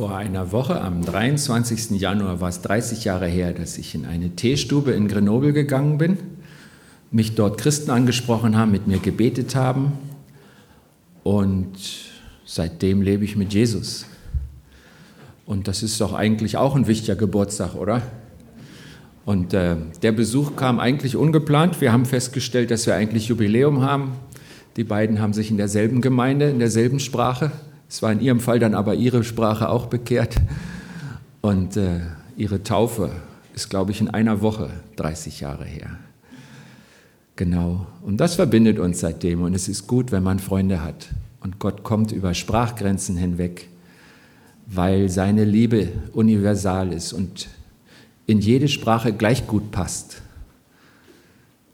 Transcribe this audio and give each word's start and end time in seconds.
Vor 0.00 0.16
einer 0.16 0.50
Woche, 0.50 0.80
am 0.80 1.04
23. 1.04 2.00
Januar, 2.00 2.40
war 2.40 2.48
es 2.48 2.62
30 2.62 3.04
Jahre 3.04 3.26
her, 3.26 3.52
dass 3.52 3.76
ich 3.76 3.94
in 3.94 4.06
eine 4.06 4.30
Teestube 4.30 4.92
in 4.92 5.08
Grenoble 5.08 5.52
gegangen 5.52 5.98
bin, 5.98 6.16
mich 7.10 7.34
dort 7.34 7.58
Christen 7.58 7.90
angesprochen 7.90 8.56
haben, 8.56 8.70
mit 8.70 8.86
mir 8.86 8.98
gebetet 8.98 9.54
haben 9.54 9.92
und 11.22 11.74
seitdem 12.46 13.02
lebe 13.02 13.26
ich 13.26 13.36
mit 13.36 13.52
Jesus. 13.52 14.06
Und 15.44 15.68
das 15.68 15.82
ist 15.82 16.00
doch 16.00 16.14
eigentlich 16.14 16.56
auch 16.56 16.76
ein 16.76 16.86
wichtiger 16.86 17.16
Geburtstag, 17.16 17.74
oder? 17.74 18.00
Und 19.26 19.52
äh, 19.52 19.76
der 20.00 20.12
Besuch 20.12 20.56
kam 20.56 20.80
eigentlich 20.80 21.14
ungeplant. 21.14 21.82
Wir 21.82 21.92
haben 21.92 22.06
festgestellt, 22.06 22.70
dass 22.70 22.86
wir 22.86 22.94
eigentlich 22.94 23.28
Jubiläum 23.28 23.82
haben. 23.82 24.12
Die 24.78 24.84
beiden 24.84 25.20
haben 25.20 25.34
sich 25.34 25.50
in 25.50 25.58
derselben 25.58 26.00
Gemeinde, 26.00 26.48
in 26.48 26.58
derselben 26.58 27.00
Sprache 27.00 27.52
es 27.90 28.02
war 28.02 28.12
in 28.12 28.20
ihrem 28.20 28.38
Fall 28.38 28.60
dann 28.60 28.74
aber 28.74 28.94
ihre 28.94 29.24
Sprache 29.24 29.68
auch 29.68 29.86
bekehrt. 29.86 30.36
Und 31.40 31.76
äh, 31.76 32.00
ihre 32.36 32.62
Taufe 32.62 33.10
ist, 33.52 33.68
glaube 33.68 33.90
ich, 33.90 34.00
in 34.00 34.08
einer 34.08 34.42
Woche 34.42 34.70
30 34.94 35.40
Jahre 35.40 35.64
her. 35.64 35.90
Genau. 37.34 37.86
Und 38.02 38.18
das 38.18 38.36
verbindet 38.36 38.78
uns 38.78 39.00
seitdem. 39.00 39.42
Und 39.42 39.54
es 39.54 39.66
ist 39.66 39.88
gut, 39.88 40.12
wenn 40.12 40.22
man 40.22 40.38
Freunde 40.38 40.84
hat. 40.84 41.08
Und 41.40 41.58
Gott 41.58 41.82
kommt 41.82 42.12
über 42.12 42.32
Sprachgrenzen 42.32 43.16
hinweg, 43.16 43.68
weil 44.66 45.08
seine 45.08 45.44
Liebe 45.44 45.88
universal 46.12 46.92
ist 46.92 47.12
und 47.12 47.48
in 48.26 48.38
jede 48.38 48.68
Sprache 48.68 49.12
gleich 49.12 49.48
gut 49.48 49.72
passt. 49.72 50.22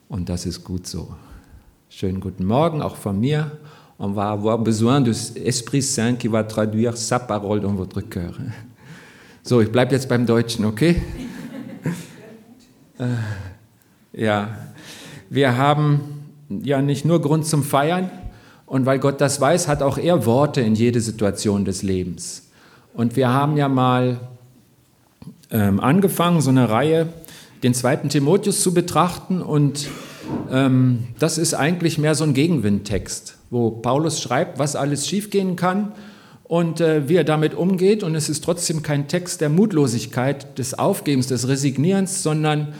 Und 0.09 0.29
das 0.29 0.47
ist 0.47 0.63
gut 0.63 0.87
so. 0.87 1.13
Schönen 1.89 2.21
guten 2.21 2.45
Morgen 2.45 2.81
auch 2.81 2.95
von 2.95 3.19
mir 3.19 3.51
on 3.99 4.09
va 4.09 4.31
avoir 4.31 4.59
besoin 4.59 5.01
de 5.01 5.11
Esprit 5.43 5.81
Saint 5.81 6.15
qui 6.15 6.27
va 6.27 6.43
traduire 6.43 6.95
sa 6.97 7.19
parole 7.19 7.61
dans 7.61 7.73
votre 7.73 8.01
cœur. 8.01 8.37
So, 9.43 9.61
ich 9.61 9.71
bleibe 9.71 9.93
jetzt 9.93 10.09
beim 10.09 10.25
Deutschen, 10.25 10.65
okay? 10.65 11.01
Äh, 12.99 13.05
ja, 14.19 14.57
wir 15.29 15.55
haben 15.55 15.99
ja 16.49 16.81
nicht 16.81 17.05
nur 17.05 17.21
Grund 17.21 17.45
zum 17.45 17.61
Feiern 17.61 18.09
und 18.65 18.87
weil 18.87 18.97
Gott 18.97 19.21
das 19.21 19.39
weiß, 19.39 19.67
hat 19.67 19.83
auch 19.83 19.99
er 19.99 20.25
Worte 20.25 20.61
in 20.61 20.73
jede 20.73 20.99
Situation 20.99 21.63
des 21.63 21.83
Lebens. 21.83 22.49
Und 22.95 23.15
wir 23.15 23.29
haben 23.29 23.55
ja 23.55 23.69
mal 23.69 24.19
ähm, 25.51 25.79
angefangen, 25.79 26.41
so 26.41 26.49
eine 26.49 26.71
Reihe, 26.71 27.07
den 27.61 27.75
zweiten 27.75 28.09
Timotheus 28.09 28.61
zu 28.61 28.73
betrachten 28.73 29.43
und 29.43 29.87
das 30.49 31.37
ist 31.37 31.53
eigentlich 31.53 31.97
mehr 31.97 32.15
so 32.15 32.23
ein 32.23 32.33
Gegenwindtext 32.33 33.37
wo 33.49 33.71
Paulus 33.71 34.21
schreibt, 34.21 34.59
was 34.59 34.75
alles 34.75 35.07
schiefgehen 35.07 35.55
kann 35.55 35.93
und 36.43 36.81
äh, 36.81 37.07
wie 37.07 37.15
er 37.15 37.23
damit 37.23 37.53
umgeht. 37.53 38.03
Und 38.03 38.15
es 38.15 38.29
ist 38.29 38.43
trotzdem 38.43 38.81
kein 38.83 39.07
Text 39.07 39.41
der 39.41 39.49
Mutlosigkeit, 39.49 40.57
des 40.57 40.77
Aufgebens, 40.77 41.27
des 41.27 41.47
Resignierens, 41.47 42.23
sondern 42.23 42.73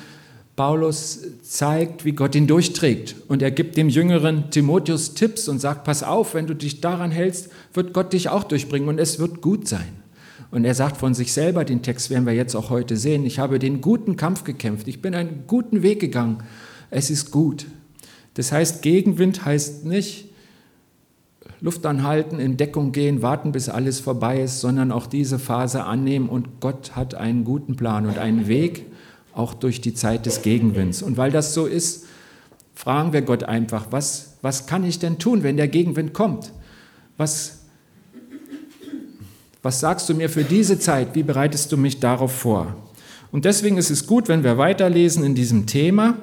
Paulus 0.56 1.22
zeigt, 1.44 2.03
wie 2.03 2.14
Gott 2.14 2.34
ihn 2.34 2.48
durchträgt. 2.48 3.16
Und 3.28 3.42
er 3.42 3.52
gibt 3.52 3.78
dem 3.78 3.90
jüngeren 3.90 4.50
Timotheus 4.50 5.14
Tipps 5.14 5.48
und 5.48 5.59
sagt, 5.59 5.84
pass 5.84 6.02
auf, 6.02 6.34
wenn 6.34 6.48
du 6.48 6.56
dich 6.56 6.81
daran 6.81 7.12
hältst, 7.12 7.50
wird 7.73 7.94
Gott 7.94 8.12
dich 8.12 8.30
auch 8.30 8.44
durchbringen 8.44 8.90
und 8.90 9.00
es 9.00 9.20
wird 9.20 9.42
gut 9.42 9.68
sein. 9.68 9.88
Und 10.50 10.66
er 10.66 10.73
sagt 10.73 10.98
von 10.98 11.14
sich 11.14 11.34
selber, 11.34 11.66
den 11.66 11.84
Text 11.84 12.09
werden 12.09 12.25
wir 12.25 12.34
jetzt 12.34 12.56
auch 12.56 12.70
heute 12.70 12.95
sehen, 12.95 13.25
ich 13.25 13.38
habe 13.38 13.59
den 13.59 13.81
guten 13.81 14.16
Kampf 14.16 14.45
gekämpft, 14.45 14.88
ich 14.88 15.02
bin 15.02 15.14
einen 15.14 15.44
guten 15.45 15.84
Weg 15.84 16.00
gegangen, 16.00 16.42
es 16.90 17.10
ist 17.10 17.32
gut. 17.32 17.66
Das 18.34 18.52
heißt, 18.52 18.82
Gegenwind 18.82 19.46
heißt 19.46 19.86
nicht, 19.86 20.28
Luft 21.60 21.86
anhalten, 21.86 22.40
in 22.40 22.56
Deckung 22.58 22.92
gehen, 22.92 23.22
warten, 23.22 23.52
bis 23.52 23.68
alles 23.68 24.00
vorbei 24.00 24.42
ist, 24.42 24.62
sondern 24.62 24.92
auch 24.92 25.08
diese 25.08 25.40
Phase 25.40 25.86
annehmen 25.86 26.30
und 26.30 26.60
Gott 26.60 26.96
hat 26.96 27.16
einen 27.16 27.46
guten 27.46 27.76
Plan 27.76 28.06
und 28.06 28.20
einen 28.20 28.48
Weg, 28.48 28.86
auch 29.34 29.54
durch 29.54 29.82
die 29.82 29.94
Zeit 29.94 30.26
des 30.26 30.44
Gegenwinds. 30.44 31.02
Und 31.02 31.18
weil 31.18 31.32
das 31.32 31.54
so 31.54 31.66
ist, 31.66 32.06
fragen 32.76 33.12
wir 33.12 33.24
Gott 33.24 33.44
einfach, 33.44 33.88
was, 33.90 34.38
was 34.42 34.68
kann 34.68 34.84
ich 34.84 35.00
denn 35.00 35.18
tun, 35.18 35.42
wenn 35.42 35.58
der 35.58 35.68
Gegenwind 35.68 36.14
kommt? 36.14 36.52
Was, 37.18 37.59
was 39.64 39.80
sagst 39.80 40.09
du 40.09 40.14
mir 40.14 40.30
für 40.30 40.44
diese 40.44 40.78
Zeit? 40.78 41.16
Wie 41.16 41.24
bereitest 41.24 41.72
du 41.72 41.78
mich 41.78 42.00
darauf 42.00 42.31
vor? 42.31 42.76
Und 43.31 43.46
deswegen 43.46 43.78
ist 43.78 43.90
es 43.90 44.06
gut, 44.06 44.28
wenn 44.28 44.44
wir 44.44 44.59
weiterlesen 44.59 45.24
in 45.24 45.34
diesem 45.34 45.66
Thema 45.66 46.18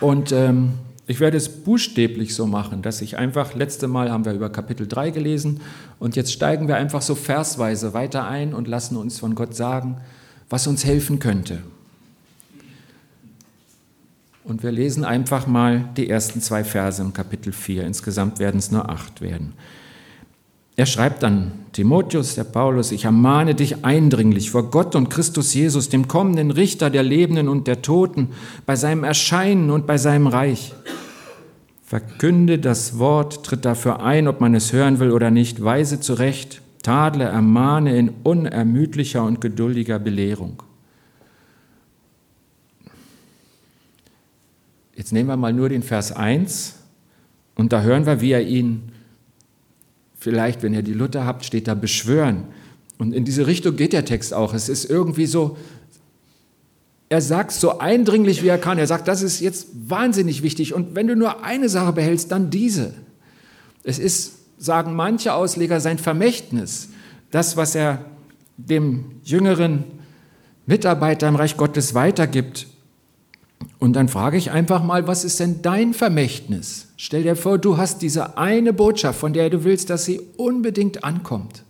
und 0.00 0.32
ähm, 0.32 0.72
ich 1.06 1.18
werde 1.18 1.36
es 1.36 1.48
buchstäblich 1.48 2.34
so 2.34 2.46
machen, 2.46 2.82
dass 2.82 3.00
ich 3.00 3.16
einfach, 3.16 3.54
letzte 3.54 3.88
Mal 3.88 4.12
haben 4.12 4.24
wir 4.24 4.32
über 4.32 4.48
Kapitel 4.48 4.86
3 4.86 5.10
gelesen 5.10 5.60
und 5.98 6.14
jetzt 6.14 6.32
steigen 6.32 6.68
wir 6.68 6.76
einfach 6.76 7.02
so 7.02 7.16
versweise 7.16 7.94
weiter 7.94 8.28
ein 8.28 8.54
und 8.54 8.68
lassen 8.68 8.96
uns 8.96 9.18
von 9.18 9.34
Gott 9.34 9.56
sagen, 9.56 9.96
was 10.48 10.66
uns 10.66 10.84
helfen 10.84 11.18
könnte. 11.18 11.62
Und 14.44 14.62
wir 14.62 14.72
lesen 14.72 15.04
einfach 15.04 15.46
mal 15.46 15.88
die 15.96 16.08
ersten 16.08 16.40
zwei 16.40 16.64
Verse 16.64 17.02
im 17.02 17.12
Kapitel 17.12 17.52
4. 17.52 17.84
Insgesamt 17.84 18.38
werden 18.38 18.58
es 18.58 18.70
nur 18.70 18.88
acht 18.88 19.20
werden. 19.20 19.52
Er 20.80 20.86
schreibt 20.86 21.22
dann 21.22 21.52
Timotheus, 21.72 22.36
der 22.36 22.44
Paulus, 22.44 22.90
ich 22.90 23.04
ermahne 23.04 23.54
dich 23.54 23.84
eindringlich 23.84 24.50
vor 24.50 24.70
Gott 24.70 24.94
und 24.96 25.10
Christus 25.10 25.52
Jesus, 25.52 25.90
dem 25.90 26.08
kommenden 26.08 26.50
Richter 26.50 26.88
der 26.88 27.02
Lebenden 27.02 27.48
und 27.48 27.66
der 27.66 27.82
Toten, 27.82 28.30
bei 28.64 28.76
seinem 28.76 29.04
Erscheinen 29.04 29.68
und 29.68 29.86
bei 29.86 29.98
seinem 29.98 30.26
Reich. 30.26 30.72
Verkünde 31.84 32.58
das 32.58 32.98
Wort, 32.98 33.44
tritt 33.44 33.66
dafür 33.66 34.00
ein, 34.02 34.26
ob 34.26 34.40
man 34.40 34.54
es 34.54 34.72
hören 34.72 35.00
will 35.00 35.10
oder 35.10 35.30
nicht, 35.30 35.62
weise 35.62 36.00
zurecht, 36.00 36.62
tadle, 36.82 37.24
ermahne 37.24 37.98
in 37.98 38.12
unermüdlicher 38.22 39.22
und 39.22 39.42
geduldiger 39.42 39.98
Belehrung. 39.98 40.62
Jetzt 44.96 45.12
nehmen 45.12 45.28
wir 45.28 45.36
mal 45.36 45.52
nur 45.52 45.68
den 45.68 45.82
Vers 45.82 46.10
1 46.12 46.76
und 47.54 47.74
da 47.74 47.82
hören 47.82 48.06
wir, 48.06 48.22
wie 48.22 48.32
er 48.32 48.46
ihn, 48.46 48.89
vielleicht, 50.20 50.62
wenn 50.62 50.74
ihr 50.74 50.82
die 50.82 50.92
Luther 50.92 51.24
habt, 51.24 51.44
steht 51.44 51.66
da 51.66 51.74
beschwören. 51.74 52.44
Und 52.98 53.14
in 53.14 53.24
diese 53.24 53.46
Richtung 53.46 53.74
geht 53.76 53.92
der 53.92 54.04
Text 54.04 54.32
auch. 54.32 54.54
Es 54.54 54.68
ist 54.68 54.88
irgendwie 54.88 55.26
so, 55.26 55.56
er 57.08 57.22
sagt 57.22 57.52
so 57.52 57.78
eindringlich, 57.78 58.42
wie 58.42 58.48
er 58.48 58.58
kann. 58.58 58.78
Er 58.78 58.86
sagt, 58.86 59.08
das 59.08 59.22
ist 59.22 59.40
jetzt 59.40 59.68
wahnsinnig 59.74 60.42
wichtig. 60.42 60.74
Und 60.74 60.94
wenn 60.94 61.08
du 61.08 61.16
nur 61.16 61.42
eine 61.42 61.68
Sache 61.68 61.92
behältst, 61.92 62.30
dann 62.30 62.50
diese. 62.50 62.94
Es 63.82 63.98
ist, 63.98 64.34
sagen 64.58 64.94
manche 64.94 65.32
Ausleger, 65.32 65.80
sein 65.80 65.98
Vermächtnis. 65.98 66.90
Das, 67.30 67.56
was 67.56 67.74
er 67.74 68.04
dem 68.58 69.06
jüngeren 69.24 69.84
Mitarbeiter 70.66 71.26
im 71.26 71.36
Reich 71.36 71.56
Gottes 71.56 71.94
weitergibt. 71.94 72.66
Und 73.78 73.94
dann 73.94 74.08
frage 74.08 74.36
ich 74.36 74.50
einfach 74.50 74.82
mal, 74.82 75.06
was 75.06 75.24
ist 75.24 75.40
denn 75.40 75.62
dein 75.62 75.94
Vermächtnis? 75.94 76.88
Stell 76.96 77.22
dir 77.22 77.36
vor, 77.36 77.58
du 77.58 77.78
hast 77.78 78.02
diese 78.02 78.36
eine 78.36 78.72
Botschaft, 78.72 79.18
von 79.18 79.32
der 79.32 79.50
du 79.50 79.64
willst, 79.64 79.90
dass 79.90 80.04
sie 80.04 80.20
unbedingt 80.36 81.02
ankommt. 81.04 81.64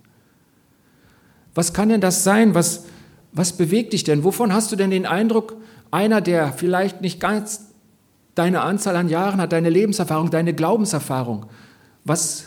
Was 1.54 1.72
kann 1.72 1.88
denn 1.88 2.00
das 2.00 2.24
sein, 2.24 2.54
was, 2.54 2.84
was 3.32 3.56
bewegt 3.56 3.92
dich 3.92 4.04
denn? 4.04 4.24
Wovon 4.24 4.52
hast 4.52 4.72
du 4.72 4.76
denn 4.76 4.90
den 4.90 5.06
Eindruck, 5.06 5.56
einer, 5.90 6.20
der 6.20 6.52
vielleicht 6.52 7.00
nicht 7.00 7.20
ganz 7.20 7.66
deine 8.34 8.62
Anzahl 8.62 8.96
an 8.96 9.08
Jahren 9.08 9.40
hat, 9.40 9.52
deine 9.52 9.70
Lebenserfahrung, 9.70 10.30
deine 10.30 10.54
Glaubenserfahrung, 10.54 11.46
was, 12.04 12.46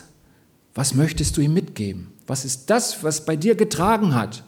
was 0.74 0.94
möchtest 0.94 1.36
du 1.36 1.40
ihm 1.40 1.54
mitgeben? 1.54 2.12
Was 2.26 2.44
ist 2.44 2.70
das, 2.70 3.04
was 3.04 3.24
bei 3.24 3.36
dir 3.36 3.54
getragen 3.54 4.14
hat? 4.14 4.44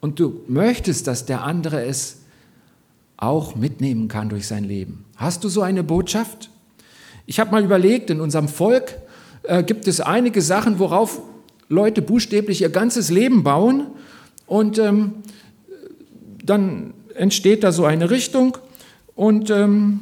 Und 0.00 0.18
du 0.18 0.42
möchtest, 0.48 1.06
dass 1.06 1.26
der 1.26 1.42
andere 1.42 1.84
es 1.84 2.19
auch 3.20 3.54
mitnehmen 3.54 4.08
kann 4.08 4.28
durch 4.28 4.46
sein 4.46 4.64
Leben. 4.64 5.04
Hast 5.16 5.44
du 5.44 5.48
so 5.48 5.62
eine 5.62 5.84
Botschaft? 5.84 6.50
Ich 7.26 7.38
habe 7.38 7.52
mal 7.52 7.62
überlegt, 7.62 8.10
in 8.10 8.20
unserem 8.20 8.48
Volk 8.48 8.96
äh, 9.44 9.62
gibt 9.62 9.86
es 9.86 10.00
einige 10.00 10.42
Sachen, 10.42 10.78
worauf 10.78 11.20
Leute 11.68 12.02
buchstäblich 12.02 12.62
ihr 12.62 12.70
ganzes 12.70 13.10
Leben 13.10 13.44
bauen. 13.44 13.86
Und 14.46 14.78
ähm, 14.78 15.14
dann 16.44 16.94
entsteht 17.14 17.62
da 17.62 17.70
so 17.70 17.84
eine 17.84 18.10
Richtung 18.10 18.56
und 19.14 19.50
ähm, 19.50 20.00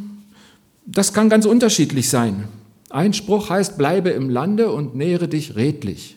das 0.87 1.13
kann 1.13 1.29
ganz 1.29 1.45
unterschiedlich 1.45 2.09
sein. 2.09 2.45
Ein 2.89 3.13
Spruch 3.13 3.51
heißt, 3.51 3.77
bleibe 3.77 4.11
im 4.11 4.31
Lande 4.31 4.71
und 4.71 4.95
nähere 4.95 5.29
dich 5.29 5.57
redlich. 5.57 6.17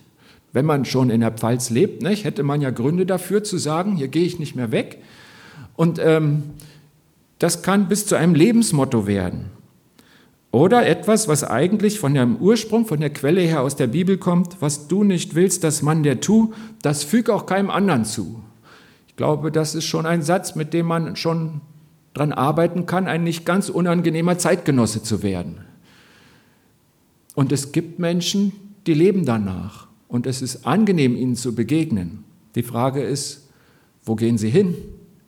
Wenn 0.54 0.66
man 0.66 0.86
schon 0.86 1.10
in 1.10 1.22
der 1.22 1.32
Pfalz 1.32 1.70
lebt, 1.70 2.04
nicht, 2.04 2.24
hätte 2.24 2.44
man 2.44 2.62
ja 2.62 2.70
Gründe 2.70 3.06
dafür 3.06 3.44
zu 3.44 3.58
sagen, 3.58 3.96
hier 3.96 4.08
gehe 4.08 4.24
ich 4.24 4.40
nicht 4.40 4.56
mehr 4.56 4.72
weg. 4.72 5.00
Und 5.76 6.00
ähm, 6.00 6.44
das 7.42 7.64
kann 7.64 7.88
bis 7.88 8.06
zu 8.06 8.16
einem 8.16 8.36
Lebensmotto 8.36 9.08
werden. 9.08 9.50
Oder 10.52 10.86
etwas, 10.86 11.28
was 11.28 11.44
eigentlich 11.44 12.00
von 12.00 12.14
dem 12.14 12.36
Ursprung, 12.36 12.86
von 12.86 13.00
der 13.00 13.10
Quelle 13.10 13.42
her 13.42 13.62
aus 13.62 13.76
der 13.76 13.88
Bibel 13.88 14.20
kommt, 14.20 14.62
was 14.62 14.88
du 14.88 15.04
nicht 15.04 15.34
willst, 15.34 15.64
dass 15.64 15.82
man 15.82 16.04
der 16.04 16.22
tu, 16.22 16.54
das 16.84 17.04
füg 17.04 17.32
auch 17.32 17.48
keinem 17.48 17.72
anderen 17.72 18.06
zu. 18.06 18.44
Ich 19.08 19.16
glaube, 19.16 19.52
das 19.52 19.74
ist 19.74 19.86
schon 19.86 20.06
ein 20.06 20.22
Satz, 20.22 20.54
mit 20.54 20.72
dem 20.72 20.86
man 20.86 21.16
schon 21.16 21.62
daran 22.14 22.32
arbeiten 22.32 22.86
kann, 22.86 23.08
ein 23.08 23.24
nicht 23.24 23.44
ganz 23.44 23.70
unangenehmer 23.70 24.38
Zeitgenosse 24.38 25.02
zu 25.02 25.24
werden. 25.24 25.62
Und 27.34 27.52
es 27.52 27.72
gibt 27.72 27.98
Menschen, 27.98 28.52
die 28.86 28.94
leben 28.94 29.26
danach. 29.26 29.88
Und 30.08 30.28
es 30.28 30.44
ist 30.44 30.68
angenehm, 30.68 31.16
ihnen 31.16 31.36
zu 31.36 31.56
begegnen. 31.56 32.24
Die 32.54 32.64
Frage 32.64 33.02
ist, 33.02 33.50
wo 34.06 34.14
gehen 34.14 34.38
Sie 34.38 34.52
hin? 34.52 34.76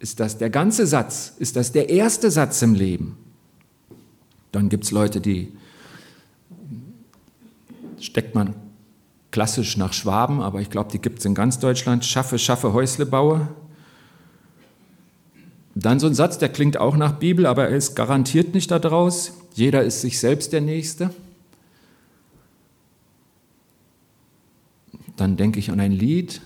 Ist 0.03 0.19
das 0.19 0.37
der 0.37 0.49
ganze 0.49 0.85
Satz? 0.85 1.31
Ist 1.39 1.55
das 1.55 1.71
der 1.71 1.89
erste 1.89 2.29
Satz 2.29 2.61
im 2.61 2.75
Leben? 2.75 3.17
Dann 4.51 4.67
gibt 4.67 4.83
es 4.83 4.91
Leute, 4.91 5.21
die 5.21 5.53
steckt 8.01 8.35
man 8.35 8.53
klassisch 9.31 9.77
nach 9.77 9.93
Schwaben, 9.93 10.41
aber 10.41 10.59
ich 10.59 10.69
glaube, 10.69 10.91
die 10.91 10.99
gibt 10.99 11.19
es 11.19 11.25
in 11.25 11.33
ganz 11.33 11.57
Deutschland. 11.59 12.03
Schaffe, 12.03 12.37
schaffe, 12.37 12.73
Häusle 12.73 13.05
baue. 13.05 13.47
Dann 15.73 16.01
so 16.01 16.07
ein 16.07 16.15
Satz, 16.15 16.37
der 16.37 16.49
klingt 16.49 16.75
auch 16.75 16.97
nach 16.97 17.13
Bibel, 17.13 17.45
aber 17.45 17.69
er 17.69 17.77
ist 17.77 17.95
garantiert 17.95 18.53
nicht 18.53 18.71
daraus. 18.71 19.31
Jeder 19.53 19.85
ist 19.85 20.01
sich 20.01 20.19
selbst 20.19 20.51
der 20.51 20.59
Nächste. 20.59 21.11
Dann 25.15 25.37
denke 25.37 25.59
ich 25.59 25.71
an 25.71 25.79
ein 25.79 25.93
Lied. 25.93 26.41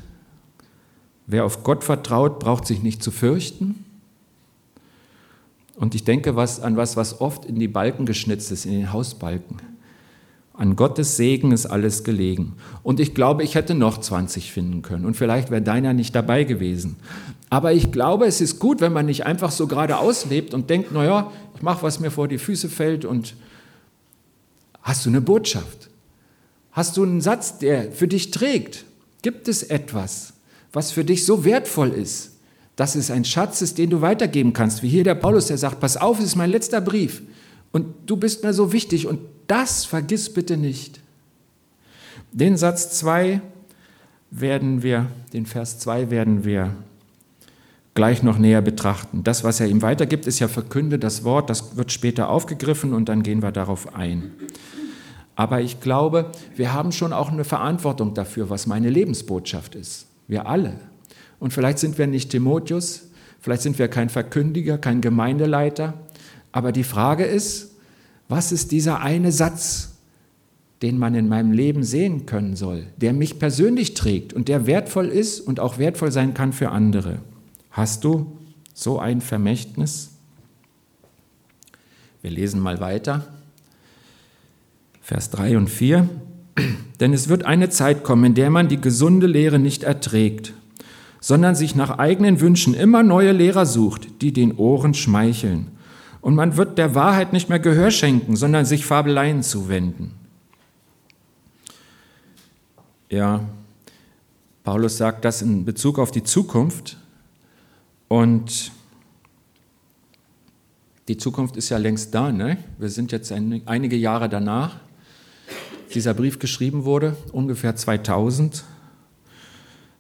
Wer 1.28 1.46
auf 1.46 1.64
Gott 1.64 1.84
vertraut, 1.84 2.40
braucht 2.40 2.66
sich 2.66 2.82
nicht 2.82 3.04
zu 3.04 3.12
fürchten. 3.12 3.84
Und 5.76 5.94
ich 5.94 6.06
denke 6.06 6.36
was, 6.36 6.60
an 6.60 6.78
was, 6.78 6.96
was 6.96 7.22
oft 7.22 7.46
in 7.46 7.60
die 7.60 7.68
Balken 7.68 8.06
geschnitzt 8.06 8.52
ist, 8.52 8.66
in 8.66 8.72
den 8.72 8.94
Hausbalken. 8.94 9.58
An 10.54 10.76
Gottes 10.76 11.18
Segen 11.18 11.52
ist 11.52 11.68
alles 11.68 12.04
gelegen. 12.04 12.54
Und 12.82 13.00
ich 13.00 13.14
glaube, 13.14 13.44
ich 13.44 13.54
hätte 13.54 13.76
noch 13.76 14.00
20 14.00 14.52
finden 14.52 14.82
können. 14.82 15.06
Und 15.06 15.16
vielleicht 15.16 15.52
wäre 15.52 15.62
deiner 15.62 15.94
nicht 15.94 16.16
dabei 16.16 16.46
gewesen. 16.46 16.96
Aber 17.52 17.74
ich 17.74 17.92
glaube, 17.92 18.26
es 18.26 18.42
ist 18.42 18.58
gut, 18.58 18.82
wenn 18.82 18.94
man 18.94 19.06
nicht 19.06 19.26
einfach 19.26 19.52
so 19.52 19.68
geradeaus 19.68 20.26
lebt 20.26 20.56
und 20.56 20.70
denkt, 20.70 20.92
naja, 20.92 21.32
ich 21.56 21.62
mache, 21.62 21.84
was 21.84 22.00
mir 22.00 22.10
vor 22.10 22.28
die 22.28 22.40
Füße 22.40 22.70
fällt 22.70 23.06
und 23.06 23.36
hast 24.82 25.06
du 25.06 25.10
eine 25.10 25.22
Botschaft? 25.22 25.90
Hast 26.72 26.98
du 26.98 27.04
einen 27.04 27.22
Satz, 27.22 27.60
der 27.60 27.92
für 27.92 28.08
dich 28.08 28.32
trägt? 28.32 28.86
Gibt 29.22 29.48
es 29.48 29.62
etwas, 29.62 30.34
was 30.74 30.92
für 30.92 31.04
dich 31.04 31.26
so 31.26 31.46
wertvoll 31.46 31.90
ist, 31.90 32.38
dass 32.76 32.96
es 32.96 33.10
ein 33.10 33.26
Schatz 33.26 33.62
ist, 33.62 33.78
den 33.78 33.90
du 33.90 34.02
weitergeben 34.02 34.54
kannst? 34.54 34.84
Wie 34.84 34.90
hier 34.90 35.04
der 35.04 35.16
Paulus, 35.16 35.48
der 35.48 35.58
sagt, 35.58 35.80
pass 35.80 35.98
auf, 35.98 36.20
es 36.20 36.26
ist 36.26 36.36
mein 36.36 36.52
letzter 36.52 36.82
Brief. 36.82 37.22
Und 37.72 37.88
du 38.06 38.18
bist 38.18 38.44
mir 38.44 38.54
so 38.54 38.72
wichtig 38.72 39.08
und 39.08 39.20
das 39.48 39.86
vergiss 39.86 40.32
bitte 40.32 40.58
nicht. 40.58 41.00
Den 42.32 42.58
Satz 42.58 42.92
2 43.00 43.42
werden 44.32 44.84
wir, 44.84 45.08
den 45.34 45.46
Vers 45.46 45.80
2 45.80 46.10
werden 46.10 46.44
wir 46.44 46.76
gleich 47.94 48.22
noch 48.22 48.38
näher 48.38 48.62
betrachten. 48.62 49.24
Das, 49.24 49.44
was 49.44 49.60
er 49.60 49.68
ihm 49.68 49.82
weitergibt, 49.82 50.28
ist 50.28 50.40
ja 50.40 50.48
verkünde 50.48 51.00
das 51.00 51.24
Wort, 51.24 51.50
das 51.50 51.78
wird 51.78 51.92
später 51.92 52.30
aufgegriffen 52.30 52.94
und 52.94 53.10
dann 53.10 53.24
gehen 53.24 53.42
wir 53.42 53.52
darauf 53.52 53.96
ein. 53.96 54.32
Aber 55.36 55.62
ich 55.62 55.80
glaube, 55.80 56.32
wir 56.56 56.74
haben 56.74 56.92
schon 56.92 57.14
auch 57.14 57.32
eine 57.32 57.44
Verantwortung 57.44 58.14
dafür, 58.14 58.50
was 58.50 58.68
meine 58.68 58.90
Lebensbotschaft 58.90 59.76
ist. 59.76 60.06
Wir 60.28 60.48
alle. 60.48 60.80
Und 61.40 61.54
vielleicht 61.54 61.80
sind 61.80 61.98
wir 61.98 62.08
nicht 62.08 62.30
Timotheus, 62.32 63.10
vielleicht 63.40 63.62
sind 63.62 63.80
wir 63.80 63.88
kein 63.88 64.10
Verkündiger, 64.10 64.78
kein 64.78 65.02
Gemeindeleiter, 65.02 65.94
aber 66.52 66.72
die 66.72 66.84
Frage 66.84 67.24
ist, 67.24 67.76
was 68.28 68.52
ist 68.52 68.72
dieser 68.72 69.02
eine 69.02 69.32
Satz, 69.32 69.94
den 70.82 70.98
man 70.98 71.16
in 71.16 71.28
meinem 71.28 71.52
Leben 71.52 71.84
sehen 71.84 72.26
können 72.26 72.56
soll, 72.56 72.88
der 72.98 73.14
mich 73.14 73.40
persönlich 73.40 73.94
trägt 73.94 74.34
und 74.34 74.48
der 74.48 74.68
wertvoll 74.68 75.08
ist 75.08 75.40
und 75.40 75.60
auch 75.60 75.78
wertvoll 75.78 76.12
sein 76.12 76.34
kann 76.34 76.54
für 76.54 76.70
andere? 76.70 77.20
Hast 77.72 78.04
du 78.04 78.38
so 78.74 79.00
ein 79.00 79.22
Vermächtnis? 79.22 80.12
Wir 82.22 82.32
lesen 82.32 82.60
mal 82.60 82.80
weiter. 82.80 83.28
Vers 85.02 85.30
3 85.30 85.58
und 85.58 85.70
4. 85.70 86.10
Denn 87.00 87.14
es 87.14 87.30
wird 87.30 87.46
eine 87.46 87.70
Zeit 87.70 88.04
kommen, 88.04 88.26
in 88.26 88.34
der 88.34 88.50
man 88.50 88.68
die 88.68 88.82
gesunde 88.82 89.28
Lehre 89.28 89.60
nicht 89.60 89.84
erträgt, 89.84 90.54
sondern 91.20 91.56
sich 91.56 91.76
nach 91.76 92.00
eigenen 92.00 92.42
Wünschen 92.42 92.74
immer 92.74 93.04
neue 93.04 93.32
Lehrer 93.32 93.66
sucht, 93.66 94.22
die 94.22 94.34
den 94.34 94.56
Ohren 94.58 94.94
schmeicheln 94.94 95.68
und 96.28 96.36
man 96.36 96.58
wird 96.58 96.78
der 96.78 96.94
Wahrheit 96.94 97.32
nicht 97.32 97.48
mehr 97.48 97.58
Gehör 97.58 97.90
schenken, 97.90 98.36
sondern 98.36 98.66
sich 98.66 98.86
Fabeleien 98.86 99.44
zuwenden. 99.44 100.12
Ja, 103.10 103.46
Paulus 104.66 104.98
sagt 104.98 105.24
das 105.24 105.42
in 105.42 105.64
Bezug 105.64 106.00
auf 106.00 106.12
die 106.12 106.24
Zukunft. 106.24 106.98
Und 108.10 108.74
die 111.08 111.16
Zukunft 111.16 111.56
ist 111.56 111.70
ja 111.70 111.78
längst 111.78 112.14
da. 112.14 112.30
Ne? 112.30 112.58
Wir 112.78 112.90
sind 112.90 113.14
jetzt 113.14 113.32
einige 113.32 113.96
Jahre 113.96 114.28
danach. 114.28 114.82
Dieser 115.94 116.14
Brief 116.14 116.40
geschrieben 116.40 116.86
wurde, 116.86 117.16
ungefähr 117.32 117.76
2000, 117.76 118.64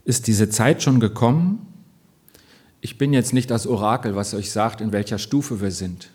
ist 0.05 0.27
diese 0.27 0.49
Zeit 0.49 0.83
schon 0.83 0.99
gekommen. 0.99 1.65
Ich 2.81 2.97
bin 2.97 3.13
jetzt 3.13 3.33
nicht 3.33 3.49
das 3.49 3.67
Orakel, 3.67 4.15
was 4.15 4.33
euch 4.33 4.51
sagt, 4.51 4.81
in 4.81 4.91
welcher 4.91 5.17
Stufe 5.17 5.61
wir 5.61 5.71
sind 5.71 6.09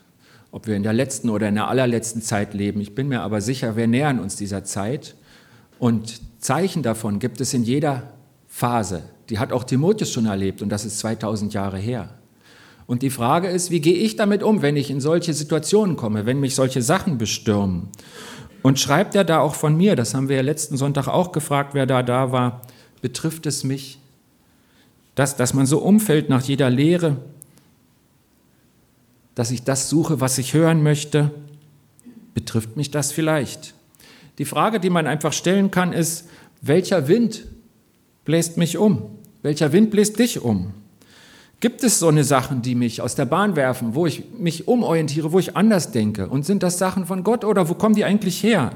ob 0.53 0.67
wir 0.67 0.77
in 0.77 0.83
der 0.83 0.93
letzten 0.93 1.31
oder 1.31 1.49
in 1.49 1.57
der 1.57 1.67
allerletzten 1.67 2.23
Zeit 2.23 2.55
leben. 2.55 2.81
Ich 2.81 2.95
bin 2.95 3.09
mir 3.09 3.23
aber 3.23 3.41
sicher, 3.41 3.75
wir 3.75 3.87
nähern 3.87 4.21
uns 4.21 4.37
dieser 4.37 4.63
Zeit. 4.65 5.17
Und 5.79 6.21
Zeichen 6.39 6.83
davon 6.83 7.19
gibt 7.19 7.41
es 7.41 7.55
in 7.55 7.65
jeder 7.65 8.13
Phase. 8.47 9.03
Die 9.31 9.39
hat 9.39 9.51
auch 9.51 9.65
Timotheus 9.65 10.13
schon 10.13 10.27
erlebt 10.27 10.61
und 10.61 10.69
das 10.69 10.85
ist 10.85 10.99
2000 10.99 11.55
Jahre 11.55 11.79
her. 11.79 12.11
Und 12.87 13.01
die 13.01 13.11
Frage 13.11 13.49
ist, 13.49 13.71
wie 13.71 13.81
gehe 13.81 13.95
ich 13.95 14.17
damit 14.17 14.43
um, 14.43 14.61
wenn 14.61 14.77
ich 14.77 14.91
in 14.91 15.01
solche 15.01 15.33
Situationen 15.33 15.97
komme, 15.97 16.27
wenn 16.27 16.39
mich 16.39 16.55
solche 16.55 16.83
Sachen 16.83 17.17
bestürmen? 17.17 17.89
Und 18.63 18.79
schreibt 18.79 19.15
er 19.15 19.25
da 19.25 19.41
auch 19.41 19.55
von 19.55 19.77
mir, 19.77 19.97
das 19.97 20.15
haben 20.15 20.29
wir 20.29 20.37
ja 20.37 20.43
letzten 20.43 20.77
Sonntag 20.77 21.09
auch 21.09 21.33
gefragt, 21.33 21.75
wer 21.75 21.87
da 21.87 22.03
da 22.03 22.31
war, 22.33 22.63
betrifft 23.01 23.47
es 23.47 23.65
mich? 23.65 23.99
Dass, 25.15 25.37
dass 25.37 25.53
man 25.53 25.67
so 25.67 25.79
umfällt 25.79 26.29
nach 26.29 26.43
jeder 26.43 26.71
Lehre, 26.71 27.17
dass 29.35 29.51
ich 29.51 29.65
das 29.65 29.91
suche, 29.91 30.21
was 30.21 30.39
ich 30.39 30.55
hören 30.55 30.83
möchte? 30.83 31.31
Betrifft 32.35 32.77
mich 32.77 32.91
das 32.91 33.13
vielleicht? 33.13 33.75
Die 34.39 34.45
Frage, 34.45 34.81
die 34.81 34.91
man 34.91 35.07
einfach 35.07 35.33
stellen 35.33 35.71
kann, 35.71 35.93
ist, 35.93 36.29
welcher 36.63 37.09
Wind 37.09 37.47
bläst 38.25 38.57
mich 38.57 38.79
um? 38.79 39.19
Welcher 39.43 39.73
Wind 39.73 39.91
bläst 39.91 40.19
dich 40.19 40.41
um? 40.41 40.73
Gibt 41.63 41.85
es 41.85 42.01
so 42.01 42.09
eine 42.09 42.25
Sachen, 42.25 42.61
die 42.61 42.75
mich 42.75 43.01
aus 43.03 43.15
der 43.15 43.25
Bahn 43.25 43.55
werfen, 43.55 43.95
wo 43.95 44.05
ich 44.05 44.25
mich 44.37 44.67
umorientiere, 44.67 45.31
wo 45.31 45.39
ich 45.39 45.57
anders 45.57 45.93
denke? 45.93 46.27
Und 46.27 46.45
sind 46.45 46.65
das 46.65 46.77
Sachen 46.77 47.07
von 47.07 47.23
Gott 47.23 47.45
oder 47.45 47.69
wo 47.69 47.75
kommen 47.75 47.95
die 47.95 48.05
eigentlich 48.05 48.43
her? 48.43 48.73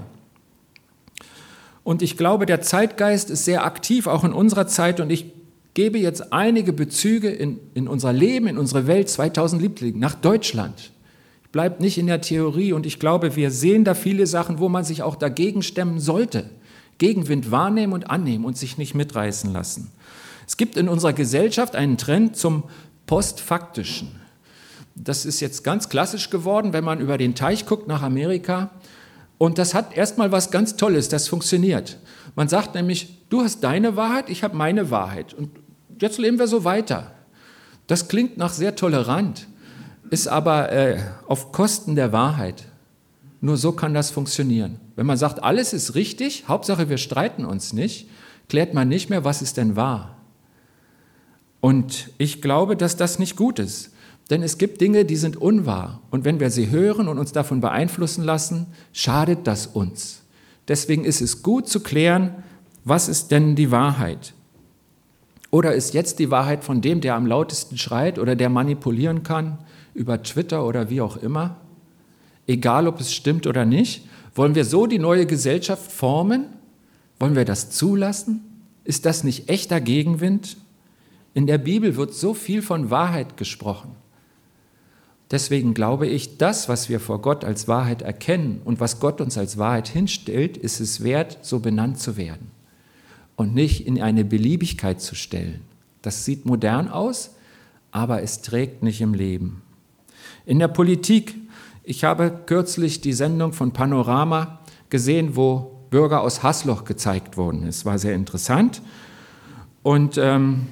Und 1.83 2.01
ich 2.01 2.17
glaube, 2.17 2.47
der 2.47 2.61
Zeitgeist 2.61 3.29
ist 3.29 3.45
sehr 3.45 3.65
aktiv, 3.65 4.07
auch 4.07 4.23
in 4.23 4.33
unserer 4.33 4.69
Zeit. 4.69 5.01
Und 5.01 5.11
ich 5.11 5.33
gebe 5.75 5.99
jetzt 5.99 6.33
einige 6.33 6.73
Bezüge 6.73 7.29
in, 7.29 7.59
in 7.75 7.89
unser 7.89 8.13
Leben, 8.13 8.47
in 8.47 8.57
unsere 8.57 8.87
Welt 8.87 9.09
2000 9.09 9.61
Liebling 9.61 9.99
nach 9.99 10.15
Deutschland. 10.15 10.93
Bleibt 11.51 11.81
nicht 11.81 11.99
in 11.99 12.07
der 12.07 12.21
Theorie 12.21 12.73
und 12.73 12.87
ich 12.87 13.01
glaube, 13.01 13.35
wir 13.35 13.51
sehen 13.51 13.83
da 13.83 13.95
viele 13.95 14.29
Sachen, 14.29 14.61
wo 14.61 14.69
man 14.69 14.85
sich 14.85 15.03
auch 15.03 15.17
dagegen 15.17 15.63
stemmen 15.63 15.99
sollte. 15.99 16.51
Gegenwind 16.99 17.51
wahrnehmen 17.51 17.95
und 17.95 18.11
annehmen 18.11 18.45
und 18.45 18.57
sich 18.57 18.79
nicht 18.79 18.95
mitreißen 18.95 19.53
lassen. 19.53 19.91
Es 20.47 20.57
gibt 20.57 20.77
in 20.77 20.89
unserer 20.89 21.13
Gesellschaft 21.13 21.75
einen 21.75 21.99
Trend 21.99 22.37
zum 22.37 22.65
Postfaktischen. 23.07 24.21
Das 24.95 25.27
ist 25.27 25.41
jetzt 25.41 25.63
ganz 25.65 25.89
klassisch 25.89 26.31
geworden, 26.31 26.73
wenn 26.73 26.85
man 26.85 27.01
über 27.01 27.19
den 27.19 27.35
Teich 27.35 27.67
guckt 27.67 27.87
nach 27.87 28.03
Amerika. 28.03 28.71
Und 29.39 29.59
das 29.59 29.75
hat 29.75 29.97
erstmal 29.97 30.33
was 30.33 30.51
ganz 30.51 30.77
Tolles, 30.77 31.09
das 31.09 31.29
funktioniert. 31.29 31.99
Man 32.35 32.49
sagt 32.49 32.75
nämlich, 32.75 33.19
du 33.29 33.43
hast 33.43 33.61
deine 33.61 33.97
Wahrheit, 33.97 34.31
ich 34.31 34.43
habe 34.43 34.57
meine 34.57 34.91
Wahrheit. 34.91 35.35
Und 35.35 35.51
jetzt 36.01 36.19
leben 36.19 36.39
wir 36.39 36.47
so 36.47 36.65
weiter. 36.65 37.13
Das 37.87 38.09
klingt 38.09 38.39
nach 38.39 38.53
sehr 38.53 38.75
tolerant, 38.75 39.47
ist 40.11 40.29
aber 40.29 40.73
äh, 40.73 40.99
auf 41.27 41.53
Kosten 41.53 41.95
der 41.95 42.13
Wahrheit. 42.13 42.65
Nur 43.41 43.57
so 43.57 43.73
kann 43.73 43.95
das 43.95 44.11
funktionieren. 44.11 44.81
Wenn 44.97 45.07
man 45.07 45.19
sagt, 45.19 45.43
alles 45.43 45.73
ist 45.73 45.95
richtig, 45.95 46.49
Hauptsache 46.49 46.89
wir 46.89 46.99
streiten 46.99 47.45
uns 47.45 47.73
nicht, 47.73 48.09
klärt 48.49 48.75
man 48.75 48.89
nicht 48.89 49.11
mehr, 49.11 49.25
was 49.25 49.43
ist 49.43 49.57
denn 49.57 49.77
wahr. 49.77 50.16
Und 51.67 52.11
ich 52.17 52.41
glaube, 52.43 52.77
dass 52.77 52.95
das 52.95 53.19
nicht 53.19 53.35
gut 53.35 53.59
ist. 53.59 53.91
Denn 54.31 54.45
es 54.45 54.57
gibt 54.57 54.81
Dinge, 54.81 55.05
die 55.05 55.17
sind 55.17 55.37
unwahr. 55.37 56.01
Und 56.13 56.25
wenn 56.25 56.39
wir 56.39 56.51
sie 56.51 56.71
hören 56.71 57.09
und 57.09 57.19
uns 57.19 57.33
davon 57.33 57.61
beeinflussen 57.61 58.23
lassen, 58.23 58.69
schadet 58.93 59.49
das 59.49 59.67
uns. 59.67 60.23
Deswegen 60.69 61.05
ist 61.05 61.21
es 61.21 61.43
gut 61.43 61.69
zu 61.69 61.81
klären, 61.81 62.37
was 62.85 63.09
ist 63.09 63.33
denn 63.33 63.57
die 63.57 63.73
Wahrheit? 63.73 64.33
Oder 65.51 65.75
ist 65.75 65.93
jetzt 65.93 66.21
die 66.21 66.31
Wahrheit 66.31 66.63
von 66.63 66.83
dem, 66.83 67.01
der 67.01 67.17
am 67.17 67.27
lautesten 67.27 67.77
schreit 67.77 68.21
oder 68.21 68.37
der 68.37 68.49
manipulieren 68.49 69.25
kann 69.25 69.59
über 69.93 70.23
Twitter 70.23 70.65
oder 70.65 70.89
wie 70.89 71.01
auch 71.01 71.17
immer? 71.17 71.57
Egal, 72.47 72.87
ob 72.87 73.01
es 73.01 73.13
stimmt 73.13 73.45
oder 73.45 73.65
nicht. 73.65 74.07
Wollen 74.37 74.55
wir 74.55 74.65
so 74.65 74.87
die 74.87 75.01
neue 75.01 75.27
Gesellschaft 75.27 75.91
formen? 75.91 76.47
Wollen 77.19 77.35
wir 77.35 77.45
das 77.45 77.71
zulassen? 77.71 78.63
Ist 78.85 79.05
das 79.05 79.25
nicht 79.25 79.49
echter 79.49 79.81
Gegenwind? 79.81 80.59
In 81.37 81.47
der 81.47 81.59
Bibel 81.59 81.97
wird 81.97 82.15
so 82.15 82.33
viel 82.33 82.63
von 82.63 82.89
Wahrheit 82.89 83.37
gesprochen. 83.37 83.91
Deswegen 85.31 85.75
glaube 85.75 86.07
ich, 86.07 86.39
das, 86.39 86.67
was 86.67 86.89
wir 86.89 86.99
vor 86.99 87.21
Gott 87.21 87.45
als 87.45 87.69
Wahrheit 87.69 88.01
erkennen 88.01 88.63
und 88.65 88.81
was 88.81 89.01
Gott 89.01 89.21
uns 89.21 89.37
als 89.37 89.59
Wahrheit 89.59 89.87
hinstellt, 89.87 90.57
ist 90.57 90.81
es 90.81 91.05
wert, 91.05 91.37
so 91.43 91.61
benannt 91.61 92.01
zu 92.01 92.17
werden 92.17 92.51
und 93.37 93.55
nicht 93.55 93.87
in 93.87 94.01
eine 94.01 94.25
Beliebigkeit 94.25 95.03
zu 95.03 95.15
stellen. 95.15 95.61
Das 96.01 96.25
sieht 96.25 96.47
modern 96.47 96.89
aus, 96.89 97.33
aber 97.91 98.23
es 98.23 98.41
trägt 98.41 98.83
nicht 98.83 99.03
im 99.03 99.13
Leben. 99.13 99.61
In 100.47 100.59
der 100.59 100.69
Politik, 100.69 101.35
ich 101.85 102.03
habe 102.03 102.33
kürzlich 102.47 103.03
die 103.03 103.13
Sendung 103.13 103.53
von 103.53 103.73
Panorama 103.73 104.61
gesehen, 104.89 105.37
wo 105.37 105.83
Bürger 105.91 106.23
aus 106.23 106.43
Hasloch 106.43 106.85
gezeigt 106.85 107.37
wurden. 107.37 107.67
Es 107.67 107.85
war 107.85 107.99
sehr 107.99 108.15
interessant. 108.15 108.81
Und 109.83 110.17
ähm, 110.17 110.69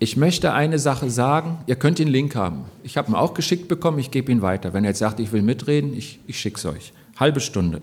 ich 0.00 0.16
möchte 0.16 0.54
eine 0.54 0.78
Sache 0.78 1.10
sagen, 1.10 1.58
ihr 1.66 1.76
könnt 1.76 1.98
den 1.98 2.08
Link 2.08 2.34
haben. 2.34 2.64
Ich 2.82 2.96
habe 2.96 3.12
ihn 3.12 3.14
auch 3.14 3.34
geschickt 3.34 3.68
bekommen, 3.68 3.98
ich 3.98 4.10
gebe 4.10 4.32
ihn 4.32 4.40
weiter. 4.40 4.72
Wenn 4.72 4.82
er 4.84 4.90
jetzt 4.90 4.98
sagt, 4.98 5.20
ich 5.20 5.30
will 5.30 5.42
mitreden, 5.42 5.96
ich, 5.96 6.18
ich 6.26 6.40
schicke 6.40 6.56
es 6.56 6.64
euch. 6.64 6.92
Halbe 7.18 7.40
Stunde. 7.40 7.82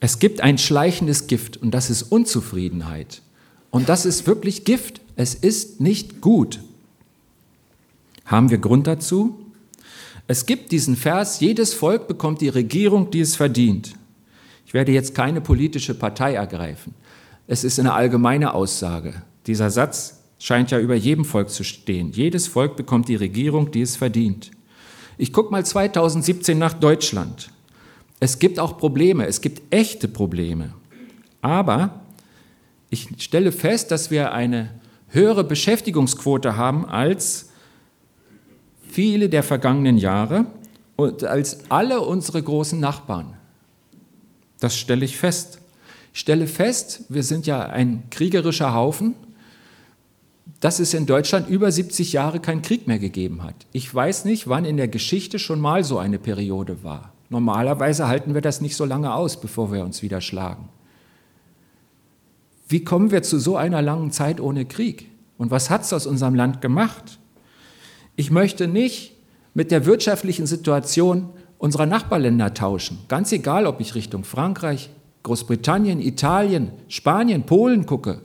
Es 0.00 0.18
gibt 0.18 0.40
ein 0.40 0.56
schleichendes 0.56 1.26
Gift 1.26 1.58
und 1.58 1.72
das 1.72 1.90
ist 1.90 2.04
Unzufriedenheit. 2.04 3.20
Und 3.70 3.90
das 3.90 4.06
ist 4.06 4.26
wirklich 4.26 4.64
Gift. 4.64 5.02
Es 5.16 5.34
ist 5.34 5.82
nicht 5.82 6.22
gut. 6.22 6.60
Haben 8.24 8.48
wir 8.48 8.56
Grund 8.56 8.86
dazu? 8.86 9.38
Es 10.26 10.46
gibt 10.46 10.72
diesen 10.72 10.96
Vers, 10.96 11.40
jedes 11.40 11.74
Volk 11.74 12.08
bekommt 12.08 12.40
die 12.40 12.48
Regierung, 12.48 13.10
die 13.10 13.20
es 13.20 13.36
verdient. 13.36 13.92
Ich 14.64 14.72
werde 14.72 14.92
jetzt 14.92 15.14
keine 15.14 15.42
politische 15.42 15.92
Partei 15.92 16.34
ergreifen. 16.34 16.94
Es 17.50 17.64
ist 17.64 17.80
eine 17.80 17.94
allgemeine 17.94 18.54
Aussage. 18.54 19.12
Dieser 19.48 19.70
Satz 19.70 20.20
scheint 20.38 20.70
ja 20.70 20.78
über 20.78 20.94
jedem 20.94 21.24
Volk 21.24 21.50
zu 21.50 21.64
stehen. 21.64 22.12
Jedes 22.12 22.46
Volk 22.46 22.76
bekommt 22.76 23.08
die 23.08 23.16
Regierung, 23.16 23.72
die 23.72 23.80
es 23.80 23.96
verdient. 23.96 24.52
Ich 25.18 25.32
gucke 25.32 25.50
mal 25.50 25.66
2017 25.66 26.56
nach 26.56 26.74
Deutschland. 26.74 27.50
Es 28.20 28.38
gibt 28.38 28.60
auch 28.60 28.78
Probleme, 28.78 29.26
es 29.26 29.40
gibt 29.40 29.74
echte 29.74 30.06
Probleme. 30.06 30.74
Aber 31.42 32.02
ich 32.88 33.08
stelle 33.18 33.50
fest, 33.50 33.90
dass 33.90 34.12
wir 34.12 34.32
eine 34.32 34.70
höhere 35.08 35.42
Beschäftigungsquote 35.42 36.56
haben 36.56 36.86
als 36.86 37.48
viele 38.88 39.28
der 39.28 39.42
vergangenen 39.42 39.98
Jahre 39.98 40.46
und 40.94 41.24
als 41.24 41.68
alle 41.68 42.00
unsere 42.02 42.40
großen 42.40 42.78
Nachbarn. 42.78 43.36
Das 44.60 44.76
stelle 44.76 45.04
ich 45.04 45.16
fest. 45.16 45.60
Stelle 46.12 46.46
fest, 46.46 47.04
wir 47.08 47.22
sind 47.22 47.46
ja 47.46 47.66
ein 47.66 48.04
kriegerischer 48.10 48.74
Haufen, 48.74 49.14
dass 50.60 50.78
es 50.78 50.92
in 50.92 51.06
Deutschland 51.06 51.48
über 51.48 51.70
70 51.70 52.12
Jahre 52.12 52.40
keinen 52.40 52.62
Krieg 52.62 52.86
mehr 52.86 52.98
gegeben 52.98 53.42
hat. 53.42 53.54
Ich 53.72 53.92
weiß 53.92 54.24
nicht, 54.24 54.48
wann 54.48 54.64
in 54.64 54.76
der 54.76 54.88
Geschichte 54.88 55.38
schon 55.38 55.60
mal 55.60 55.84
so 55.84 55.98
eine 55.98 56.18
Periode 56.18 56.82
war. 56.82 57.12
Normalerweise 57.30 58.08
halten 58.08 58.34
wir 58.34 58.40
das 58.40 58.60
nicht 58.60 58.76
so 58.76 58.84
lange 58.84 59.14
aus, 59.14 59.40
bevor 59.40 59.72
wir 59.72 59.84
uns 59.84 60.02
wieder 60.02 60.20
schlagen. 60.20 60.68
Wie 62.68 62.84
kommen 62.84 63.10
wir 63.10 63.22
zu 63.22 63.38
so 63.38 63.56
einer 63.56 63.82
langen 63.82 64.10
Zeit 64.10 64.40
ohne 64.40 64.64
Krieg? 64.64 65.10
Und 65.38 65.50
was 65.50 65.70
hat 65.70 65.82
es 65.82 65.92
aus 65.92 66.06
unserem 66.06 66.34
Land 66.34 66.60
gemacht? 66.60 67.18
Ich 68.16 68.30
möchte 68.30 68.68
nicht 68.68 69.14
mit 69.54 69.70
der 69.70 69.86
wirtschaftlichen 69.86 70.46
Situation 70.46 71.30
unserer 71.58 71.86
Nachbarländer 71.86 72.52
tauschen. 72.52 72.98
Ganz 73.08 73.32
egal, 73.32 73.66
ob 73.66 73.80
ich 73.80 73.94
Richtung 73.94 74.24
Frankreich, 74.24 74.90
Großbritannien, 75.22 76.00
Italien, 76.00 76.70
Spanien, 76.88 77.44
Polen 77.44 77.86
gucke, 77.86 78.20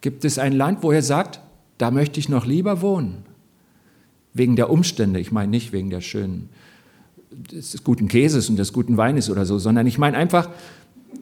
gibt 0.00 0.24
es 0.24 0.38
ein 0.38 0.52
Land, 0.52 0.82
wo 0.82 0.92
er 0.92 1.02
sagt, 1.02 1.40
da 1.78 1.90
möchte 1.90 2.20
ich 2.20 2.28
noch 2.28 2.46
lieber 2.46 2.80
wohnen. 2.80 3.24
Wegen 4.34 4.56
der 4.56 4.70
Umstände, 4.70 5.20
ich 5.20 5.32
meine 5.32 5.50
nicht 5.50 5.72
wegen 5.72 5.90
der 5.90 6.00
schönen, 6.00 6.48
des 7.30 7.82
guten 7.84 8.08
Käses 8.08 8.48
und 8.48 8.56
des 8.56 8.72
guten 8.72 8.96
Weines 8.96 9.30
oder 9.30 9.46
so, 9.46 9.58
sondern 9.58 9.86
ich 9.86 9.98
meine 9.98 10.16
einfach, 10.16 10.50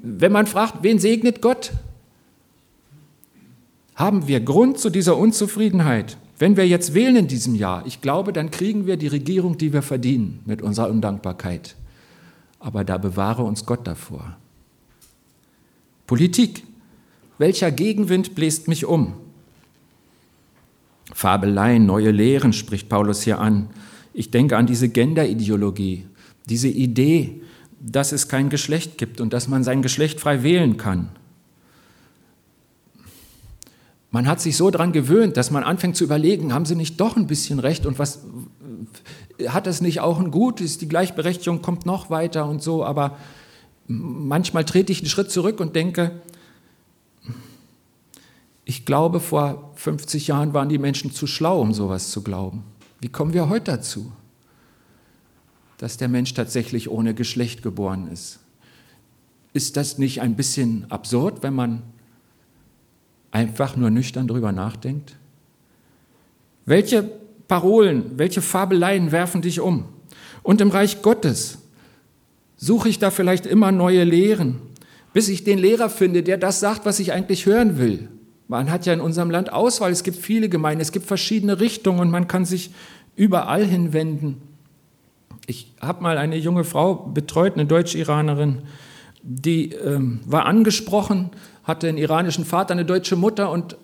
wenn 0.02 0.32
man 0.32 0.46
fragt, 0.46 0.82
wen 0.82 0.99
segnet 0.99 1.40
Gott, 1.40 1.73
haben 3.94 4.26
wir 4.26 4.40
Grund 4.40 4.78
zu 4.78 4.90
dieser 4.90 5.16
Unzufriedenheit. 5.16 6.16
Wenn 6.38 6.56
wir 6.56 6.66
jetzt 6.66 6.94
wählen 6.94 7.16
in 7.16 7.28
diesem 7.28 7.54
Jahr, 7.54 7.87
ich 7.87 8.00
glaube, 8.00 8.32
dann 8.32 8.50
kriegen 8.50 8.87
wir 8.87 8.96
die 8.96 9.06
Regierung, 9.06 9.56
die 9.56 9.73
wir 9.73 9.82
verdienen 9.82 10.40
mit 10.46 10.62
unserer 10.62 10.90
Undankbarkeit. 10.90 11.76
Aber 12.58 12.82
da 12.82 12.99
bewahre 12.99 13.44
uns 13.44 13.66
Gott 13.66 13.87
davor. 13.87 14.37
Politik. 16.06 16.64
Welcher 17.38 17.70
Gegenwind 17.70 18.34
bläst 18.34 18.68
mich 18.68 18.84
um? 18.84 19.14
Fabeleien, 21.12 21.87
neue 21.87 22.11
Lehren 22.11 22.52
spricht 22.52 22.88
Paulus 22.88 23.23
hier 23.23 23.40
an. 23.40 23.70
Ich 24.12 24.30
denke 24.30 24.56
an 24.56 24.66
diese 24.66 24.88
Genderideologie, 24.88 26.06
diese 26.49 26.68
Idee, 26.68 27.42
dass 27.80 28.12
es 28.12 28.28
kein 28.28 28.49
Geschlecht 28.49 28.96
gibt 28.99 29.20
und 29.20 29.32
dass 29.32 29.49
man 29.49 29.64
sein 29.64 29.82
Geschlecht 29.82 30.20
frei 30.20 30.42
wählen 30.42 30.76
kann. 30.76 31.11
Man 34.11 34.28
hat 34.28 34.40
sich 34.40 34.56
so 34.56 34.70
daran 34.70 34.92
gewöhnt, 34.92 35.37
dass 35.37 35.50
man 35.50 35.64
anfängt 35.64 35.96
zu 35.96 36.04
überlegen, 36.04 36.54
haben 36.54 36.66
sie 36.66 36.76
nicht 36.76 37.00
doch 37.00 37.16
ein 37.16 37.26
bisschen 37.26 37.58
recht 37.58 37.84
und 37.84 37.99
was 37.99 38.20
hat 39.49 39.66
es 39.66 39.80
nicht 39.80 40.00
auch 40.00 40.20
ein 40.20 40.30
Gut, 40.30 40.61
ist 40.61 40.82
die 40.82 40.88
Gleichberechtigung 40.88 41.62
kommt 41.62 41.84
noch 41.84 42.11
weiter 42.11 42.49
und 42.49 42.62
so, 42.62 42.84
aber 42.84 43.18
manchmal 43.87 44.64
trete 44.64 44.93
ich 44.93 45.00
einen 45.00 45.09
Schritt 45.09 45.31
zurück 45.31 45.61
und 45.61 45.76
denke, 45.76 46.21
ich 48.64 48.87
glaube, 48.87 49.21
vor 49.21 49.73
50 49.75 50.29
Jahren 50.29 50.55
waren 50.55 50.69
die 50.69 50.79
Menschen 50.79 51.12
zu 51.12 51.26
schlau, 51.26 51.61
um 51.61 51.75
sowas 51.75 52.11
zu 52.11 52.23
glauben. 52.23 52.64
Wie 53.00 53.09
kommen 53.09 53.35
wir 53.35 53.49
heute 53.49 53.73
dazu, 53.73 54.12
dass 55.76 55.99
der 55.99 56.09
Mensch 56.09 56.33
tatsächlich 56.33 56.91
ohne 56.91 57.14
Geschlecht 57.14 57.62
geboren 57.62 58.09
ist? 58.11 58.38
Ist 59.53 59.76
das 59.76 59.99
nicht 59.99 60.23
ein 60.23 60.35
bisschen 60.35 60.91
absurd, 60.91 61.43
wenn 61.43 61.55
man 61.55 61.83
einfach 63.31 63.76
nur 63.76 63.91
nüchtern 63.91 64.26
darüber 64.26 64.53
nachdenkt? 64.53 65.17
Welche 66.64 67.03
Parolen, 67.47 68.17
welche 68.17 68.41
Fabeleien 68.41 69.12
werfen 69.12 69.43
dich 69.43 69.61
um? 69.61 69.85
Und 70.43 70.61
im 70.62 70.71
Reich 70.71 71.03
Gottes 71.03 71.59
suche 72.56 72.88
ich 72.88 72.99
da 72.99 73.11
vielleicht 73.11 73.46
immer 73.46 73.73
neue 73.73 74.04
Lehren, 74.04 74.61
bis 75.12 75.28
ich 75.28 75.44
den 75.44 75.58
Lehrer 75.58 75.90
finde, 75.90 76.23
der 76.23 76.38
das 76.38 76.61
sagt, 76.61 76.84
was 76.87 77.00
ich 77.00 77.12
eigentlich 77.12 77.46
hören 77.46 77.78
will. 77.78 78.08
Man 78.49 78.70
hat 78.70 78.84
ja 78.87 78.92
in 78.92 79.00
unserem 79.00 79.30
Land 79.30 79.52
Auswahl, 79.52 79.90
es 79.90 80.02
gibt 80.02 80.18
viele 80.18 80.49
Gemeinden, 80.49 80.82
es 80.82 80.92
gibt 80.92 81.06
verschiedene 81.06 81.61
Richtungen 81.61 82.00
und 82.00 82.11
man 82.11 82.28
kann 82.28 82.44
sich 82.44 82.70
überall 83.16 83.64
hinwenden. 83.64 84.42
Ich 85.46 85.73
habe 85.80 86.02
mal 86.02 86.18
eine 86.18 86.37
junge 86.37 86.64
Frau 86.64 86.94
betreut, 86.94 87.54
eine 87.54 87.66
Deutsch-Iranerin, 87.66 88.62
die 89.23 89.73
ähm, 89.73 90.20
war 90.26 90.46
angesprochen, 90.46 91.30
hatte 91.62 91.88
einen 91.88 91.99
iranischen 91.99 92.44
Vater, 92.44 92.73
eine 92.73 92.84
deutsche 92.84 93.16
Mutter 93.16 93.50
und 93.50 93.76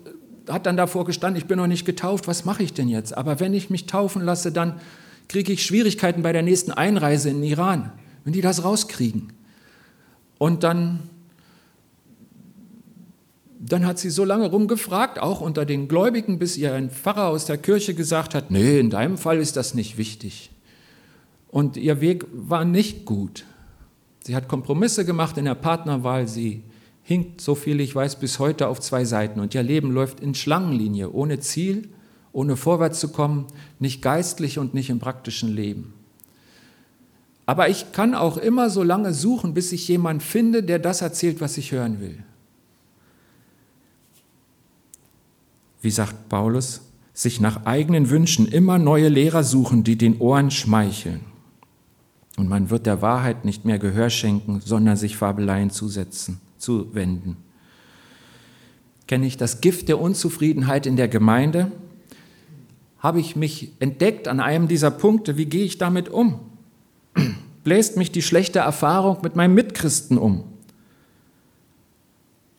hat 0.47 0.65
dann 0.65 0.77
davor 0.77 1.05
gestanden, 1.05 1.41
ich 1.41 1.47
bin 1.47 1.57
noch 1.57 1.67
nicht 1.67 1.85
getauft, 1.85 2.27
was 2.27 2.45
mache 2.45 2.63
ich 2.63 2.73
denn 2.73 2.87
jetzt? 2.87 3.17
Aber 3.17 3.39
wenn 3.39 3.53
ich 3.53 3.69
mich 3.69 3.85
taufen 3.85 4.23
lasse, 4.23 4.51
dann 4.51 4.79
kriege 5.27 5.53
ich 5.53 5.65
Schwierigkeiten 5.65 6.21
bei 6.21 6.33
der 6.33 6.41
nächsten 6.41 6.71
Einreise 6.71 7.29
in 7.29 7.41
den 7.41 7.49
Iran 7.49 7.91
wenn 8.23 8.33
die 8.33 8.41
das 8.41 8.63
rauskriegen. 8.63 9.33
Und 10.37 10.63
dann, 10.63 10.99
dann 13.59 13.85
hat 13.85 13.99
sie 13.99 14.09
so 14.09 14.25
lange 14.25 14.49
rumgefragt, 14.49 15.19
auch 15.19 15.41
unter 15.41 15.65
den 15.65 15.87
Gläubigen, 15.87 16.39
bis 16.39 16.57
ihr 16.57 16.73
ein 16.73 16.89
Pfarrer 16.89 17.27
aus 17.27 17.45
der 17.45 17.57
Kirche 17.57 17.93
gesagt 17.93 18.33
hat, 18.33 18.51
nee, 18.51 18.79
in 18.79 18.89
deinem 18.89 19.17
Fall 19.17 19.39
ist 19.39 19.55
das 19.55 19.73
nicht 19.73 19.97
wichtig. 19.97 20.51
Und 21.49 21.77
ihr 21.77 22.01
Weg 22.01 22.25
war 22.33 22.65
nicht 22.65 23.05
gut. 23.05 23.45
Sie 24.23 24.35
hat 24.35 24.47
Kompromisse 24.47 25.05
gemacht 25.05 25.37
in 25.37 25.45
der 25.45 25.55
Partnerwahl, 25.55 26.27
sie 26.27 26.63
hinkt, 27.03 27.41
so 27.41 27.55
viel 27.55 27.79
ich 27.79 27.93
weiß, 27.95 28.17
bis 28.17 28.39
heute 28.39 28.67
auf 28.67 28.79
zwei 28.79 29.03
Seiten. 29.03 29.39
Und 29.39 29.53
ihr 29.53 29.63
Leben 29.63 29.91
läuft 29.91 30.19
in 30.19 30.33
Schlangenlinie, 30.33 31.11
ohne 31.11 31.39
Ziel, 31.39 31.89
ohne 32.31 32.55
vorwärts 32.55 32.99
zu 32.99 33.11
kommen, 33.11 33.47
nicht 33.79 34.01
geistlich 34.01 34.59
und 34.59 34.73
nicht 34.73 34.89
im 34.89 34.99
praktischen 34.99 35.53
Leben. 35.53 35.93
Aber 37.51 37.67
ich 37.67 37.91
kann 37.91 38.15
auch 38.15 38.37
immer 38.37 38.69
so 38.69 38.81
lange 38.81 39.13
suchen, 39.13 39.53
bis 39.53 39.73
ich 39.73 39.85
jemanden 39.89 40.21
finde, 40.21 40.63
der 40.63 40.79
das 40.79 41.01
erzählt, 41.01 41.41
was 41.41 41.57
ich 41.57 41.73
hören 41.73 41.99
will. 41.99 42.23
Wie 45.81 45.91
sagt 45.91 46.29
Paulus, 46.29 46.79
sich 47.13 47.41
nach 47.41 47.65
eigenen 47.65 48.09
Wünschen 48.09 48.47
immer 48.47 48.79
neue 48.79 49.09
Lehrer 49.09 49.43
suchen, 49.43 49.83
die 49.83 49.97
den 49.97 50.19
Ohren 50.19 50.49
schmeicheln. 50.49 51.19
Und 52.37 52.47
man 52.47 52.69
wird 52.69 52.85
der 52.85 53.01
Wahrheit 53.01 53.43
nicht 53.43 53.65
mehr 53.65 53.79
Gehör 53.79 54.09
schenken, 54.09 54.61
sondern 54.63 54.95
sich 54.95 55.17
Fabeleien 55.17 55.71
zusetzen, 55.71 56.39
zuwenden. 56.57 57.35
Kenne 59.07 59.27
ich 59.27 59.35
das 59.35 59.59
Gift 59.59 59.89
der 59.89 59.99
Unzufriedenheit 59.99 60.85
in 60.85 60.95
der 60.95 61.09
Gemeinde? 61.09 61.69
Habe 62.99 63.19
ich 63.19 63.35
mich 63.35 63.73
entdeckt 63.81 64.29
an 64.29 64.39
einem 64.39 64.69
dieser 64.69 64.89
Punkte? 64.89 65.35
Wie 65.35 65.47
gehe 65.47 65.65
ich 65.65 65.77
damit 65.77 66.07
um? 66.07 66.39
Bläst 67.63 67.97
mich 67.97 68.11
die 68.11 68.21
schlechte 68.21 68.59
Erfahrung 68.59 69.17
mit 69.21 69.35
meinem 69.35 69.53
Mitchristen 69.53 70.17
um. 70.17 70.43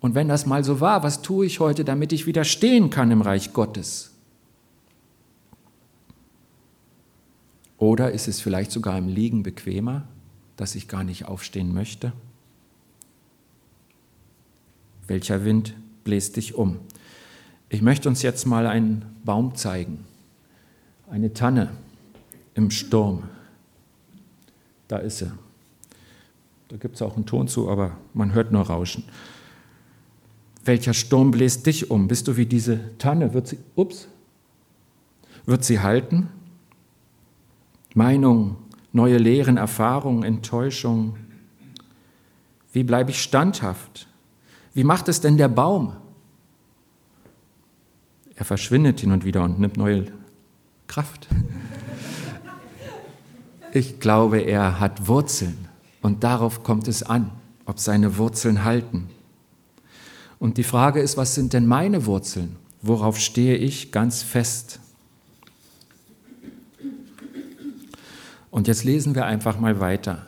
Und 0.01 0.15
wenn 0.15 0.29
das 0.29 0.47
mal 0.47 0.65
so 0.65 0.81
war, 0.81 1.03
was 1.03 1.23
tue 1.23 1.47
ich 1.47 1.61
heute, 1.61 1.85
damit 1.85 2.13
ich 2.13 2.27
widerstehen 2.27 2.91
kann 2.91 3.11
im 3.11 3.23
Reich 3.23 3.53
Gottes? 3.53 4.11
Oder 7.79 8.13
ist 8.13 8.29
es 8.29 8.41
vielleicht 8.41 8.71
sogar 8.71 8.97
im 8.99 9.09
Liegen 9.09 9.43
bequemer, 9.43 10.05
dass 10.57 10.75
ich 10.75 10.89
gar 10.89 11.05
nicht 11.05 11.27
aufstehen 11.27 11.73
möchte? 11.73 12.13
Welcher 15.07 15.45
Wind 15.45 15.75
bläst 16.05 16.37
dich 16.37 16.55
um? 16.55 16.79
Ich 17.69 17.83
möchte 17.83 18.09
uns 18.09 18.23
jetzt 18.23 18.47
mal 18.47 18.67
einen 18.67 19.05
Baum 19.25 19.55
zeigen. 19.55 20.05
Eine 21.11 21.33
Tanne 21.33 21.71
im 22.55 22.71
Sturm. 22.71 23.25
Da 24.93 24.99
ist 24.99 25.17
sie. 25.17 25.33
Da 26.69 26.77
gibt 26.77 26.97
es 26.97 27.01
auch 27.01 27.17
einen 27.17 27.25
Ton 27.25 27.49
zu, 27.49 27.71
aber 27.71 27.97
man 28.13 28.35
hört 28.35 28.53
nur 28.53 28.61
Rauschen. 28.61 29.05
Welcher 30.67 30.93
Sturm 30.93 31.31
bläst 31.31 31.65
dich 31.65 31.91
um? 31.91 32.09
Bist 32.09 32.29
du 32.29 32.37
wie 32.37 32.45
diese 32.45 32.99
Tanne? 32.99 33.33
Wird 33.33 33.49
sie, 33.49 33.59
ups, 33.75 34.07
wird 35.47 35.65
sie 35.65 35.81
halten? 35.81 36.29
Meinung, 37.95 38.59
neue 38.93 39.17
Lehren, 39.17 39.57
Erfahrungen, 39.57 40.25
Enttäuschung. 40.25 41.17
Wie 42.75 42.85
bleibe 42.85 43.13
ich 43.13 43.23
standhaft? 43.23 44.09
Wie 44.75 44.85
macht 44.85 45.09
es 45.09 45.23
denn 45.23 45.39
der 45.39 45.49
Baum? 45.49 45.97
Er 48.35 48.45
verschwindet 48.45 49.01
hin 49.01 49.13
und 49.13 49.25
wieder 49.25 49.43
und 49.43 49.59
nimmt 49.59 49.79
neue 49.79 50.13
Kraft. 50.87 51.29
Ich 53.75 54.01
glaube, 54.01 54.41
er 54.41 54.81
hat 54.81 55.09
Wurzeln 55.09 55.67
und 56.03 56.25
darauf 56.25 56.63
kommt 56.63 56.89
es 56.89 57.03
an, 57.03 57.31
ob 57.65 57.79
seine 57.79 58.19
Wurzeln 58.19 58.65
halten. 58.65 59.09
Und 60.39 60.59
die 60.59 60.63
Frage 60.63 61.01
ist, 61.01 61.17
was 61.17 61.35
sind 61.35 61.55
denn 61.55 61.67
meine 61.67 62.05
Wurzeln? 62.05 62.57
Worauf 62.83 63.19
stehe 63.19 63.57
ich 63.57 63.91
ganz 63.91 64.23
fest? 64.23 64.79
Und 68.51 68.69
jetzt 68.69 68.85
lesen 68.85 69.15
wir 69.15 69.25
einfach 69.25 69.59
mal 69.59 69.81
weiter. 69.81 70.27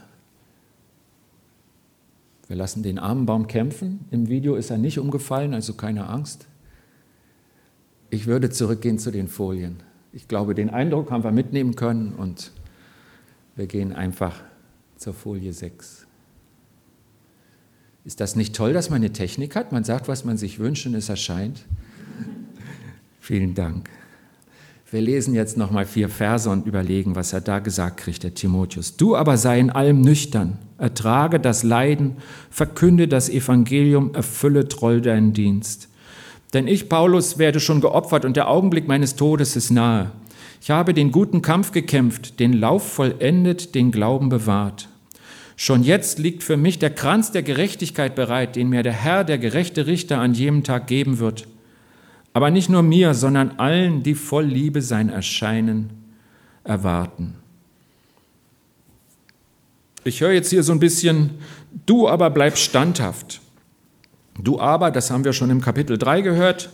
Wir 2.46 2.56
lassen 2.56 2.82
den 2.82 2.98
armen 2.98 3.26
Baum 3.26 3.46
kämpfen. 3.46 4.06
Im 4.10 4.28
Video 4.28 4.54
ist 4.54 4.70
er 4.70 4.78
nicht 4.78 4.98
umgefallen, 4.98 5.52
also 5.52 5.74
keine 5.74 6.08
Angst. 6.08 6.46
Ich 8.08 8.26
würde 8.26 8.48
zurückgehen 8.48 8.98
zu 8.98 9.10
den 9.10 9.28
Folien. 9.28 9.82
Ich 10.12 10.28
glaube, 10.28 10.54
den 10.54 10.70
Eindruck 10.70 11.10
haben 11.10 11.24
wir 11.24 11.32
mitnehmen 11.32 11.76
können 11.76 12.14
und 12.14 12.52
wir 13.56 13.66
gehen 13.66 13.92
einfach 13.92 14.34
zur 14.96 15.14
Folie 15.14 15.52
6. 15.52 16.06
Ist 18.04 18.20
das 18.20 18.37
nicht 18.37 18.54
toll, 18.54 18.73
dass 18.73 18.90
man 18.90 18.96
eine 18.96 19.12
Technik 19.12 19.56
hat? 19.56 19.73
Man 19.73 19.84
sagt, 19.84 20.08
was 20.08 20.25
man 20.25 20.37
sich 20.37 20.58
wünscht 20.58 20.87
und 20.87 20.94
es 20.94 21.08
erscheint. 21.08 21.64
Vielen 23.20 23.54
Dank. 23.54 23.88
Wir 24.90 25.00
lesen 25.00 25.34
jetzt 25.34 25.56
nochmal 25.56 25.87
vier 25.87 26.08
Verse 26.08 26.49
und 26.49 26.66
überlegen, 26.66 27.16
was 27.16 27.32
er 27.32 27.40
da 27.40 27.58
gesagt 27.58 27.96
kriegt, 27.96 28.23
der 28.23 28.34
Timotheus. 28.34 28.96
Du 28.96 29.16
aber 29.16 29.37
sei 29.37 29.58
in 29.58 29.70
allem 29.70 30.02
nüchtern, 30.02 30.58
ertrage 30.78 31.40
das 31.40 31.64
Leiden, 31.64 32.18
verkünde 32.49 33.08
das 33.08 33.28
Evangelium, 33.28 34.14
erfülle 34.14 34.68
treu 34.68 35.00
deinen 35.00 35.32
Dienst. 35.32 35.88
Denn 36.52 36.68
ich, 36.68 36.88
Paulus, 36.88 37.38
werde 37.38 37.58
schon 37.58 37.80
geopfert 37.80 38.25
und 38.25 38.37
der 38.37 38.49
Augenblick 38.49 38.87
meines 38.87 39.16
Todes 39.16 39.56
ist 39.56 39.70
nahe. 39.70 40.12
Ich 40.61 40.70
habe 40.70 40.94
den 40.94 41.12
guten 41.12 41.42
Kampf 41.42 41.73
gekämpft, 41.73 42.40
den 42.40 42.52
Lauf 42.52 42.92
vollendet, 42.92 43.75
den 43.75 43.92
Glauben 43.92 44.28
bewahrt. 44.28 44.88
Schon 45.56 45.84
jetzt 45.84 46.18
liegt 46.18 46.42
für 46.42 46.56
mich 46.56 46.78
der 46.78 46.90
Kranz 46.90 47.30
der 47.30 47.42
Gerechtigkeit 47.42 48.14
bereit, 48.14 48.56
den 48.56 48.68
mir 48.68 48.82
der 48.82 48.92
Herr, 48.92 49.25
der 49.25 49.38
gerechte 49.38 49.87
Richter, 49.87 50.18
an 50.18 50.34
jedem 50.34 50.64
Tag 50.64 50.87
geben 50.87 51.18
wird. 51.18 51.46
Aber 52.32 52.50
nicht 52.50 52.68
nur 52.68 52.82
mir, 52.82 53.14
sondern 53.14 53.52
allen, 53.58 54.02
die 54.02 54.14
voll 54.14 54.44
Liebe 54.44 54.82
sein 54.82 55.08
Erscheinen 55.08 55.90
erwarten. 56.64 57.34
Ich 60.02 60.20
höre 60.20 60.32
jetzt 60.32 60.50
hier 60.50 60.62
so 60.62 60.73
ein 60.73 60.80
bisschen, 60.80 61.30
du 61.87 62.08
aber 62.08 62.30
bleib 62.30 62.58
standhaft. 62.58 63.40
Du 64.42 64.58
aber, 64.58 64.90
das 64.90 65.11
haben 65.11 65.25
wir 65.25 65.32
schon 65.32 65.50
im 65.50 65.61
Kapitel 65.61 65.96
3 65.96 66.23
gehört. 66.23 66.70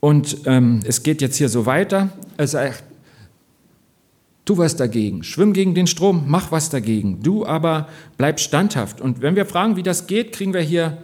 Und 0.00 0.38
ähm, 0.46 0.80
es 0.84 1.04
geht 1.04 1.22
jetzt 1.22 1.36
hier 1.36 1.48
so 1.48 1.64
weiter. 1.64 2.10
Er 2.36 2.48
sagt, 2.48 2.82
tu 4.44 4.58
was 4.58 4.76
dagegen, 4.76 5.22
schwimm 5.22 5.52
gegen 5.52 5.74
den 5.74 5.86
Strom, 5.86 6.24
mach 6.26 6.50
was 6.50 6.70
dagegen. 6.70 7.22
Du 7.22 7.46
aber 7.46 7.88
bleib 8.16 8.40
standhaft. 8.40 9.00
Und 9.00 9.22
wenn 9.22 9.36
wir 9.36 9.46
fragen, 9.46 9.76
wie 9.76 9.82
das 9.82 10.06
geht, 10.06 10.32
kriegen 10.32 10.52
wir 10.52 10.60
hier, 10.60 10.98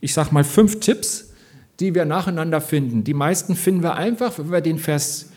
ich 0.00 0.14
sag 0.14 0.30
mal, 0.30 0.44
fünf 0.44 0.80
Tipps, 0.80 1.32
die 1.80 1.94
wir 1.94 2.04
nacheinander 2.04 2.60
finden. 2.60 3.04
Die 3.04 3.14
meisten 3.14 3.54
finden 3.56 3.82
wir 3.82 3.94
einfach, 3.94 4.38
wenn 4.38 4.50
wir 4.50 4.60
den 4.60 4.78
Vers 4.78 5.30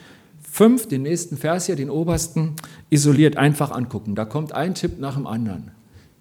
5, 0.52 0.88
den 0.88 1.04
nächsten 1.04 1.38
Vers 1.38 1.68
hier, 1.68 1.76
den 1.76 1.90
obersten, 1.90 2.56
isoliert 2.90 3.38
einfach 3.38 3.72
angucken. 3.72 4.16
Da 4.16 4.26
kommt 4.26 4.54
ein 4.54 4.76
Tipp 4.76 5.00
nach 5.00 5.16
dem 5.16 5.28
anderen. 5.28 5.72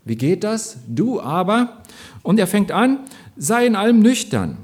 Wie 0.04 0.16
geht 0.16 0.44
das? 0.44 0.78
Du 0.88 1.20
aber, 1.20 1.82
und 2.22 2.38
er 2.38 2.46
fängt 2.46 2.72
an, 2.72 3.00
sei 3.36 3.66
in 3.66 3.76
allem 3.76 4.00
nüchtern. 4.00 4.58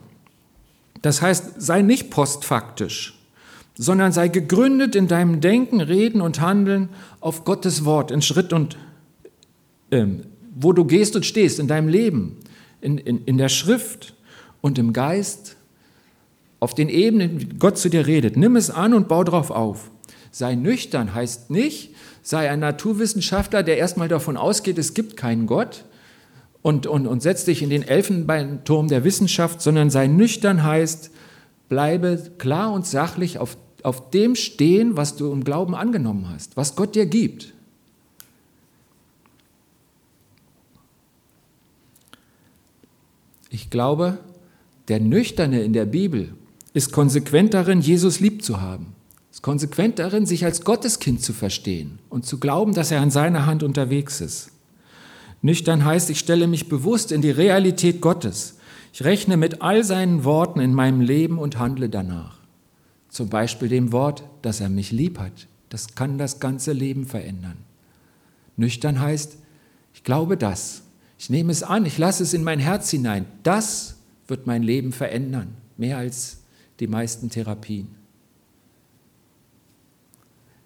Das 1.03 1.21
heißt, 1.21 1.61
sei 1.61 1.83
nicht 1.83 2.11
postfaktisch, 2.11 3.16
sondern 3.77 4.13
sei 4.13 4.29
gegründet 4.29 4.97
in 4.97 5.07
deinem 5.07 5.41
Denken, 5.41 5.81
Reden 5.81 6.21
und 6.21 6.41
Handeln 6.41 6.89
auf 7.21 7.45
Gottes 7.45 7.85
Wort, 7.85 8.11
in 8.11 8.23
Schritt 8.23 8.53
und 8.53 8.77
äh, 9.91 10.07
wo 10.55 10.73
du 10.73 10.85
gehst 10.85 11.15
und 11.17 11.27
stehst, 11.27 11.59
in 11.59 11.69
deinem 11.69 11.89
Leben, 11.89 12.39
in, 12.81 12.99
in, 12.99 13.25
in 13.25 13.37
der 13.39 13.51
Schrift 13.51 14.15
und 14.63 14.79
im 14.79 14.93
Geist, 14.93 15.57
auf 16.59 16.75
den 16.75 16.89
Ebenen, 16.89 17.41
wie 17.41 17.45
Gott 17.59 17.77
zu 17.77 17.91
dir 17.91 18.07
redet. 18.07 18.37
Nimm 18.37 18.57
es 18.57 18.71
an 18.71 18.95
und 18.95 19.09
bau 19.09 19.25
darauf 19.25 19.51
auf. 19.51 19.91
Sei 20.31 20.55
nüchtern 20.55 21.15
heißt 21.15 21.51
nicht, 21.51 21.95
sei 22.23 22.51
ein 22.51 22.61
Naturwissenschaftler, 22.61 23.63
der 23.63 23.77
erstmal 23.77 24.09
davon 24.09 24.37
ausgeht, 24.37 24.79
es 24.79 24.95
gibt 24.95 25.17
keinen 25.17 25.47
Gott 25.47 25.85
und, 26.63 26.87
und, 26.87 27.07
und 27.07 27.23
setz 27.23 27.45
dich 27.45 27.63
in 27.63 27.71
den 27.71 27.83
Elfenbeinturm 27.83 28.89
der 28.89 29.05
Wissenschaft, 29.05 29.61
sondern 29.61 29.91
sei 29.91 30.07
nüchtern 30.07 30.65
heißt, 30.65 31.11
bleibe 31.69 32.33
klar 32.39 32.73
und 32.73 32.87
sachlich 32.87 33.39
auf, 33.39 33.57
auf 33.87 34.11
dem 34.11 34.35
stehen, 34.35 34.97
was 34.97 35.15
du 35.15 35.31
im 35.31 35.45
Glauben 35.45 35.77
angenommen 35.77 36.29
hast, 36.29 36.57
was 36.57 36.75
Gott 36.75 36.97
dir 36.97 37.07
gibt. 37.07 37.55
Ich 43.49 43.71
glaube, 43.71 44.19
der 44.89 44.99
Nüchterne 44.99 45.63
in 45.63 45.73
der 45.73 45.85
Bibel 45.85 46.35
ist 46.75 46.91
konsequent 46.91 47.55
darin, 47.55 47.81
Jesus 47.81 48.19
lieb 48.19 48.43
zu 48.43 48.61
haben. 48.61 48.87
Ist 49.31 49.43
konsequent 49.43 50.01
darin, 50.01 50.27
sich 50.27 50.45
als 50.45 50.65
Gotteskind 50.65 51.23
zu 51.23 51.33
verstehen 51.33 52.01
und 52.11 52.27
zu 52.27 52.41
glauben, 52.41 52.75
dass 52.75 52.91
er 52.91 53.01
an 53.01 53.13
seiner 53.13 53.47
Hand 53.47 53.63
unterwegs 53.63 54.21
ist. 54.21 54.51
Nüchtern 55.43 55.85
heißt, 55.85 56.11
ich 56.11 56.19
stelle 56.19 56.49
mich 56.49 56.69
bewusst 56.69 57.13
in 57.13 57.23
die 57.23 57.31
Realität 57.31 58.01
Gottes. 58.01 58.57
Ich 58.93 59.05
rechne 59.05 59.37
mit 59.37 59.63
all 59.63 59.85
seinen 59.85 60.25
Worten 60.25 60.59
in 60.59 60.75
meinem 60.75 61.01
Leben 61.01 61.39
und 61.39 61.61
handle 61.61 61.89
danach. 61.89 62.36
Zum 63.17 63.31
Beispiel 63.31 63.69
dem 63.69 63.93
Wort, 63.93 64.25
dass 64.43 64.61
er 64.61 64.69
mich 64.69 64.93
lieb 64.93 65.19
hat. 65.19 65.47
Das 65.71 65.95
kann 65.95 66.19
das 66.19 66.39
ganze 66.39 66.75
Leben 66.75 67.07
verändern. 67.07 67.57
Nüchtern 68.59 69.01
heißt, 69.01 69.39
ich 69.95 70.05
glaube 70.05 70.37
das. 70.37 70.83
Ich 71.19 71.31
nehme 71.31 71.51
es 71.51 71.63
an, 71.63 71.87
ich 71.87 71.97
lasse 71.97 72.25
es 72.25 72.35
in 72.35 72.45
mein 72.45 72.59
Herz 72.59 72.91
hinein. 72.91 73.25
Das 73.43 73.97
wird 74.29 74.47
mein 74.47 74.63
Leben 74.63 74.93
verändern, 74.93 75.55
mehr 75.79 75.97
als 75.97 76.41
die 76.79 76.89
meisten 76.89 77.31
Therapien. 77.31 77.89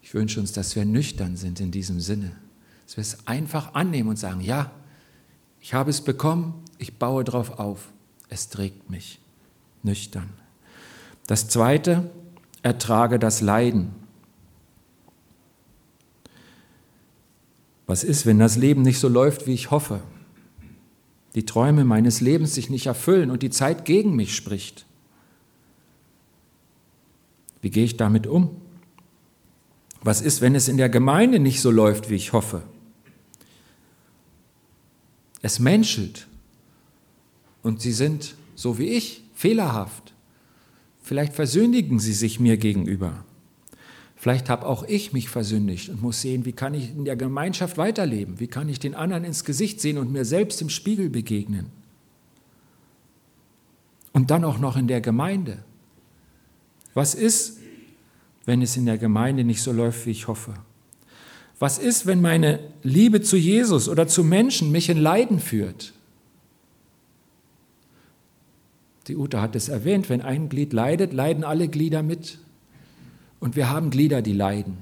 Ich 0.02 0.12
wünsche 0.12 0.40
uns, 0.40 0.50
dass 0.50 0.74
wir 0.74 0.84
nüchtern 0.84 1.36
sind 1.36 1.60
in 1.60 1.70
diesem 1.70 2.00
Sinne, 2.00 2.32
dass 2.84 2.96
wir 2.96 3.02
es 3.02 3.28
einfach 3.28 3.74
annehmen 3.74 4.08
und 4.08 4.18
sagen, 4.18 4.40
ja, 4.40 4.72
ich 5.60 5.72
habe 5.72 5.90
es 5.90 6.00
bekommen, 6.00 6.64
ich 6.78 6.98
baue 6.98 7.22
darauf 7.22 7.60
auf, 7.60 7.92
es 8.28 8.48
trägt 8.48 8.90
mich. 8.90 9.20
Nüchtern. 9.84 10.30
Das 11.28 11.46
Zweite, 11.46 12.10
ertrage 12.62 13.18
das 13.18 13.40
Leiden. 13.40 13.92
Was 17.86 18.04
ist, 18.04 18.26
wenn 18.26 18.38
das 18.38 18.56
Leben 18.56 18.82
nicht 18.82 19.00
so 19.00 19.08
läuft, 19.08 19.46
wie 19.46 19.54
ich 19.54 19.70
hoffe? 19.70 20.00
die 21.34 21.46
Träume 21.46 21.84
meines 21.84 22.20
Lebens 22.20 22.54
sich 22.54 22.70
nicht 22.70 22.86
erfüllen 22.86 23.30
und 23.30 23.42
die 23.42 23.50
Zeit 23.50 23.84
gegen 23.84 24.16
mich 24.16 24.34
spricht. 24.34 24.84
Wie 27.62 27.70
gehe 27.70 27.84
ich 27.84 27.96
damit 27.96 28.26
um? 28.26 28.60
Was 30.02 30.22
ist, 30.22 30.40
wenn 30.40 30.54
es 30.54 30.66
in 30.66 30.78
der 30.78 30.88
Gemeinde 30.88 31.38
nicht 31.38 31.60
so 31.60 31.70
läuft, 31.70 32.10
wie 32.10 32.14
ich 32.14 32.32
hoffe? 32.32 32.62
Es 35.42 35.58
menschelt 35.58 36.26
und 37.62 37.80
sie 37.80 37.92
sind, 37.92 38.34
so 38.54 38.78
wie 38.78 38.88
ich, 38.88 39.22
fehlerhaft. 39.34 40.14
Vielleicht 41.10 41.34
versündigen 41.34 41.98
sie 41.98 42.12
sich 42.12 42.38
mir 42.38 42.56
gegenüber. 42.56 43.24
Vielleicht 44.14 44.48
habe 44.48 44.64
auch 44.64 44.84
ich 44.84 45.12
mich 45.12 45.28
versündigt 45.28 45.88
und 45.88 46.00
muss 46.00 46.20
sehen, 46.20 46.44
wie 46.44 46.52
kann 46.52 46.72
ich 46.72 46.90
in 46.90 47.04
der 47.04 47.16
Gemeinschaft 47.16 47.78
weiterleben? 47.78 48.38
Wie 48.38 48.46
kann 48.46 48.68
ich 48.68 48.78
den 48.78 48.94
anderen 48.94 49.24
ins 49.24 49.44
Gesicht 49.44 49.80
sehen 49.80 49.98
und 49.98 50.12
mir 50.12 50.24
selbst 50.24 50.62
im 50.62 50.70
Spiegel 50.70 51.10
begegnen? 51.10 51.66
Und 54.12 54.30
dann 54.30 54.44
auch 54.44 54.60
noch 54.60 54.76
in 54.76 54.86
der 54.86 55.00
Gemeinde. 55.00 55.58
Was 56.94 57.16
ist, 57.16 57.58
wenn 58.44 58.62
es 58.62 58.76
in 58.76 58.86
der 58.86 58.96
Gemeinde 58.96 59.42
nicht 59.42 59.62
so 59.62 59.72
läuft, 59.72 60.06
wie 60.06 60.12
ich 60.12 60.28
hoffe? 60.28 60.54
Was 61.58 61.78
ist, 61.78 62.06
wenn 62.06 62.20
meine 62.20 62.60
Liebe 62.84 63.20
zu 63.20 63.36
Jesus 63.36 63.88
oder 63.88 64.06
zu 64.06 64.22
Menschen 64.22 64.70
mich 64.70 64.88
in 64.88 64.98
Leiden 64.98 65.40
führt? 65.40 65.92
Die 69.10 69.16
Ute 69.16 69.42
hat 69.42 69.56
es 69.56 69.68
erwähnt, 69.68 70.08
wenn 70.08 70.22
ein 70.22 70.48
Glied 70.48 70.72
leidet, 70.72 71.12
leiden 71.12 71.42
alle 71.42 71.66
Glieder 71.66 72.00
mit. 72.00 72.38
Und 73.40 73.56
wir 73.56 73.68
haben 73.68 73.90
Glieder, 73.90 74.22
die 74.22 74.32
leiden. 74.32 74.78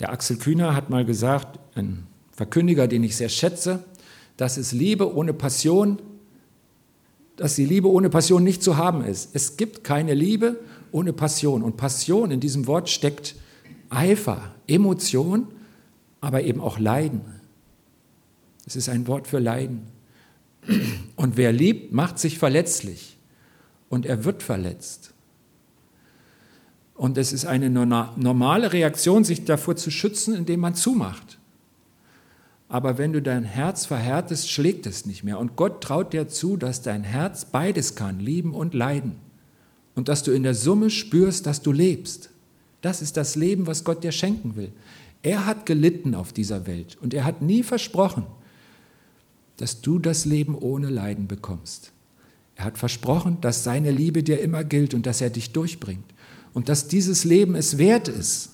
Der 0.00 0.10
Axel 0.10 0.36
Kühner 0.36 0.74
hat 0.74 0.90
mal 0.90 1.04
gesagt, 1.04 1.60
ein 1.76 2.08
Verkündiger, 2.32 2.88
den 2.88 3.04
ich 3.04 3.14
sehr 3.14 3.28
schätze, 3.28 3.84
dass 4.36 4.56
es 4.56 4.72
Liebe 4.72 5.14
ohne 5.14 5.32
Passion, 5.32 6.00
dass 7.36 7.54
die 7.54 7.66
Liebe 7.66 7.88
ohne 7.88 8.10
Passion 8.10 8.42
nicht 8.42 8.64
zu 8.64 8.76
haben 8.76 9.04
ist. 9.04 9.30
Es 9.32 9.56
gibt 9.56 9.84
keine 9.84 10.14
Liebe 10.14 10.58
ohne 10.90 11.12
Passion. 11.12 11.62
Und 11.62 11.76
Passion 11.76 12.32
in 12.32 12.40
diesem 12.40 12.66
Wort 12.66 12.88
steckt 12.88 13.36
Eifer, 13.90 14.56
Emotion, 14.66 15.46
aber 16.20 16.42
eben 16.42 16.60
auch 16.60 16.80
Leiden. 16.80 17.35
Es 18.66 18.76
ist 18.76 18.88
ein 18.88 19.06
Wort 19.06 19.28
für 19.28 19.38
Leiden. 19.38 19.82
Und 21.14 21.36
wer 21.36 21.52
liebt, 21.52 21.92
macht 21.92 22.18
sich 22.18 22.38
verletzlich 22.38 23.16
und 23.88 24.04
er 24.04 24.24
wird 24.24 24.42
verletzt. 24.42 25.12
Und 26.94 27.18
es 27.18 27.32
ist 27.32 27.44
eine 27.44 27.70
normale 27.70 28.72
Reaktion, 28.72 29.22
sich 29.22 29.44
davor 29.44 29.76
zu 29.76 29.90
schützen, 29.90 30.34
indem 30.34 30.60
man 30.60 30.74
zumacht. 30.74 31.38
Aber 32.68 32.98
wenn 32.98 33.12
du 33.12 33.22
dein 33.22 33.44
Herz 33.44 33.86
verhärtest, 33.86 34.50
schlägt 34.50 34.86
es 34.86 35.06
nicht 35.06 35.22
mehr. 35.22 35.38
Und 35.38 35.54
Gott 35.56 35.82
traut 35.82 36.12
dir 36.12 36.26
zu, 36.26 36.56
dass 36.56 36.82
dein 36.82 37.04
Herz 37.04 37.44
beides 37.44 37.94
kann, 37.94 38.18
lieben 38.18 38.54
und 38.54 38.74
leiden. 38.74 39.16
Und 39.94 40.08
dass 40.08 40.24
du 40.24 40.32
in 40.32 40.42
der 40.42 40.54
Summe 40.54 40.90
spürst, 40.90 41.46
dass 41.46 41.62
du 41.62 41.70
lebst. 41.70 42.30
Das 42.80 43.02
ist 43.02 43.16
das 43.16 43.36
Leben, 43.36 43.66
was 43.66 43.84
Gott 43.84 44.02
dir 44.02 44.12
schenken 44.12 44.56
will. 44.56 44.72
Er 45.22 45.46
hat 45.46 45.66
gelitten 45.66 46.14
auf 46.14 46.32
dieser 46.32 46.66
Welt 46.66 46.98
und 47.00 47.14
er 47.14 47.24
hat 47.24 47.42
nie 47.42 47.62
versprochen, 47.62 48.26
dass 49.56 49.80
du 49.80 49.98
das 49.98 50.24
Leben 50.24 50.56
ohne 50.56 50.88
Leiden 50.88 51.28
bekommst. 51.28 51.92
Er 52.56 52.64
hat 52.64 52.78
versprochen, 52.78 53.40
dass 53.40 53.64
seine 53.64 53.90
Liebe 53.90 54.22
dir 54.22 54.40
immer 54.40 54.64
gilt 54.64 54.94
und 54.94 55.06
dass 55.06 55.20
er 55.20 55.30
dich 55.30 55.52
durchbringt 55.52 56.04
und 56.54 56.68
dass 56.68 56.88
dieses 56.88 57.24
Leben 57.24 57.54
es 57.54 57.78
wert 57.78 58.08
ist. 58.08 58.50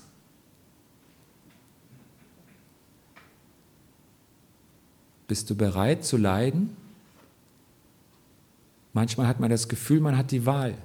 Bist 5.29 5.49
du 5.49 5.55
bereit 5.55 6.05
zu 6.05 6.17
leiden? 6.17 6.77
Manchmal 8.93 9.27
hat 9.27 9.41
man 9.41 9.51
das 9.51 9.69
Gefühl, 9.69 10.01
man 10.01 10.17
hat 10.17 10.31
die 10.31 10.45
Wahl. 10.45 10.77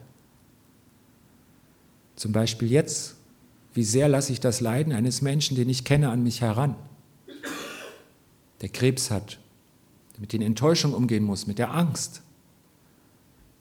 Zum 2.15 2.31
Beispiel 2.31 2.71
jetzt, 2.71 3.15
wie 3.73 3.83
sehr 3.83 4.07
lasse 4.07 4.31
ich 4.31 4.39
das 4.39 4.61
Leiden 4.61 4.93
eines 4.93 5.21
Menschen, 5.21 5.57
den 5.57 5.69
ich 5.69 5.83
kenne, 5.83 6.09
an 6.09 6.23
mich 6.23 6.41
heran, 6.41 6.75
der 8.61 8.69
Krebs 8.69 9.11
hat, 9.11 9.39
mit 10.17 10.33
den 10.33 10.41
Enttäuschungen 10.41 10.95
umgehen 10.95 11.23
muss, 11.23 11.47
mit 11.47 11.59
der 11.59 11.73
Angst, 11.73 12.21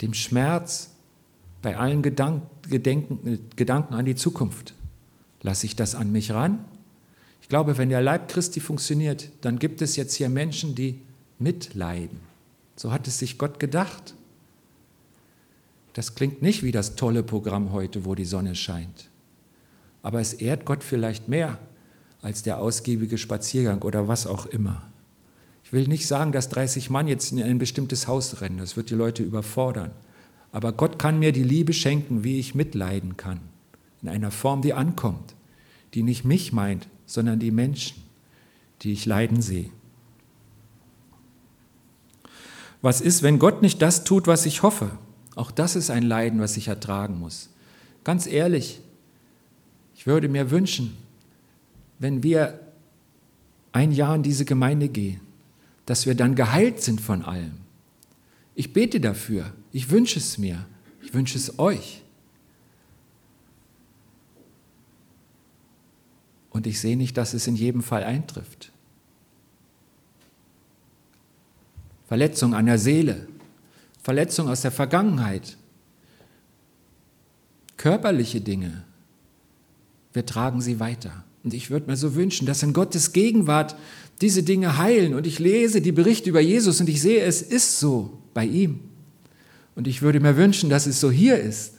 dem 0.03 0.15
Schmerz, 0.15 0.91
bei 1.63 1.77
allen 1.77 2.03
Gedanken, 2.03 2.47
Gedenken, 2.69 3.41
Gedanken 3.57 3.95
an 3.95 4.05
die 4.05 4.15
Zukunft. 4.15 4.75
Lasse 5.43 5.67
ich 5.67 5.77
das 5.77 5.95
an 5.95 6.13
mich 6.13 6.33
ran? 6.33 6.65
Ich 7.41 7.49
glaube, 7.49 7.79
wenn 7.79 7.89
der 7.89 8.03
Leib 8.03 8.29
Christi 8.29 8.61
funktioniert, 8.61 9.31
dann 9.41 9.59
gibt 9.59 9.81
es 9.81 9.97
jetzt 9.97 10.15
hier 10.15 10.29
Menschen, 10.29 10.75
die 10.75 11.01
mitleiden. 11.39 12.21
So 12.77 12.93
hat 12.93 13.07
es 13.07 13.19
sich 13.19 13.39
Gott 13.39 13.61
gedacht. 13.61 14.15
Das 15.93 16.15
klingt 16.15 16.43
nicht 16.43 16.63
wie 16.63 16.73
das 16.73 16.97
tolle 16.97 17.23
Programm 17.23 17.73
heute, 17.73 18.05
wo 18.05 18.15
die 18.15 18.25
Sonne 18.25 18.55
scheint. 18.55 19.09
Aber 20.03 20.21
es 20.21 20.35
ehrt 20.35 20.65
Gott 20.67 20.85
vielleicht 20.85 21.29
mehr 21.29 21.59
als 22.21 22.43
der 22.43 22.59
ausgiebige 22.59 23.19
Spaziergang 23.19 23.83
oder 23.83 24.09
was 24.09 24.27
auch 24.27 24.47
immer. 24.47 24.83
Ich 25.67 25.73
will 25.73 25.89
nicht 25.89 26.07
sagen, 26.07 26.31
dass 26.31 26.49
30 26.51 26.91
Mann 26.91 27.09
jetzt 27.09 27.33
in 27.33 27.43
ein 27.43 27.59
bestimmtes 27.59 28.07
Haus 28.07 28.41
rennen, 28.41 28.59
das 28.59 28.77
wird 28.77 28.89
die 28.89 28.95
Leute 28.95 29.25
überfordern. 29.25 29.91
Aber 30.53 30.71
Gott 30.71 30.97
kann 30.97 31.19
mir 31.19 31.33
die 31.33 31.43
Liebe 31.43 31.73
schenken, 31.73 32.23
wie 32.23 32.39
ich 32.39 32.55
mitleiden 32.55 33.17
kann, 33.17 33.41
in 34.01 34.09
einer 34.09 34.31
Form, 34.31 34.63
die 34.63 34.75
ankommt, 34.75 35.35
die 35.93 36.05
nicht 36.05 36.25
mich 36.25 36.53
meint, 36.53 36.87
sondern 37.05 37.41
die 37.41 37.51
Menschen, 37.51 38.01
die 38.83 38.93
ich 38.93 39.07
leiden 39.07 39.43
sehe. 39.43 39.71
Was 42.81 43.01
ist, 43.01 43.25
wenn 43.25 43.41
Gott 43.41 43.61
nicht 43.61 43.83
das 43.83 44.05
tut, 44.05 44.29
was 44.29 44.47
ich 44.47 44.63
hoffe? 44.63 44.93
Auch 45.35 45.51
das 45.51 45.75
ist 45.75 45.91
ein 45.91 46.05
Leiden, 46.05 46.39
was 46.39 46.57
ich 46.57 46.69
ertragen 46.69 47.19
muss. 47.19 47.51
Ganz 48.05 48.29
ehrlich, 48.29 48.81
ich 49.97 50.07
würde 50.07 50.29
mir 50.29 50.53
wünschen, 50.53 50.97
wenn 51.99 52.23
wir 52.23 52.61
ein 53.73 53.91
Jahr 53.91 54.15
in 54.15 54.23
diese 54.23 54.45
Gemeinde 54.45 54.89
gehen, 54.89 55.26
dass 55.87 56.05
wir 56.05 56.15
dann 56.15 56.35
geheilt 56.35 56.83
sind 56.83 57.01
von 57.01 57.23
allem. 57.23 57.55
Ich 58.55 58.73
bete 58.73 59.01
dafür, 59.01 59.53
ich 59.73 59.91
wünsche 59.91 60.19
es 60.19 60.39
mir, 60.39 60.67
ich 61.03 61.15
wünsche 61.15 61.39
es 61.39 61.59
euch. 61.59 62.03
Und 66.51 66.67
ich 66.67 66.81
sehe 66.81 66.97
nicht, 66.97 67.17
dass 67.17 67.35
es 67.35 67.47
in 67.47 67.55
jedem 67.55 67.83
Fall 67.83 68.03
eintrifft. 68.03 68.73
Verletzung 72.09 72.55
an 72.55 72.67
der 72.67 72.79
Seele, 72.79 73.29
Verletzung 74.03 74.49
aus 74.49 74.63
der 74.63 74.71
Vergangenheit, 74.71 75.57
körperliche 77.77 78.41
Dinge, 78.41 78.85
wir 80.13 80.25
tragen 80.25 80.63
sie 80.63 80.81
weiter. 80.81 81.25
Und 81.45 81.53
ich 81.53 81.71
würde 81.71 81.89
mir 81.89 81.97
so 81.97 82.15
wünschen, 82.15 82.47
dass 82.47 82.63
in 82.63 82.73
Gottes 82.73 83.13
Gegenwart 83.13 83.77
diese 84.21 84.43
Dinge 84.43 84.79
heilen. 84.79 85.15
Und 85.15 85.27
ich 85.27 85.39
lese 85.39 85.81
die 85.81 85.93
Berichte 85.93 86.31
über 86.31 86.41
Jesus 86.41 86.81
und 86.81 86.89
ich 86.89 87.01
sehe, 87.01 87.23
es 87.23 87.43
ist 87.43 87.81
so 87.81 88.19
bei 88.35 88.45
ihm. 88.45 88.81
Und 89.75 89.87
ich 89.87 90.03
würde 90.03 90.21
mir 90.21 90.37
wünschen, 90.37 90.71
dass 90.71 90.87
es 90.87 91.01
so 91.01 91.11
hier 91.11 91.39
ist. 91.39 91.75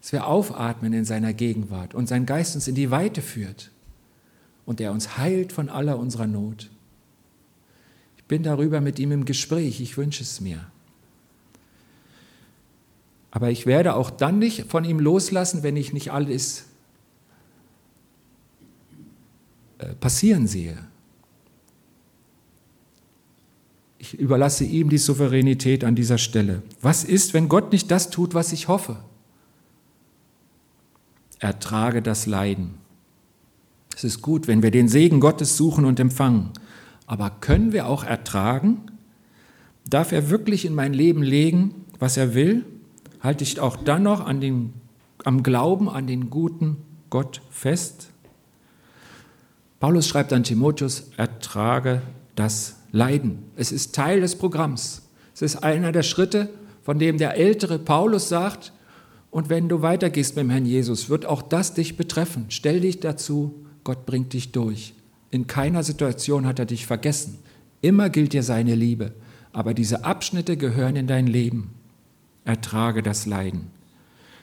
Dass 0.00 0.12
wir 0.12 0.26
aufatmen 0.26 0.92
in 0.92 1.04
seiner 1.04 1.32
Gegenwart 1.32 1.94
und 1.94 2.08
sein 2.08 2.26
Geist 2.26 2.54
uns 2.54 2.68
in 2.68 2.74
die 2.74 2.90
Weite 2.90 3.22
führt 3.22 3.70
und 4.66 4.80
er 4.80 4.92
uns 4.92 5.18
heilt 5.18 5.52
von 5.52 5.68
aller 5.68 5.98
unserer 5.98 6.26
Not. 6.26 6.70
Ich 8.16 8.24
bin 8.24 8.42
darüber 8.42 8.80
mit 8.80 8.98
ihm 8.98 9.12
im 9.12 9.24
Gespräch, 9.24 9.80
ich 9.80 9.96
wünsche 9.96 10.22
es 10.22 10.40
mir. 10.40 10.66
Aber 13.30 13.50
ich 13.50 13.66
werde 13.66 13.94
auch 13.94 14.10
dann 14.10 14.38
nicht 14.38 14.70
von 14.70 14.84
ihm 14.84 15.00
loslassen, 15.00 15.62
wenn 15.62 15.76
ich 15.76 15.92
nicht 15.92 16.12
alles 16.12 16.66
äh, 19.78 19.94
passieren 19.96 20.46
sehe. 20.46 20.78
Ich 24.04 24.18
überlasse 24.18 24.64
ihm 24.64 24.90
die 24.90 24.98
Souveränität 24.98 25.82
an 25.82 25.94
dieser 25.94 26.18
Stelle. 26.18 26.62
Was 26.82 27.04
ist, 27.04 27.32
wenn 27.32 27.48
Gott 27.48 27.72
nicht 27.72 27.90
das 27.90 28.10
tut, 28.10 28.34
was 28.34 28.52
ich 28.52 28.68
hoffe? 28.68 28.98
Ertrage 31.38 32.02
das 32.02 32.26
Leiden. 32.26 32.74
Es 33.96 34.04
ist 34.04 34.20
gut, 34.20 34.46
wenn 34.46 34.62
wir 34.62 34.70
den 34.70 34.88
Segen 34.88 35.20
Gottes 35.20 35.56
suchen 35.56 35.86
und 35.86 35.98
empfangen. 36.00 36.50
Aber 37.06 37.30
können 37.30 37.72
wir 37.72 37.86
auch 37.86 38.04
ertragen? 38.04 38.82
Darf 39.88 40.12
er 40.12 40.28
wirklich 40.28 40.66
in 40.66 40.74
mein 40.74 40.92
Leben 40.92 41.22
legen, 41.22 41.74
was 41.98 42.18
er 42.18 42.34
will? 42.34 42.66
Halte 43.22 43.42
ich 43.42 43.58
auch 43.58 43.76
dann 43.76 44.02
noch 44.02 44.26
an 44.26 44.38
den, 44.38 44.74
am 45.24 45.42
Glauben 45.42 45.88
an 45.88 46.06
den 46.06 46.28
guten 46.28 46.76
Gott 47.08 47.40
fest? 47.48 48.10
Paulus 49.80 50.06
schreibt 50.06 50.34
an 50.34 50.44
Timotheus, 50.44 51.10
ertrage 51.16 52.02
das 52.34 52.76
Leiden. 52.94 53.40
Es 53.56 53.72
ist 53.72 53.92
Teil 53.92 54.20
des 54.20 54.36
Programms. 54.36 55.02
Es 55.34 55.42
ist 55.42 55.64
einer 55.64 55.90
der 55.90 56.04
Schritte, 56.04 56.48
von 56.84 57.00
dem 57.00 57.18
der 57.18 57.36
ältere 57.36 57.80
Paulus 57.80 58.28
sagt, 58.28 58.72
und 59.32 59.48
wenn 59.48 59.68
du 59.68 59.82
weitergehst 59.82 60.36
mit 60.36 60.44
dem 60.44 60.50
Herrn 60.50 60.64
Jesus, 60.64 61.08
wird 61.08 61.26
auch 61.26 61.42
das 61.42 61.74
dich 61.74 61.96
betreffen. 61.96 62.46
Stell 62.50 62.80
dich 62.80 63.00
dazu, 63.00 63.66
Gott 63.82 64.06
bringt 64.06 64.32
dich 64.32 64.52
durch. 64.52 64.94
In 65.32 65.48
keiner 65.48 65.82
Situation 65.82 66.46
hat 66.46 66.60
er 66.60 66.66
dich 66.66 66.86
vergessen. 66.86 67.38
Immer 67.80 68.10
gilt 68.10 68.32
dir 68.32 68.44
seine 68.44 68.76
Liebe. 68.76 69.10
Aber 69.52 69.74
diese 69.74 70.04
Abschnitte 70.04 70.56
gehören 70.56 70.94
in 70.94 71.08
dein 71.08 71.26
Leben. 71.26 71.72
Ertrage 72.44 73.02
das 73.02 73.26
Leiden. 73.26 73.72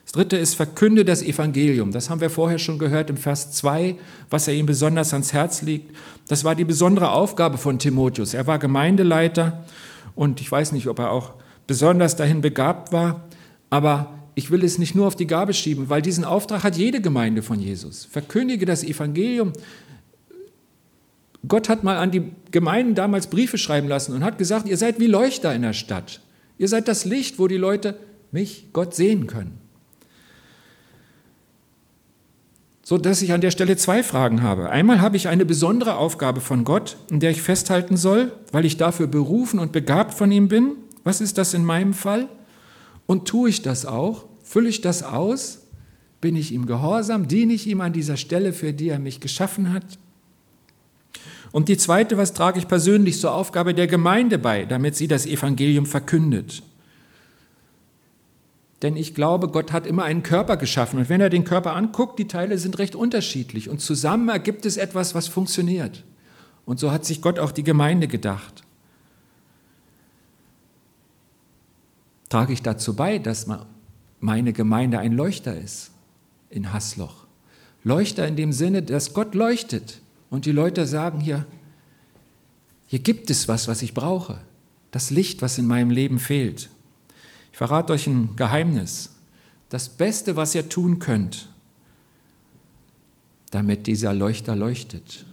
Das 0.03 0.13
dritte 0.13 0.37
ist, 0.37 0.55
verkünde 0.55 1.05
das 1.05 1.21
Evangelium. 1.21 1.91
Das 1.91 2.09
haben 2.09 2.21
wir 2.21 2.29
vorher 2.29 2.59
schon 2.59 2.79
gehört 2.79 3.09
im 3.09 3.17
Vers 3.17 3.51
2, 3.51 3.95
was 4.29 4.47
er 4.47 4.53
ihm 4.53 4.65
besonders 4.65 5.13
ans 5.13 5.31
Herz 5.31 5.61
liegt. 5.61 5.95
Das 6.27 6.43
war 6.43 6.55
die 6.55 6.65
besondere 6.65 7.11
Aufgabe 7.11 7.57
von 7.57 7.79
Timotheus. 7.79 8.33
Er 8.33 8.47
war 8.47 8.59
Gemeindeleiter 8.59 9.63
und 10.15 10.41
ich 10.41 10.51
weiß 10.51 10.71
nicht, 10.71 10.87
ob 10.87 10.99
er 10.99 11.11
auch 11.11 11.35
besonders 11.67 12.15
dahin 12.15 12.41
begabt 12.41 12.91
war, 12.91 13.27
aber 13.69 14.13
ich 14.35 14.51
will 14.51 14.63
es 14.63 14.77
nicht 14.77 14.95
nur 14.95 15.07
auf 15.07 15.15
die 15.15 15.27
Gabe 15.27 15.53
schieben, 15.53 15.89
weil 15.89 16.01
diesen 16.01 16.25
Auftrag 16.25 16.63
hat 16.63 16.75
jede 16.75 16.99
Gemeinde 16.99 17.43
von 17.43 17.59
Jesus. 17.59 18.05
Verkündige 18.05 18.65
das 18.65 18.83
Evangelium. 18.83 19.53
Gott 21.47 21.69
hat 21.69 21.83
mal 21.83 21.97
an 21.97 22.11
die 22.11 22.31
Gemeinden 22.51 22.95
damals 22.95 23.27
Briefe 23.27 23.57
schreiben 23.57 23.87
lassen 23.87 24.13
und 24.13 24.23
hat 24.23 24.37
gesagt, 24.37 24.67
ihr 24.67 24.77
seid 24.77 24.99
wie 24.99 25.07
Leuchter 25.07 25.53
in 25.53 25.61
der 25.61 25.73
Stadt. 25.73 26.21
Ihr 26.57 26.67
seid 26.67 26.87
das 26.87 27.05
Licht, 27.05 27.39
wo 27.39 27.47
die 27.47 27.57
Leute 27.57 27.97
mich, 28.31 28.67
Gott, 28.73 28.93
sehen 28.93 29.27
können. 29.27 29.60
So 32.83 32.97
dass 32.97 33.21
ich 33.21 33.31
an 33.31 33.41
der 33.41 33.51
Stelle 33.51 33.77
zwei 33.77 34.03
Fragen 34.03 34.41
habe. 34.41 34.69
Einmal 34.69 35.01
habe 35.01 35.17
ich 35.17 35.27
eine 35.27 35.45
besondere 35.45 35.95
Aufgabe 35.95 36.41
von 36.41 36.63
Gott, 36.63 36.97
in 37.09 37.19
der 37.19 37.31
ich 37.31 37.41
festhalten 37.41 37.97
soll, 37.97 38.31
weil 38.51 38.65
ich 38.65 38.77
dafür 38.77 39.07
berufen 39.07 39.59
und 39.59 39.71
begabt 39.71 40.13
von 40.13 40.31
ihm 40.31 40.47
bin. 40.47 40.71
Was 41.03 41.21
ist 41.21 41.37
das 41.37 41.53
in 41.53 41.63
meinem 41.63 41.93
Fall? 41.93 42.27
Und 43.05 43.27
tue 43.27 43.49
ich 43.49 43.61
das 43.61 43.85
auch? 43.85 44.25
Fülle 44.43 44.69
ich 44.69 44.81
das 44.81 45.03
aus? 45.03 45.59
Bin 46.21 46.35
ich 46.35 46.51
ihm 46.51 46.65
gehorsam? 46.65 47.27
Diene 47.27 47.53
ich 47.53 47.67
ihm 47.67 47.81
an 47.81 47.93
dieser 47.93 48.17
Stelle, 48.17 48.53
für 48.53 48.73
die 48.73 48.89
er 48.89 48.99
mich 48.99 49.19
geschaffen 49.19 49.73
hat? 49.73 49.85
Und 51.51 51.67
die 51.67 51.77
zweite, 51.77 52.17
was 52.17 52.33
trage 52.33 52.59
ich 52.59 52.67
persönlich 52.67 53.19
zur 53.19 53.33
Aufgabe 53.33 53.73
der 53.73 53.87
Gemeinde 53.87 54.37
bei, 54.37 54.65
damit 54.65 54.95
sie 54.95 55.07
das 55.07 55.25
Evangelium 55.25 55.85
verkündet? 55.85 56.63
Denn 58.81 58.95
ich 58.95 59.13
glaube, 59.13 59.49
Gott 59.49 59.71
hat 59.71 59.85
immer 59.85 60.03
einen 60.03 60.23
Körper 60.23 60.57
geschaffen. 60.57 60.99
Und 60.99 61.09
wenn 61.09 61.21
er 61.21 61.29
den 61.29 61.43
Körper 61.43 61.75
anguckt, 61.75 62.17
die 62.17 62.27
Teile 62.27 62.57
sind 62.57 62.79
recht 62.79 62.95
unterschiedlich. 62.95 63.69
Und 63.69 63.79
zusammen 63.79 64.29
ergibt 64.29 64.65
es 64.65 64.77
etwas, 64.77 65.13
was 65.13 65.27
funktioniert. 65.27 66.03
Und 66.65 66.79
so 66.79 66.91
hat 66.91 67.05
sich 67.05 67.21
Gott 67.21 67.37
auch 67.37 67.51
die 67.51 67.63
Gemeinde 67.63 68.07
gedacht. 68.07 68.63
Trage 72.29 72.53
ich 72.53 72.61
dazu 72.61 72.95
bei, 72.95 73.19
dass 73.19 73.45
meine 74.19 74.53
Gemeinde 74.53 74.99
ein 74.99 75.13
Leuchter 75.13 75.55
ist 75.55 75.91
in 76.49 76.73
Hassloch. 76.73 77.25
Leuchter 77.83 78.27
in 78.27 78.35
dem 78.35 78.53
Sinne, 78.53 78.81
dass 78.81 79.13
Gott 79.13 79.35
leuchtet. 79.35 80.01
Und 80.29 80.45
die 80.45 80.51
Leute 80.51 80.87
sagen 80.87 81.19
hier, 81.19 81.45
hier 82.87 82.99
gibt 82.99 83.29
es 83.29 83.47
was, 83.47 83.67
was 83.67 83.81
ich 83.81 83.93
brauche. 83.93 84.39
Das 84.91 85.11
Licht, 85.11 85.41
was 85.41 85.57
in 85.57 85.67
meinem 85.67 85.91
Leben 85.91 86.19
fehlt. 86.19 86.69
Verrate 87.61 87.93
euch 87.93 88.07
ein 88.07 88.35
Geheimnis. 88.37 89.11
Das 89.69 89.87
Beste, 89.87 90.35
was 90.35 90.55
ihr 90.55 90.67
tun 90.67 90.97
könnt, 90.97 91.47
damit 93.51 93.85
dieser 93.85 94.15
Leuchter 94.15 94.55
leuchtet. 94.55 95.27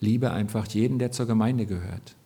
Liebe 0.00 0.32
einfach 0.32 0.66
jeden, 0.66 0.98
der 0.98 1.12
zur 1.12 1.26
Gemeinde 1.26 1.66
gehört. 1.66 2.16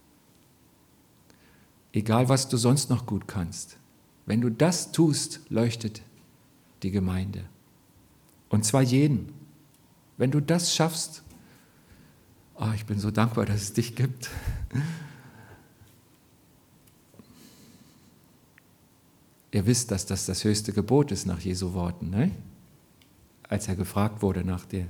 Egal, 1.93 2.31
was 2.31 2.49
du 2.49 2.57
sonst 2.57 2.89
noch 2.89 3.05
gut 3.05 3.29
kannst. 3.29 3.77
Wenn 4.25 4.41
du 4.41 4.49
das 4.49 4.91
tust, 4.91 5.43
leuchtet 5.51 6.01
die 6.83 6.91
Gemeinde. 6.91 7.45
Und 8.49 8.65
zwar 8.65 8.81
jeden. 8.81 9.35
Wenn 10.17 10.31
du 10.31 10.41
das 10.41 10.75
schaffst, 10.75 11.23
oh, 12.55 12.71
ich 12.75 12.87
bin 12.87 12.99
so 12.99 13.11
dankbar, 13.11 13.45
dass 13.45 13.61
es 13.61 13.73
dich 13.75 13.95
gibt. 13.95 14.31
Ihr 19.53 19.67
wisst, 19.67 19.91
dass 19.91 20.07
das 20.07 20.27
das 20.27 20.45
höchste 20.45 20.73
Gebot 20.73 21.13
ist 21.13 21.27
nach 21.27 21.39
Jesu 21.39 21.75
Worten. 21.75 22.11
Ne? 22.11 22.31
Als 23.49 23.69
er 23.69 23.77
gefragt 23.77 24.23
wurde 24.23 24.45
nach 24.45 24.65
dem 24.65 24.89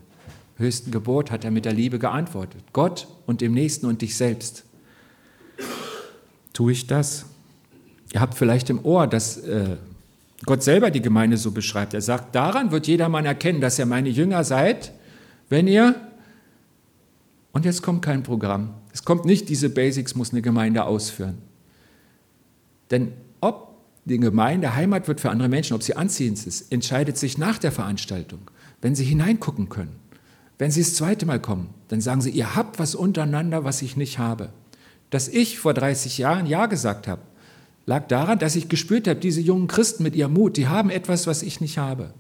höchsten 0.57 0.93
Gebot, 0.93 1.33
hat 1.33 1.45
er 1.45 1.51
mit 1.51 1.65
der 1.65 1.73
Liebe 1.73 1.99
geantwortet. 1.99 2.63
Gott 2.73 3.09
und 3.27 3.41
dem 3.41 3.53
Nächsten 3.53 3.87
und 3.87 4.01
dich 4.03 4.17
selbst. 4.17 4.65
Tue 6.53 6.73
ich 6.73 6.87
das? 6.87 7.27
Ihr 8.13 8.21
habt 8.21 8.35
vielleicht 8.35 8.71
im 8.71 8.85
Ohr, 8.85 9.09
dass 9.09 9.39
äh, 9.39 9.77
Gott 10.45 10.63
selber 10.63 10.91
die 10.91 11.03
Gemeinde 11.03 11.39
so 11.39 11.51
beschreibt. 11.51 11.95
Er 11.95 12.01
sagt, 12.01 12.35
daran 12.35 12.71
wird 12.71 12.87
jedermann 12.87 13.25
erkennen, 13.25 13.61
dass 13.61 13.79
ihr 13.79 13.87
meine 13.87 14.11
Jünger 14.11 14.45
seid, 14.45 14.93
wenn 15.49 15.67
ihr, 15.67 15.95
und 17.53 17.65
jetzt 17.65 17.83
kommt 17.83 18.03
kein 18.03 18.23
Programm, 18.23 18.75
es 18.93 19.05
kommt 19.05 19.25
nicht, 19.25 19.49
diese 19.49 19.71
Basics 19.71 20.15
muss 20.15 20.33
eine 20.33 20.43
Gemeinde 20.43 20.85
ausführen. 20.85 21.39
Denn 22.91 23.13
ob 23.41 23.72
die 24.05 24.19
Gemeinde 24.19 24.75
Heimat 24.75 25.07
wird 25.07 25.21
für 25.21 25.31
andere 25.31 25.49
Menschen, 25.49 25.75
ob 25.75 25.83
sie 25.83 25.95
anziehend 25.95 26.45
ist, 26.47 26.73
entscheidet 26.73 27.17
sich 27.17 27.39
nach 27.39 27.59
der 27.59 27.73
Veranstaltung. 27.73 28.51
Wenn 28.81 28.95
sie 28.95 29.05
hineingucken 29.05 29.69
können, 29.69 29.97
wenn 30.59 30.71
sie 30.71 30.83
das 30.83 30.95
zweite 30.95 31.25
Mal 31.25 31.41
kommen, 31.41 31.71
dann 31.89 32.01
sagen 32.01 32.21
sie, 32.21 32.31
ihr 32.31 32.57
habt 32.57 32.79
was 32.79 32.95
untereinander, 32.95 33.65
was 33.65 33.83
ich 33.83 33.97
nicht 33.97 34.19
habe. 34.19 34.53
Dass 35.11 35.29
ich 35.29 35.59
vor 35.59 35.75
30 35.75 36.19
Jahren 36.19 36.47
Ja 36.47 36.67
gesagt 36.67 37.07
habe, 37.07 37.23
lag 37.87 38.09
daran, 38.09 38.39
dass 38.39 38.57
ich 38.57 38.69
gespürt 38.69 39.07
habe, 39.07 39.21
diese 39.21 39.41
jungen 39.41 39.69
Christen 39.69 40.03
mit 40.03 40.17
ihrem 40.17 40.33
Mut, 40.33 40.57
die 40.57 40.67
haben 40.67 40.91
etwas, 40.91 41.27
was 41.27 41.43
ich 41.43 41.61
nicht 41.61 41.79
habe. 41.79 42.13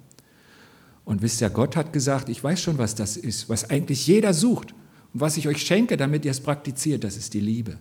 Und 1.04 1.22
wisst 1.22 1.40
ihr, 1.40 1.50
Gott 1.50 1.74
hat 1.74 1.92
gesagt, 1.92 2.28
ich 2.28 2.42
weiß 2.42 2.60
schon, 2.60 2.78
was 2.78 2.94
das 2.94 3.16
ist, 3.16 3.48
was 3.48 3.70
eigentlich 3.70 4.06
jeder 4.06 4.34
sucht 4.34 4.72
und 5.12 5.20
was 5.20 5.36
ich 5.36 5.48
euch 5.48 5.62
schenke, 5.62 5.96
damit 5.96 6.24
ihr 6.24 6.30
es 6.30 6.40
praktiziert, 6.40 7.02
das 7.02 7.16
ist 7.16 7.34
die 7.34 7.40
Liebe. 7.40 7.78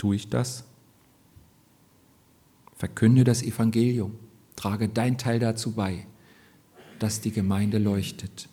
Tue 0.00 0.16
ich 0.16 0.30
das? 0.30 0.64
Verkünde 2.74 3.22
das 3.22 3.42
Evangelium, 3.42 4.14
trage 4.56 4.88
dein 4.88 5.18
Teil 5.18 5.38
dazu 5.38 5.72
bei, 5.72 6.06
dass 6.98 7.20
die 7.20 7.32
Gemeinde 7.32 7.76
leuchtet. 7.76 8.48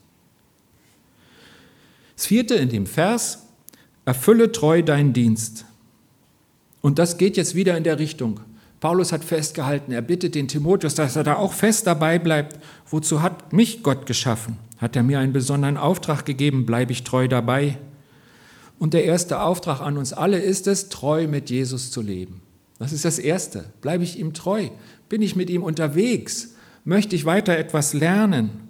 Das 2.17 2.25
vierte 2.25 2.55
in 2.55 2.67
dem 2.67 2.85
Vers, 2.85 3.45
erfülle 4.03 4.51
treu 4.51 4.83
deinen 4.83 5.13
Dienst. 5.13 5.63
Und 6.81 6.99
das 6.99 7.17
geht 7.17 7.37
jetzt 7.37 7.55
wieder 7.55 7.77
in 7.77 7.85
der 7.85 7.97
Richtung. 7.97 8.41
Paulus 8.81 9.13
hat 9.13 9.23
festgehalten, 9.23 9.93
er 9.93 10.01
bittet 10.01 10.35
den 10.35 10.49
Timotheus, 10.49 10.95
dass 10.95 11.15
er 11.15 11.23
da 11.23 11.37
auch 11.37 11.53
fest 11.53 11.87
dabei 11.87 12.19
bleibt. 12.19 12.59
Wozu 12.89 13.21
hat 13.21 13.53
mich 13.53 13.83
Gott 13.83 14.05
geschaffen? 14.05 14.57
Hat 14.79 14.97
er 14.97 15.03
mir 15.03 15.19
einen 15.19 15.31
besonderen 15.31 15.77
Auftrag 15.77 16.25
gegeben, 16.25 16.65
bleibe 16.65 16.91
ich 16.91 17.05
treu 17.05 17.29
dabei? 17.29 17.77
Und 18.79 18.93
der 18.93 19.05
erste 19.05 19.41
Auftrag 19.41 19.81
an 19.81 19.97
uns 19.97 20.13
alle 20.13 20.39
ist 20.39 20.67
es, 20.67 20.89
treu 20.89 21.27
mit 21.27 21.49
Jesus 21.49 21.91
zu 21.91 22.01
leben. 22.01 22.41
Das 22.79 22.93
ist 22.93 23.05
das 23.05 23.17
Erste. 23.17 23.65
Bleibe 23.81 24.03
ich 24.03 24.19
ihm 24.19 24.33
treu? 24.33 24.69
Bin 25.09 25.21
ich 25.21 25.35
mit 25.35 25.49
ihm 25.49 25.63
unterwegs? 25.63 26.55
Möchte 26.85 27.15
ich 27.15 27.25
weiter 27.25 27.57
etwas 27.57 27.93
lernen? 27.93 28.69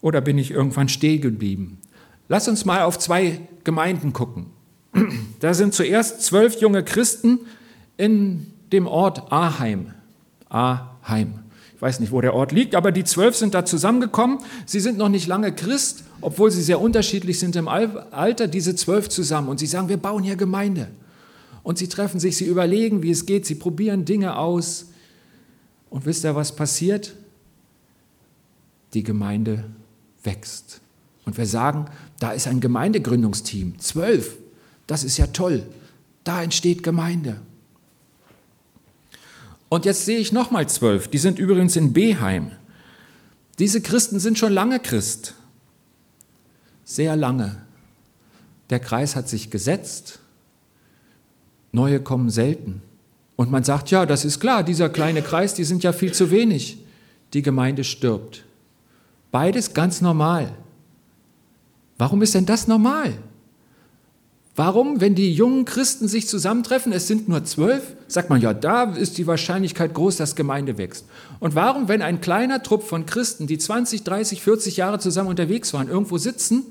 Oder 0.00 0.20
bin 0.20 0.38
ich 0.38 0.50
irgendwann 0.50 0.88
stehen 0.88 1.20
geblieben? 1.20 1.78
Lass 2.28 2.48
uns 2.48 2.64
mal 2.64 2.82
auf 2.82 2.98
zwei 2.98 3.40
Gemeinden 3.64 4.12
gucken. 4.12 4.46
Da 5.40 5.54
sind 5.54 5.72
zuerst 5.72 6.20
zwölf 6.20 6.60
junge 6.60 6.84
Christen 6.84 7.38
in 7.96 8.52
dem 8.72 8.86
Ort 8.86 9.32
Aheim. 9.32 9.94
Aheim. 10.50 11.38
Weiß 11.80 11.98
nicht, 11.98 12.12
wo 12.12 12.20
der 12.20 12.34
Ort 12.34 12.52
liegt, 12.52 12.74
aber 12.74 12.92
die 12.92 13.04
zwölf 13.04 13.34
sind 13.34 13.54
da 13.54 13.64
zusammengekommen. 13.64 14.38
Sie 14.66 14.80
sind 14.80 14.98
noch 14.98 15.08
nicht 15.08 15.26
lange 15.26 15.54
Christ, 15.54 16.04
obwohl 16.20 16.50
sie 16.50 16.62
sehr 16.62 16.78
unterschiedlich 16.78 17.38
sind 17.38 17.56
im 17.56 17.68
Alter, 17.68 18.48
diese 18.48 18.76
zwölf 18.76 19.08
zusammen. 19.08 19.48
Und 19.48 19.58
sie 19.58 19.66
sagen, 19.66 19.88
wir 19.88 19.96
bauen 19.96 20.22
hier 20.22 20.36
Gemeinde. 20.36 20.88
Und 21.62 21.78
sie 21.78 21.88
treffen 21.88 22.20
sich, 22.20 22.36
sie 22.36 22.44
überlegen, 22.44 23.02
wie 23.02 23.10
es 23.10 23.24
geht, 23.24 23.46
sie 23.46 23.54
probieren 23.54 24.04
Dinge 24.04 24.36
aus. 24.36 24.90
Und 25.88 26.04
wisst 26.04 26.24
ihr, 26.24 26.36
was 26.36 26.54
passiert? 26.54 27.14
Die 28.92 29.02
Gemeinde 29.02 29.64
wächst. 30.22 30.80
Und 31.24 31.38
wir 31.38 31.46
sagen, 31.46 31.86
da 32.18 32.32
ist 32.32 32.46
ein 32.46 32.60
Gemeindegründungsteam, 32.60 33.78
zwölf. 33.78 34.36
Das 34.86 35.02
ist 35.02 35.16
ja 35.16 35.28
toll. 35.28 35.62
Da 36.24 36.42
entsteht 36.42 36.82
Gemeinde. 36.82 37.40
Und 39.70 39.84
jetzt 39.86 40.04
sehe 40.04 40.18
ich 40.18 40.32
nochmal 40.32 40.68
zwölf, 40.68 41.08
die 41.08 41.18
sind 41.18 41.38
übrigens 41.38 41.76
in 41.76 41.94
Beheim. 41.94 42.50
Diese 43.58 43.80
Christen 43.80 44.18
sind 44.18 44.36
schon 44.36 44.52
lange 44.52 44.80
Christ. 44.80 45.34
Sehr 46.84 47.16
lange. 47.16 47.62
Der 48.68 48.80
Kreis 48.80 49.14
hat 49.14 49.28
sich 49.28 49.48
gesetzt. 49.50 50.18
Neue 51.72 52.00
kommen 52.00 52.30
selten. 52.30 52.82
Und 53.36 53.50
man 53.50 53.62
sagt, 53.62 53.90
ja, 53.90 54.06
das 54.06 54.24
ist 54.24 54.40
klar, 54.40 54.64
dieser 54.64 54.88
kleine 54.88 55.22
Kreis, 55.22 55.54
die 55.54 55.64
sind 55.64 55.84
ja 55.84 55.92
viel 55.92 56.12
zu 56.12 56.30
wenig. 56.32 56.84
Die 57.32 57.42
Gemeinde 57.42 57.84
stirbt. 57.84 58.44
Beides 59.30 59.72
ganz 59.72 60.00
normal. 60.00 60.52
Warum 61.96 62.22
ist 62.22 62.34
denn 62.34 62.46
das 62.46 62.66
normal? 62.66 63.14
Warum, 64.60 65.00
wenn 65.00 65.14
die 65.14 65.32
jungen 65.32 65.64
Christen 65.64 66.06
sich 66.06 66.28
zusammentreffen, 66.28 66.92
es 66.92 67.06
sind 67.06 67.30
nur 67.30 67.42
zwölf, 67.44 67.96
sagt 68.08 68.28
man, 68.28 68.42
ja, 68.42 68.52
da 68.52 68.92
ist 68.92 69.16
die 69.16 69.26
Wahrscheinlichkeit 69.26 69.94
groß, 69.94 70.18
dass 70.18 70.36
Gemeinde 70.36 70.76
wächst. 70.76 71.06
Und 71.38 71.54
warum, 71.54 71.88
wenn 71.88 72.02
ein 72.02 72.20
kleiner 72.20 72.62
Trupp 72.62 72.82
von 72.82 73.06
Christen, 73.06 73.46
die 73.46 73.56
20, 73.56 74.04
30, 74.04 74.42
40 74.42 74.76
Jahre 74.76 74.98
zusammen 74.98 75.30
unterwegs 75.30 75.72
waren, 75.72 75.88
irgendwo 75.88 76.18
sitzen, 76.18 76.64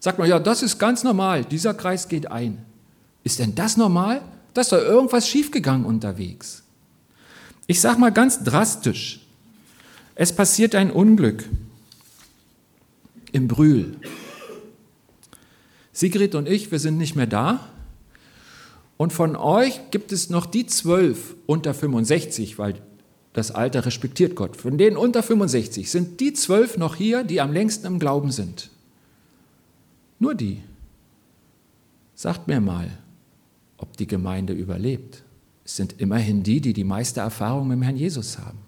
sagt 0.00 0.18
man, 0.18 0.30
ja, 0.30 0.38
das 0.38 0.62
ist 0.62 0.78
ganz 0.78 1.04
normal, 1.04 1.44
dieser 1.44 1.74
Kreis 1.74 2.08
geht 2.08 2.30
ein. 2.30 2.56
Ist 3.22 3.38
denn 3.38 3.54
das 3.54 3.76
normal? 3.76 4.22
Da 4.54 4.62
ist 4.62 4.72
doch 4.72 4.78
irgendwas 4.78 5.28
schiefgegangen 5.28 5.84
unterwegs. 5.84 6.62
Ich 7.66 7.82
sage 7.82 8.00
mal 8.00 8.12
ganz 8.12 8.44
drastisch, 8.44 9.20
es 10.14 10.34
passiert 10.34 10.74
ein 10.74 10.90
Unglück 10.90 11.44
im 13.32 13.46
Brühl. 13.46 13.98
Sigrid 15.96 16.34
und 16.34 16.46
ich, 16.46 16.70
wir 16.70 16.78
sind 16.78 16.98
nicht 16.98 17.16
mehr 17.16 17.26
da. 17.26 17.70
Und 18.98 19.14
von 19.14 19.34
euch 19.34 19.80
gibt 19.90 20.12
es 20.12 20.28
noch 20.28 20.44
die 20.44 20.66
zwölf 20.66 21.34
unter 21.46 21.72
65, 21.72 22.58
weil 22.58 22.74
das 23.32 23.50
Alter 23.50 23.86
respektiert 23.86 24.34
Gott. 24.36 24.58
Von 24.58 24.76
denen 24.76 24.98
unter 24.98 25.22
65 25.22 25.90
sind 25.90 26.20
die 26.20 26.34
zwölf 26.34 26.76
noch 26.76 26.96
hier, 26.96 27.24
die 27.24 27.40
am 27.40 27.50
längsten 27.50 27.86
im 27.86 27.98
Glauben 27.98 28.30
sind. 28.30 28.70
Nur 30.18 30.34
die. 30.34 30.62
Sagt 32.14 32.46
mir 32.46 32.60
mal, 32.60 32.90
ob 33.78 33.96
die 33.96 34.06
Gemeinde 34.06 34.52
überlebt. 34.52 35.22
Es 35.64 35.76
sind 35.76 35.94
immerhin 35.98 36.42
die, 36.42 36.60
die 36.60 36.74
die 36.74 36.84
meiste 36.84 37.20
Erfahrung 37.20 37.68
mit 37.68 37.78
dem 37.78 37.82
Herrn 37.82 37.96
Jesus 37.96 38.36
haben. 38.36 38.58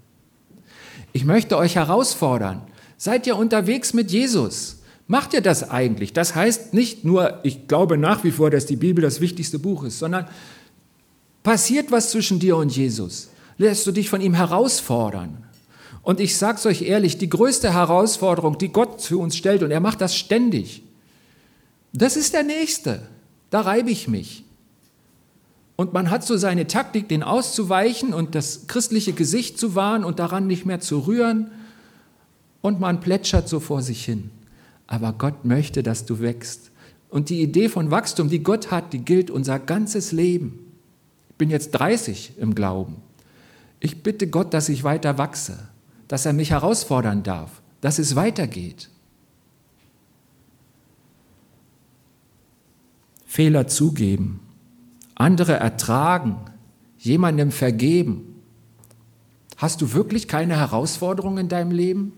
Ich 1.12 1.26
möchte 1.26 1.58
euch 1.58 1.76
herausfordern, 1.76 2.62
seid 2.96 3.26
ihr 3.26 3.36
unterwegs 3.36 3.92
mit 3.92 4.10
Jesus? 4.10 4.77
Macht 5.08 5.32
ihr 5.32 5.40
das 5.40 5.68
eigentlich? 5.70 6.12
Das 6.12 6.34
heißt 6.34 6.74
nicht 6.74 7.04
nur, 7.04 7.40
ich 7.42 7.66
glaube 7.66 7.96
nach 7.96 8.24
wie 8.24 8.30
vor, 8.30 8.50
dass 8.50 8.66
die 8.66 8.76
Bibel 8.76 9.02
das 9.02 9.20
wichtigste 9.22 9.58
Buch 9.58 9.84
ist, 9.84 9.98
sondern 9.98 10.28
passiert 11.42 11.90
was 11.90 12.10
zwischen 12.10 12.38
dir 12.38 12.58
und 12.58 12.76
Jesus? 12.76 13.30
Lässt 13.56 13.86
du 13.86 13.92
dich 13.92 14.10
von 14.10 14.20
ihm 14.20 14.34
herausfordern? 14.34 15.44
Und 16.02 16.20
ich 16.20 16.36
sage 16.36 16.58
es 16.58 16.66
euch 16.66 16.82
ehrlich, 16.82 17.16
die 17.16 17.30
größte 17.30 17.72
Herausforderung, 17.72 18.58
die 18.58 18.68
Gott 18.68 19.00
für 19.00 19.18
uns 19.18 19.36
stellt, 19.36 19.62
und 19.62 19.70
er 19.70 19.80
macht 19.80 20.00
das 20.00 20.14
ständig, 20.14 20.82
das 21.92 22.16
ist 22.16 22.34
der 22.34 22.44
Nächste. 22.44 23.02
Da 23.50 23.62
reibe 23.62 23.90
ich 23.90 24.08
mich. 24.08 24.44
Und 25.76 25.94
man 25.94 26.10
hat 26.10 26.24
so 26.24 26.36
seine 26.36 26.66
Taktik, 26.66 27.08
den 27.08 27.22
auszuweichen 27.22 28.12
und 28.12 28.34
das 28.34 28.66
christliche 28.66 29.14
Gesicht 29.14 29.58
zu 29.58 29.74
wahren 29.74 30.04
und 30.04 30.18
daran 30.18 30.46
nicht 30.46 30.66
mehr 30.66 30.80
zu 30.80 31.00
rühren. 31.00 31.50
Und 32.60 32.78
man 32.78 33.00
plätschert 33.00 33.48
so 33.48 33.58
vor 33.58 33.80
sich 33.80 34.04
hin. 34.04 34.30
Aber 34.88 35.12
Gott 35.12 35.44
möchte, 35.44 35.84
dass 35.84 36.06
du 36.06 36.18
wächst. 36.18 36.72
Und 37.08 37.28
die 37.28 37.40
Idee 37.40 37.68
von 37.68 37.92
Wachstum, 37.92 38.28
die 38.28 38.42
Gott 38.42 38.72
hat, 38.72 38.92
die 38.92 39.04
gilt 39.04 39.30
unser 39.30 39.60
ganzes 39.60 40.10
Leben. 40.10 40.72
Ich 41.30 41.36
bin 41.36 41.50
jetzt 41.50 41.70
30 41.72 42.32
im 42.38 42.54
Glauben. 42.54 42.96
Ich 43.80 44.02
bitte 44.02 44.26
Gott, 44.26 44.52
dass 44.52 44.68
ich 44.68 44.82
weiter 44.82 45.18
wachse, 45.18 45.68
dass 46.08 46.26
er 46.26 46.32
mich 46.32 46.50
herausfordern 46.50 47.22
darf, 47.22 47.62
dass 47.80 47.98
es 47.98 48.16
weitergeht. 48.16 48.90
Fehler 53.24 53.68
zugeben, 53.68 54.40
andere 55.14 55.52
ertragen, 55.52 56.36
jemandem 56.98 57.52
vergeben. 57.52 58.42
Hast 59.56 59.80
du 59.80 59.92
wirklich 59.92 60.28
keine 60.28 60.56
Herausforderungen 60.56 61.38
in 61.38 61.48
deinem 61.48 61.70
Leben? 61.70 62.12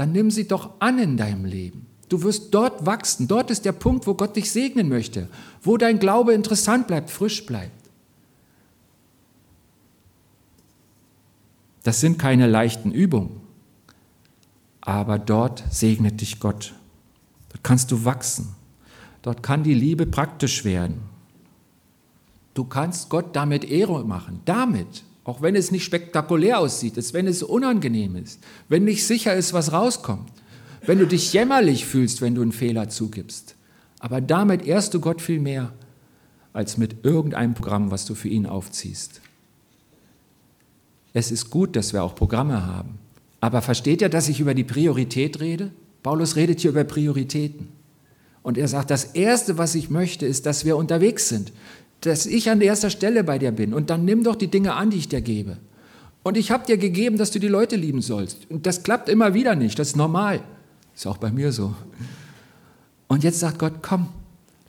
Dann 0.00 0.12
nimm 0.12 0.30
sie 0.30 0.48
doch 0.48 0.70
an 0.78 0.98
in 0.98 1.18
deinem 1.18 1.44
Leben. 1.44 1.84
Du 2.08 2.22
wirst 2.22 2.54
dort 2.54 2.86
wachsen. 2.86 3.28
Dort 3.28 3.50
ist 3.50 3.66
der 3.66 3.72
Punkt, 3.72 4.06
wo 4.06 4.14
Gott 4.14 4.34
dich 4.34 4.50
segnen 4.50 4.88
möchte, 4.88 5.28
wo 5.60 5.76
dein 5.76 5.98
Glaube 5.98 6.32
interessant 6.32 6.86
bleibt, 6.86 7.10
frisch 7.10 7.44
bleibt. 7.44 7.90
Das 11.82 12.00
sind 12.00 12.18
keine 12.18 12.46
leichten 12.46 12.92
Übungen, 12.92 13.42
aber 14.80 15.18
dort 15.18 15.64
segnet 15.70 16.22
dich 16.22 16.40
Gott. 16.40 16.72
Dort 17.50 17.62
kannst 17.62 17.90
du 17.90 18.02
wachsen. 18.02 18.54
Dort 19.20 19.42
kann 19.42 19.64
die 19.64 19.74
Liebe 19.74 20.06
praktisch 20.06 20.64
werden. 20.64 21.02
Du 22.54 22.64
kannst 22.64 23.10
Gott 23.10 23.36
damit 23.36 23.64
Ehre 23.64 24.02
machen, 24.02 24.40
damit, 24.46 25.04
auch 25.24 25.42
wenn 25.42 25.54
es 25.54 25.70
nicht 25.70 25.84
spektakulär 25.84 26.58
aussieht, 26.58 26.96
wenn 27.12 27.26
es 27.26 27.42
unangenehm 27.42 28.16
ist, 28.16 28.40
wenn 28.68 28.84
nicht 28.84 29.06
sicher 29.06 29.34
ist, 29.34 29.52
was 29.52 29.72
rauskommt, 29.72 30.32
wenn 30.86 30.98
du 30.98 31.06
dich 31.06 31.32
jämmerlich 31.32 31.86
fühlst, 31.86 32.20
wenn 32.20 32.34
du 32.34 32.42
einen 32.42 32.52
Fehler 32.52 32.88
zugibst. 32.88 33.54
Aber 33.98 34.20
damit 34.20 34.66
ehrst 34.66 34.94
du 34.94 35.00
Gott 35.00 35.20
viel 35.20 35.40
mehr 35.40 35.72
als 36.52 36.78
mit 36.78 37.04
irgendeinem 37.04 37.54
Programm, 37.54 37.90
was 37.90 38.06
du 38.06 38.14
für 38.14 38.28
ihn 38.28 38.46
aufziehst. 38.46 39.20
Es 41.12 41.30
ist 41.30 41.50
gut, 41.50 41.76
dass 41.76 41.92
wir 41.92 42.02
auch 42.02 42.14
Programme 42.14 42.66
haben. 42.66 42.98
Aber 43.40 43.62
versteht 43.62 44.02
ihr, 44.02 44.08
dass 44.08 44.28
ich 44.28 44.40
über 44.40 44.54
die 44.54 44.64
Priorität 44.64 45.40
rede? 45.40 45.70
Paulus 46.02 46.36
redet 46.36 46.60
hier 46.60 46.70
über 46.70 46.84
Prioritäten. 46.84 47.68
Und 48.42 48.56
er 48.56 48.68
sagt, 48.68 48.90
das 48.90 49.04
Erste, 49.04 49.58
was 49.58 49.74
ich 49.74 49.90
möchte, 49.90 50.24
ist, 50.24 50.46
dass 50.46 50.64
wir 50.64 50.76
unterwegs 50.76 51.28
sind, 51.28 51.52
dass 52.00 52.26
ich 52.26 52.50
an 52.50 52.60
erster 52.60 52.90
Stelle 52.90 53.24
bei 53.24 53.38
dir 53.38 53.52
bin. 53.52 53.74
Und 53.74 53.90
dann 53.90 54.04
nimm 54.04 54.24
doch 54.24 54.36
die 54.36 54.48
Dinge 54.48 54.74
an, 54.74 54.90
die 54.90 54.98
ich 54.98 55.08
dir 55.08 55.20
gebe. 55.20 55.58
Und 56.22 56.36
ich 56.36 56.50
habe 56.50 56.66
dir 56.66 56.76
gegeben, 56.76 57.16
dass 57.16 57.30
du 57.30 57.38
die 57.38 57.48
Leute 57.48 57.76
lieben 57.76 58.02
sollst. 58.02 58.50
Und 58.50 58.66
das 58.66 58.82
klappt 58.82 59.08
immer 59.08 59.34
wieder 59.34 59.54
nicht, 59.54 59.78
das 59.78 59.88
ist 59.88 59.96
normal. 59.96 60.42
Ist 60.94 61.06
auch 61.06 61.18
bei 61.18 61.30
mir 61.30 61.52
so. 61.52 61.74
Und 63.08 63.24
jetzt 63.24 63.40
sagt 63.40 63.58
Gott, 63.58 63.82
komm, 63.82 64.08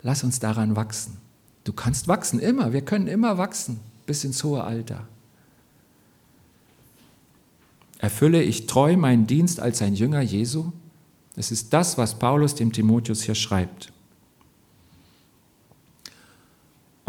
lass 0.02 0.24
uns 0.24 0.40
daran 0.40 0.76
wachsen. 0.76 1.18
Du 1.64 1.72
kannst 1.72 2.08
wachsen, 2.08 2.40
immer. 2.40 2.72
Wir 2.72 2.80
können 2.80 3.06
immer 3.06 3.38
wachsen, 3.38 3.80
bis 4.06 4.24
ins 4.24 4.42
hohe 4.42 4.64
Alter. 4.64 5.06
Erfülle 7.98 8.42
ich 8.42 8.66
treu 8.66 8.96
meinen 8.96 9.26
Dienst 9.28 9.60
als 9.60 9.80
ein 9.80 9.94
Jünger 9.94 10.22
Jesu? 10.22 10.72
Es 11.36 11.52
ist 11.52 11.72
das, 11.72 11.98
was 11.98 12.18
Paulus 12.18 12.54
dem 12.54 12.72
Timotheus 12.72 13.22
hier 13.22 13.36
schreibt. 13.36 13.91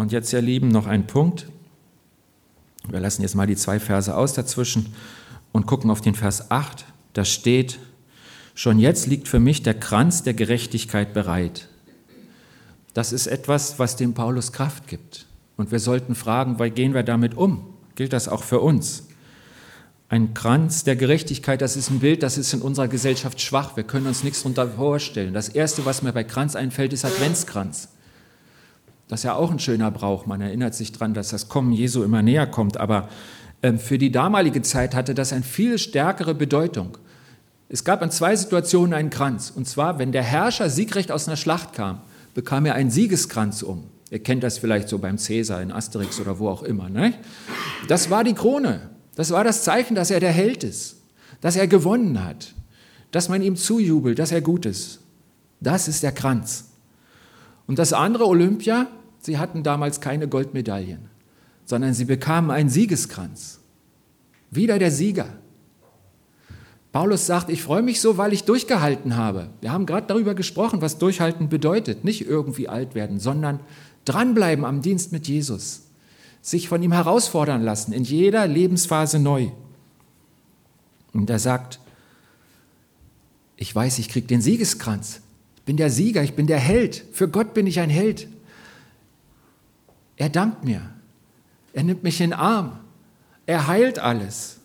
Und 0.03 0.11
jetzt, 0.11 0.33
ihr 0.33 0.41
Lieben, 0.41 0.67
noch 0.67 0.85
ein 0.85 1.07
Punkt. 1.07 1.47
Wir 2.89 2.99
lassen 2.99 3.21
jetzt 3.21 3.35
mal 3.35 3.47
die 3.47 3.55
zwei 3.55 3.79
Verse 3.79 4.13
aus 4.13 4.33
dazwischen 4.33 4.93
und 5.53 5.65
gucken 5.65 5.89
auf 5.89 6.01
den 6.01 6.13
Vers 6.13 6.51
8. 6.51 6.83
Da 7.13 7.23
steht, 7.23 7.79
schon 8.53 8.79
jetzt 8.79 9.07
liegt 9.07 9.29
für 9.29 9.39
mich 9.39 9.63
der 9.63 9.75
Kranz 9.75 10.21
der 10.21 10.33
Gerechtigkeit 10.33 11.13
bereit. 11.13 11.69
Das 12.93 13.13
ist 13.13 13.27
etwas, 13.27 13.79
was 13.79 13.95
dem 13.95 14.13
Paulus 14.13 14.51
Kraft 14.51 14.89
gibt. 14.89 15.25
Und 15.55 15.71
wir 15.71 15.79
sollten 15.79 16.15
fragen, 16.15 16.59
wie 16.59 16.69
gehen 16.69 16.93
wir 16.93 17.03
damit 17.03 17.37
um? 17.37 17.65
Gilt 17.95 18.11
das 18.11 18.27
auch 18.27 18.43
für 18.43 18.59
uns? 18.59 19.07
Ein 20.09 20.33
Kranz 20.33 20.83
der 20.83 20.97
Gerechtigkeit, 20.97 21.61
das 21.61 21.77
ist 21.77 21.91
ein 21.91 21.99
Bild, 21.99 22.23
das 22.23 22.37
ist 22.37 22.51
in 22.51 22.61
unserer 22.61 22.89
Gesellschaft 22.89 23.39
schwach. 23.39 23.77
Wir 23.77 23.85
können 23.85 24.07
uns 24.07 24.21
nichts 24.21 24.41
darunter 24.41 24.67
vorstellen. 24.67 25.33
Das 25.33 25.47
Erste, 25.47 25.85
was 25.85 26.01
mir 26.01 26.11
bei 26.11 26.25
Kranz 26.25 26.57
einfällt, 26.57 26.91
ist 26.91 27.05
Adventskranz. 27.05 27.87
Das 29.07 29.21
ist 29.21 29.23
ja 29.25 29.35
auch 29.35 29.51
ein 29.51 29.59
schöner 29.59 29.91
Brauch. 29.91 30.25
Man 30.25 30.41
erinnert 30.41 30.75
sich 30.75 30.91
daran, 30.91 31.13
dass 31.13 31.29
das 31.29 31.49
Kommen 31.49 31.73
Jesu 31.73 32.03
immer 32.03 32.21
näher 32.21 32.47
kommt. 32.47 32.77
Aber 32.77 33.09
ähm, 33.61 33.79
für 33.79 33.97
die 33.97 34.11
damalige 34.11 34.61
Zeit 34.61 34.95
hatte 34.95 35.13
das 35.13 35.33
eine 35.33 35.43
viel 35.43 35.77
stärkere 35.77 36.33
Bedeutung. 36.33 36.97
Es 37.69 37.83
gab 37.83 38.01
in 38.01 38.11
zwei 38.11 38.35
Situationen 38.35 38.93
einen 38.93 39.09
Kranz. 39.09 39.51
Und 39.53 39.67
zwar, 39.67 39.99
wenn 39.99 40.11
der 40.11 40.23
Herrscher 40.23 40.69
siegrecht 40.69 41.11
aus 41.11 41.27
einer 41.27 41.37
Schlacht 41.37 41.73
kam, 41.73 42.01
bekam 42.33 42.65
er 42.65 42.75
einen 42.75 42.91
Siegeskranz 42.91 43.63
um. 43.63 43.85
Ihr 44.09 44.21
kennt 44.21 44.43
das 44.43 44.59
vielleicht 44.59 44.89
so 44.89 44.99
beim 44.99 45.17
Cäsar 45.17 45.61
in 45.61 45.71
Asterix 45.71 46.19
oder 46.19 46.37
wo 46.37 46.47
auch 46.47 46.61
immer. 46.63 46.87
Ne? 46.89 47.13
Das 47.87 48.09
war 48.09 48.23
die 48.23 48.33
Krone. 48.33 48.89
Das 49.15 49.31
war 49.31 49.43
das 49.43 49.63
Zeichen, 49.63 49.95
dass 49.95 50.11
er 50.11 50.19
der 50.19 50.31
Held 50.31 50.63
ist, 50.63 50.97
dass 51.41 51.55
er 51.55 51.67
gewonnen 51.67 52.23
hat, 52.23 52.53
dass 53.11 53.29
man 53.29 53.41
ihm 53.41 53.55
zujubelt, 53.55 54.19
dass 54.19 54.31
er 54.31 54.41
gut 54.41 54.65
ist. 54.65 54.99
Das 55.59 55.87
ist 55.87 56.03
der 56.03 56.11
Kranz. 56.11 56.65
Und 57.67 57.79
das 57.79 57.93
andere 57.93 58.27
Olympia, 58.27 58.87
sie 59.19 59.37
hatten 59.37 59.63
damals 59.63 60.01
keine 60.01 60.27
Goldmedaillen, 60.27 61.09
sondern 61.65 61.93
sie 61.93 62.05
bekamen 62.05 62.51
einen 62.51 62.69
Siegeskranz. 62.69 63.59
Wieder 64.51 64.79
der 64.79 64.91
Sieger. 64.91 65.27
Paulus 66.91 67.25
sagt, 67.25 67.49
ich 67.49 67.63
freue 67.63 67.81
mich 67.81 68.01
so, 68.01 68.17
weil 68.17 68.33
ich 68.33 68.43
durchgehalten 68.43 69.15
habe. 69.15 69.49
Wir 69.61 69.71
haben 69.71 69.87
gerade 69.87 70.05
darüber 70.05 70.35
gesprochen, 70.35 70.81
was 70.81 70.99
durchhalten 70.99 71.49
bedeutet. 71.49 72.03
Nicht 72.03 72.27
irgendwie 72.27 72.69
alt 72.69 72.93
werden, 72.93 73.19
sondern 73.19 73.59
dranbleiben 74.05 74.63
am 74.63 74.81
Dienst 74.81 75.11
mit 75.11 75.27
Jesus 75.27 75.83
sich 76.43 76.67
von 76.67 76.83
ihm 76.83 76.91
herausfordern 76.91 77.63
lassen, 77.63 77.93
in 77.93 78.03
jeder 78.03 78.45
Lebensphase 78.45 79.17
neu. 79.17 79.49
Und 81.13 81.29
er 81.29 81.39
sagt, 81.39 81.79
ich 83.55 83.73
weiß, 83.73 83.97
ich 83.99 84.09
kriege 84.09 84.27
den 84.27 84.41
Siegeskranz. 84.41 85.21
Ich 85.63 85.65
bin 85.65 85.77
der 85.77 85.89
Sieger, 85.89 86.21
ich 86.21 86.33
bin 86.33 86.45
der 86.45 86.59
Held. 86.59 87.05
Für 87.13 87.29
Gott 87.29 87.53
bin 87.53 87.67
ich 87.67 87.79
ein 87.79 87.89
Held. 87.89 88.27
Er 90.17 90.27
dankt 90.27 90.65
mir. 90.65 90.81
Er 91.71 91.85
nimmt 91.85 92.03
mich 92.03 92.19
in 92.19 92.31
den 92.31 92.37
Arm. 92.37 92.81
Er 93.45 93.65
heilt 93.67 93.97
alles. 93.97 94.59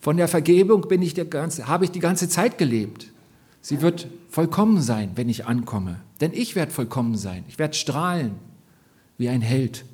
Von 0.00 0.16
der 0.16 0.26
Vergebung 0.26 0.88
bin 0.88 1.02
ich 1.02 1.12
der 1.12 1.26
ganze, 1.26 1.68
habe 1.68 1.84
ich 1.84 1.90
die 1.90 2.00
ganze 2.00 2.30
Zeit 2.30 2.56
gelebt. 2.56 3.12
Sie 3.60 3.82
wird 3.82 4.08
vollkommen 4.30 4.80
sein, 4.80 5.10
wenn 5.16 5.28
ich 5.28 5.44
ankomme. 5.44 6.00
Denn 6.22 6.32
ich 6.32 6.56
werde 6.56 6.72
vollkommen 6.72 7.18
sein. 7.18 7.44
Ich 7.48 7.58
werde 7.58 7.74
strahlen 7.74 8.36
wie 9.18 9.28
ein 9.28 9.42
Held. 9.42 9.84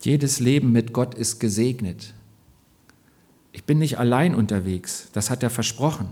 Jedes 0.00 0.40
Leben 0.40 0.72
mit 0.72 0.92
Gott 0.92 1.14
ist 1.14 1.38
gesegnet. 1.38 2.12
Ich 3.52 3.62
bin 3.62 3.78
nicht 3.78 4.00
allein 4.00 4.34
unterwegs, 4.34 5.10
das 5.12 5.30
hat 5.30 5.44
er 5.44 5.50
versprochen. 5.50 6.08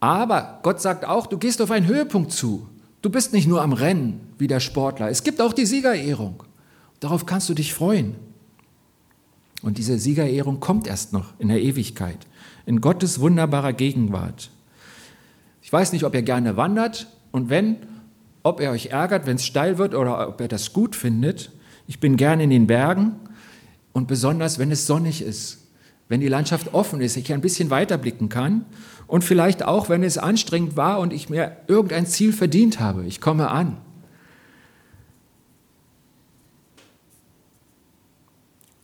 Aber 0.00 0.60
Gott 0.62 0.80
sagt 0.80 1.04
auch, 1.04 1.26
du 1.26 1.36
gehst 1.36 1.60
auf 1.60 1.70
einen 1.70 1.86
Höhepunkt 1.86 2.32
zu. 2.32 2.66
Du 3.02 3.10
bist 3.10 3.32
nicht 3.32 3.46
nur 3.46 3.62
am 3.62 3.74
Rennen 3.74 4.20
wie 4.38 4.46
der 4.46 4.60
Sportler. 4.60 5.10
Es 5.10 5.22
gibt 5.22 5.40
auch 5.40 5.52
die 5.52 5.66
Siegerehrung. 5.66 6.42
Darauf 7.00 7.26
kannst 7.26 7.48
du 7.48 7.54
dich 7.54 7.72
freuen. 7.72 8.16
Und 9.62 9.78
diese 9.78 9.98
Siegerehrung 9.98 10.58
kommt 10.60 10.86
erst 10.86 11.12
noch 11.12 11.34
in 11.38 11.48
der 11.48 11.60
Ewigkeit, 11.60 12.18
in 12.64 12.80
Gottes 12.80 13.20
wunderbarer 13.20 13.74
Gegenwart. 13.74 14.50
Ich 15.62 15.70
weiß 15.70 15.92
nicht, 15.92 16.04
ob 16.04 16.14
ihr 16.14 16.22
gerne 16.22 16.56
wandert 16.56 17.08
und 17.30 17.50
wenn, 17.50 17.76
ob 18.42 18.60
er 18.60 18.70
euch 18.70 18.86
ärgert, 18.86 19.26
wenn 19.26 19.36
es 19.36 19.44
steil 19.44 19.76
wird 19.76 19.94
oder 19.94 20.28
ob 20.28 20.40
er 20.40 20.48
das 20.48 20.72
gut 20.72 20.96
findet. 20.96 21.50
Ich 21.86 22.00
bin 22.00 22.16
gerne 22.16 22.44
in 22.44 22.50
den 22.50 22.66
Bergen 22.66 23.16
und 23.92 24.08
besonders, 24.08 24.58
wenn 24.58 24.70
es 24.70 24.86
sonnig 24.86 25.20
ist, 25.20 25.58
wenn 26.08 26.20
die 26.20 26.28
Landschaft 26.28 26.72
offen 26.72 27.00
ist, 27.00 27.16
ich 27.16 27.32
ein 27.32 27.42
bisschen 27.42 27.70
weiterblicken 27.70 28.30
kann 28.30 28.64
und 29.10 29.24
vielleicht 29.24 29.64
auch, 29.64 29.88
wenn 29.88 30.04
es 30.04 30.18
anstrengend 30.18 30.76
war 30.76 31.00
und 31.00 31.12
ich 31.12 31.28
mir 31.28 31.56
irgendein 31.66 32.06
Ziel 32.06 32.32
verdient 32.32 32.78
habe. 32.78 33.04
Ich 33.06 33.20
komme 33.20 33.50
an. 33.50 33.76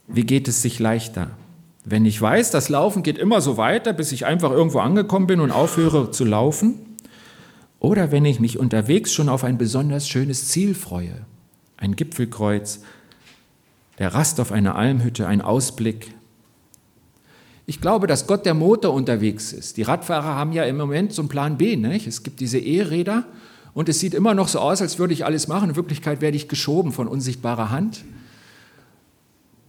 Wie 0.09 0.25
geht 0.25 0.49
es 0.49 0.63
sich 0.63 0.81
leichter? 0.81 1.31
Wenn 1.85 2.05
ich 2.05 2.21
weiß, 2.21 2.51
das 2.51 2.69
Laufen 2.69 3.05
geht 3.05 3.19
immer 3.19 3.41
so 3.41 3.57
weiter, 3.57 3.93
bis 3.93 4.11
ich 4.11 4.27
einfach 4.27 4.51
irgendwo 4.51 4.81
angekommen 4.81 5.29
bin 5.29 5.39
und 5.39 5.53
aufhöre 5.53 6.11
zu 6.11 6.25
laufen. 6.25 6.75
Oder 7.79 8.11
wenn 8.11 8.25
ich 8.25 8.41
mich 8.41 8.59
unterwegs 8.59 9.13
schon 9.13 9.29
auf 9.29 9.45
ein 9.45 9.59
besonders 9.59 10.09
schönes 10.09 10.49
Ziel 10.49 10.75
freue. 10.75 11.25
Ein 11.77 11.95
Gipfelkreuz, 11.95 12.81
der 14.01 14.13
Rast 14.13 14.41
auf 14.41 14.51
einer 14.51 14.75
Almhütte, 14.75 15.29
ein 15.29 15.41
Ausblick 15.41 16.16
ich 17.67 17.81
glaube, 17.81 18.07
dass 18.07 18.29
Gott 18.29 18.47
der 18.47 18.55
Motor 18.55 18.95
unterwegs 18.95 19.53
ist. 19.53 19.77
Die 19.77 19.83
Radfahrer 19.83 20.37
haben 20.37 20.53
ja 20.53 20.65
im 20.65 20.77
Moment 20.77 21.13
so 21.13 21.23
einen 21.23 21.29
Plan 21.29 21.59
B. 21.59 21.77
Nicht? 21.77 22.07
Es 22.07 22.23
gibt 22.23 22.39
diese 22.39 22.59
E-Räder 22.59 23.25
und 23.75 23.89
es 23.89 23.99
sieht 23.99 24.15
immer 24.15 24.35
noch 24.35 24.49
so 24.49 24.61
aus, 24.61 24.81
als 24.81 24.99
würde 24.99 25.13
ich 25.13 25.25
alles 25.25 25.49
machen. 25.49 25.71
In 25.71 25.77
Wirklichkeit 25.77 26.21
werde 26.21 26.37
ich 26.37 26.49
geschoben 26.49 26.93
von 26.93 27.09
unsichtbarer 27.09 27.71
Hand. 27.71 28.05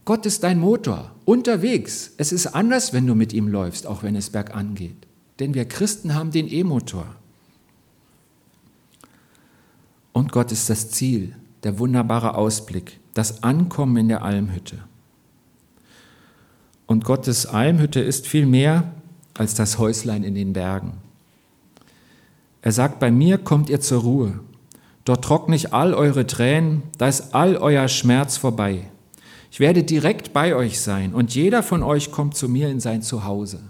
Gott 0.04 0.24
ist 0.24 0.44
dein 0.44 0.58
Motor, 0.58 1.10
unterwegs. 1.26 2.12
Es 2.16 2.32
ist 2.32 2.46
anders, 2.46 2.94
wenn 2.94 3.06
du 3.06 3.14
mit 3.14 3.34
ihm 3.34 3.48
läufst, 3.48 3.86
auch 3.86 4.02
wenn 4.02 4.16
es 4.16 4.30
bergan 4.30 4.74
geht. 4.74 5.06
Denn 5.40 5.52
wir 5.52 5.66
Christen 5.66 6.14
haben 6.14 6.30
den 6.30 6.50
E-Motor. 6.50 7.04
Und 10.12 10.32
Gott 10.32 10.52
ist 10.52 10.70
das 10.70 10.90
Ziel, 10.90 11.36
der 11.62 11.78
wunderbare 11.78 12.36
Ausblick, 12.36 12.98
das 13.12 13.42
Ankommen 13.42 13.96
in 13.98 14.08
der 14.08 14.22
Almhütte. 14.22 14.78
Und 16.88 17.04
Gottes 17.04 17.44
Almhütte 17.44 18.00
ist 18.00 18.26
viel 18.26 18.46
mehr 18.46 18.90
als 19.34 19.54
das 19.54 19.78
Häuslein 19.78 20.24
in 20.24 20.34
den 20.34 20.54
Bergen. 20.54 20.94
Er 22.62 22.72
sagt, 22.72 22.98
bei 22.98 23.10
mir 23.10 23.36
kommt 23.36 23.68
ihr 23.68 23.80
zur 23.80 24.00
Ruhe. 24.00 24.40
Dort 25.04 25.22
trockne 25.22 25.54
ich 25.54 25.74
all 25.74 25.92
eure 25.92 26.26
Tränen, 26.26 26.82
da 26.96 27.06
ist 27.06 27.34
all 27.34 27.56
euer 27.56 27.88
Schmerz 27.88 28.38
vorbei. 28.38 28.90
Ich 29.50 29.60
werde 29.60 29.84
direkt 29.84 30.32
bei 30.32 30.54
euch 30.54 30.80
sein 30.80 31.14
und 31.14 31.34
jeder 31.34 31.62
von 31.62 31.82
euch 31.82 32.10
kommt 32.10 32.36
zu 32.36 32.48
mir 32.48 32.70
in 32.70 32.80
sein 32.80 33.02
Zuhause. 33.02 33.60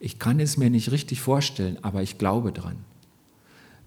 Ich 0.00 0.18
kann 0.18 0.40
es 0.40 0.56
mir 0.56 0.70
nicht 0.70 0.90
richtig 0.90 1.20
vorstellen, 1.20 1.76
aber 1.82 2.02
ich 2.02 2.16
glaube 2.16 2.52
dran. 2.52 2.76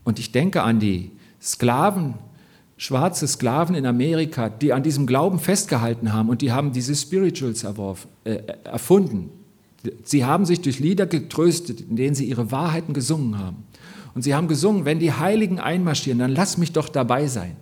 Und 0.04 0.20
ich 0.20 0.32
denke 0.32 0.62
an 0.62 0.80
die 0.80 1.12
Sklaven, 1.42 2.14
schwarze 2.82 3.28
Sklaven 3.28 3.76
in 3.76 3.86
Amerika, 3.86 4.50
die 4.50 4.74
an 4.74 4.82
diesem 4.82 5.06
Glauben 5.06 5.38
festgehalten 5.38 6.14
haben 6.14 6.30
und 6.30 6.42
die 6.42 6.52
haben 6.52 6.72
diese 6.72 6.96
Spirituals 6.96 7.64
erworfen, 7.64 8.10
äh, 8.24 8.40
erfunden. 8.64 9.30
Sie 10.04 10.26
haben 10.26 10.48
sich 10.48 10.62
durch 10.62 10.80
Lieder 10.80 11.06
getröstet, 11.06 11.82
in 11.82 11.96
denen 11.96 12.16
sie 12.16 12.26
ihre 12.26 12.52
Wahrheiten 12.52 12.96
gesungen 12.96 13.38
haben. 13.38 13.58
Und 14.16 14.24
sie 14.24 14.34
haben 14.34 14.48
gesungen, 14.48 14.84
wenn 14.84 14.98
die 14.98 15.14
Heiligen 15.14 15.60
einmarschieren, 15.60 16.18
dann 16.18 16.32
lass 16.32 16.58
mich 16.58 16.72
doch 16.72 16.90
dabei 16.90 17.28
sein. 17.28 17.56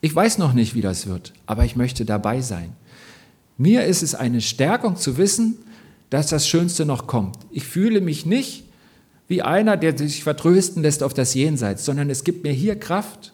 Ich 0.00 0.12
weiß 0.12 0.38
noch 0.38 0.52
nicht, 0.52 0.74
wie 0.74 0.80
das 0.80 1.06
wird, 1.06 1.32
aber 1.46 1.64
ich 1.64 1.76
möchte 1.76 2.04
dabei 2.04 2.40
sein. 2.40 2.72
Mir 3.58 3.84
ist 3.84 4.02
es 4.02 4.16
eine 4.16 4.40
Stärkung 4.40 4.96
zu 4.96 5.16
wissen, 5.16 5.58
dass 6.10 6.26
das 6.26 6.48
Schönste 6.48 6.84
noch 6.84 7.06
kommt. 7.06 7.38
Ich 7.52 7.64
fühle 7.64 8.00
mich 8.00 8.26
nicht 8.26 8.64
wie 9.28 9.42
einer, 9.42 9.76
der 9.76 9.96
sich 9.96 10.24
vertrösten 10.24 10.82
lässt 10.82 11.04
auf 11.04 11.14
das 11.14 11.34
Jenseits, 11.34 11.84
sondern 11.84 12.10
es 12.10 12.24
gibt 12.24 12.42
mir 12.42 12.52
hier 12.52 12.74
Kraft 12.74 13.32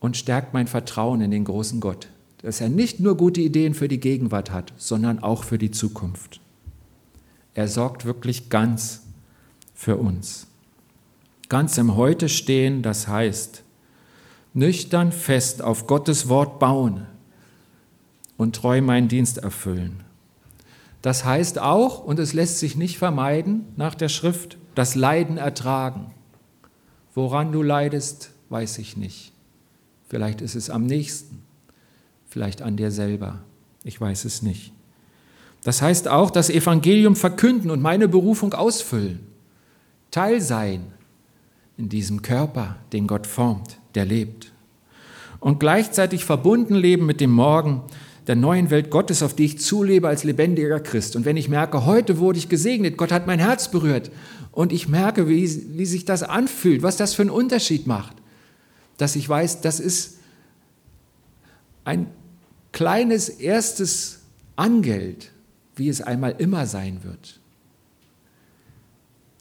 und 0.00 0.16
stärkt 0.16 0.52
mein 0.54 0.66
Vertrauen 0.66 1.20
in 1.20 1.30
den 1.30 1.44
großen 1.44 1.80
Gott, 1.80 2.08
dass 2.42 2.60
er 2.60 2.68
nicht 2.68 2.98
nur 3.00 3.16
gute 3.16 3.40
Ideen 3.40 3.74
für 3.74 3.88
die 3.88 4.00
Gegenwart 4.00 4.50
hat, 4.50 4.72
sondern 4.76 5.20
auch 5.20 5.44
für 5.44 5.58
die 5.58 5.70
Zukunft. 5.70 6.40
Er 7.54 7.68
sorgt 7.68 8.04
wirklich 8.04 8.48
ganz 8.48 9.02
für 9.74 9.96
uns. 9.96 10.46
Ganz 11.48 11.78
im 11.78 11.96
Heute 11.96 12.28
stehen, 12.28 12.82
das 12.82 13.08
heißt, 13.08 13.62
nüchtern 14.54 15.12
fest 15.12 15.62
auf 15.62 15.86
Gottes 15.86 16.28
Wort 16.28 16.58
bauen 16.58 17.06
und 18.36 18.56
treu 18.56 18.80
meinen 18.80 19.08
Dienst 19.08 19.38
erfüllen. 19.38 20.02
Das 21.02 21.24
heißt 21.24 21.58
auch, 21.58 22.04
und 22.04 22.18
es 22.18 22.32
lässt 22.32 22.58
sich 22.58 22.76
nicht 22.76 22.98
vermeiden 22.98 23.64
nach 23.76 23.94
der 23.94 24.08
Schrift, 24.08 24.58
das 24.74 24.94
Leiden 24.94 25.38
ertragen. 25.38 26.12
Woran 27.14 27.52
du 27.52 27.62
leidest, 27.62 28.30
weiß 28.48 28.78
ich 28.78 28.96
nicht. 28.96 29.29
Vielleicht 30.10 30.40
ist 30.40 30.56
es 30.56 30.70
am 30.70 30.86
nächsten, 30.86 31.40
vielleicht 32.28 32.62
an 32.62 32.76
dir 32.76 32.90
selber. 32.90 33.38
Ich 33.84 34.00
weiß 34.00 34.24
es 34.24 34.42
nicht. 34.42 34.72
Das 35.62 35.82
heißt 35.82 36.08
auch, 36.08 36.32
das 36.32 36.50
Evangelium 36.50 37.14
verkünden 37.14 37.70
und 37.70 37.80
meine 37.80 38.08
Berufung 38.08 38.52
ausfüllen. 38.52 39.20
Teil 40.10 40.40
sein 40.40 40.86
in 41.76 41.88
diesem 41.88 42.22
Körper, 42.22 42.76
den 42.92 43.06
Gott 43.06 43.24
formt, 43.24 43.78
der 43.94 44.04
lebt. 44.04 44.50
Und 45.38 45.60
gleichzeitig 45.60 46.24
verbunden 46.24 46.74
leben 46.74 47.06
mit 47.06 47.20
dem 47.20 47.30
Morgen, 47.30 47.82
der 48.26 48.34
neuen 48.34 48.70
Welt 48.70 48.90
Gottes, 48.90 49.22
auf 49.22 49.34
die 49.34 49.44
ich 49.44 49.60
zulebe 49.60 50.08
als 50.08 50.24
lebendiger 50.24 50.80
Christ. 50.80 51.14
Und 51.14 51.24
wenn 51.24 51.36
ich 51.36 51.48
merke, 51.48 51.86
heute 51.86 52.18
wurde 52.18 52.38
ich 52.38 52.48
gesegnet, 52.48 52.96
Gott 52.96 53.12
hat 53.12 53.28
mein 53.28 53.38
Herz 53.38 53.70
berührt 53.70 54.10
und 54.50 54.72
ich 54.72 54.88
merke, 54.88 55.28
wie, 55.28 55.78
wie 55.78 55.86
sich 55.86 56.04
das 56.04 56.24
anfühlt, 56.24 56.82
was 56.82 56.96
das 56.96 57.14
für 57.14 57.22
einen 57.22 57.30
Unterschied 57.30 57.86
macht, 57.86 58.19
dass 59.00 59.16
ich 59.16 59.26
weiß, 59.26 59.62
das 59.62 59.80
ist 59.80 60.18
ein 61.84 62.06
kleines 62.72 63.28
erstes 63.28 64.20
Angeld, 64.56 65.32
wie 65.74 65.88
es 65.88 66.02
einmal 66.02 66.34
immer 66.38 66.66
sein 66.66 67.02
wird. 67.02 67.40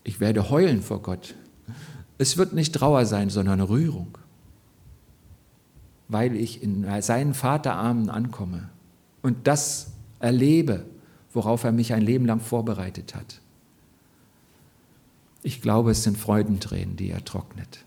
Ich 0.03 0.21
werde 0.21 0.49
heulen 0.49 0.81
vor 0.81 1.01
Gott. 1.01 1.35
Es 2.17 2.37
wird 2.37 2.53
nicht 2.53 2.73
Trauer 2.73 3.05
sein, 3.05 3.29
sondern 3.29 3.59
Rührung, 3.59 4.17
weil 6.07 6.37
ich 6.37 6.63
in 6.63 6.85
seinen 7.01 7.33
Vaterarmen 7.33 8.09
ankomme 8.09 8.69
und 9.21 9.45
das 9.45 9.91
erlebe, 10.19 10.85
worauf 11.33 11.65
er 11.65 11.73
mich 11.73 11.93
ein 11.93 12.01
Leben 12.01 12.25
lang 12.25 12.39
vorbereitet 12.39 13.13
hat. 13.13 13.41
Ich 15.43 15.61
glaube, 15.61 15.91
es 15.91 16.03
sind 16.03 16.17
Freudentränen, 16.17 16.95
die 16.95 17.09
er 17.09 17.23
trocknet. 17.23 17.85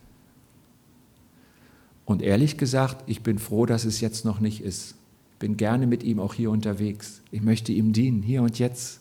Und 2.04 2.22
ehrlich 2.22 2.56
gesagt, 2.56 3.04
ich 3.06 3.22
bin 3.22 3.38
froh, 3.38 3.66
dass 3.66 3.84
es 3.84 4.00
jetzt 4.00 4.24
noch 4.24 4.40
nicht 4.40 4.60
ist. 4.60 4.96
Bin 5.38 5.56
gerne 5.56 5.86
mit 5.86 6.02
ihm 6.02 6.20
auch 6.20 6.34
hier 6.34 6.50
unterwegs. 6.50 7.22
Ich 7.30 7.42
möchte 7.42 7.72
ihm 7.72 7.92
dienen, 7.92 8.22
hier 8.22 8.42
und 8.42 8.58
jetzt. 8.58 9.00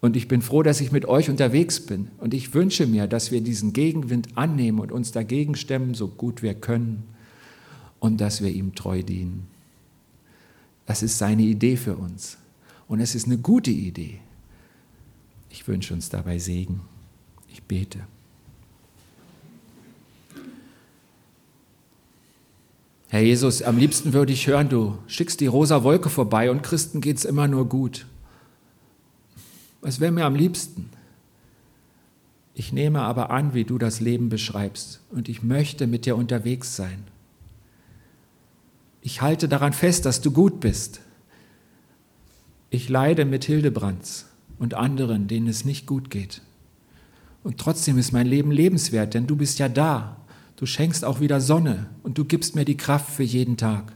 Und 0.00 0.16
ich 0.16 0.28
bin 0.28 0.42
froh, 0.42 0.62
dass 0.62 0.80
ich 0.80 0.92
mit 0.92 1.06
euch 1.06 1.30
unterwegs 1.30 1.80
bin. 1.80 2.08
Und 2.18 2.34
ich 2.34 2.52
wünsche 2.52 2.86
mir, 2.86 3.06
dass 3.06 3.30
wir 3.30 3.40
diesen 3.40 3.72
Gegenwind 3.72 4.36
annehmen 4.36 4.80
und 4.80 4.92
uns 4.92 5.12
dagegen 5.12 5.54
stemmen, 5.54 5.94
so 5.94 6.08
gut 6.08 6.42
wir 6.42 6.54
können. 6.54 7.04
Und 8.00 8.20
dass 8.20 8.42
wir 8.42 8.50
ihm 8.50 8.74
treu 8.74 9.02
dienen. 9.02 9.46
Das 10.86 11.02
ist 11.02 11.16
seine 11.16 11.42
Idee 11.42 11.76
für 11.76 11.96
uns. 11.96 12.36
Und 12.86 13.00
es 13.00 13.14
ist 13.14 13.26
eine 13.26 13.38
gute 13.38 13.70
Idee. 13.70 14.20
Ich 15.48 15.66
wünsche 15.66 15.94
uns 15.94 16.10
dabei 16.10 16.38
Segen. 16.38 16.82
Ich 17.50 17.62
bete. 17.62 18.00
Herr 23.14 23.22
Jesus, 23.22 23.62
am 23.62 23.78
liebsten 23.78 24.12
würde 24.12 24.32
ich 24.32 24.48
hören, 24.48 24.68
du 24.68 24.98
schickst 25.06 25.38
die 25.38 25.46
rosa 25.46 25.84
Wolke 25.84 26.10
vorbei 26.10 26.50
und 26.50 26.64
Christen 26.64 27.00
geht 27.00 27.16
es 27.16 27.24
immer 27.24 27.46
nur 27.46 27.68
gut. 27.68 28.06
Was 29.82 30.00
wäre 30.00 30.10
mir 30.10 30.24
am 30.24 30.34
liebsten? 30.34 30.90
Ich 32.54 32.72
nehme 32.72 33.02
aber 33.02 33.30
an, 33.30 33.54
wie 33.54 33.62
du 33.62 33.78
das 33.78 34.00
Leben 34.00 34.30
beschreibst 34.30 35.00
und 35.12 35.28
ich 35.28 35.44
möchte 35.44 35.86
mit 35.86 36.06
dir 36.06 36.16
unterwegs 36.16 36.74
sein. 36.74 37.04
Ich 39.00 39.22
halte 39.22 39.46
daran 39.46 39.74
fest, 39.74 40.06
dass 40.06 40.20
du 40.20 40.32
gut 40.32 40.58
bist. 40.58 41.00
Ich 42.70 42.88
leide 42.88 43.26
mit 43.26 43.44
Hildebrands 43.44 44.26
und 44.58 44.74
anderen, 44.74 45.28
denen 45.28 45.46
es 45.46 45.64
nicht 45.64 45.86
gut 45.86 46.10
geht. 46.10 46.42
Und 47.44 47.58
trotzdem 47.58 47.96
ist 47.96 48.10
mein 48.10 48.26
Leben 48.26 48.50
lebenswert, 48.50 49.14
denn 49.14 49.28
du 49.28 49.36
bist 49.36 49.60
ja 49.60 49.68
da. 49.68 50.16
Du 50.56 50.66
schenkst 50.66 51.04
auch 51.04 51.20
wieder 51.20 51.40
Sonne 51.40 51.90
und 52.02 52.18
du 52.18 52.24
gibst 52.24 52.54
mir 52.54 52.64
die 52.64 52.76
Kraft 52.76 53.10
für 53.10 53.22
jeden 53.22 53.56
Tag. 53.56 53.92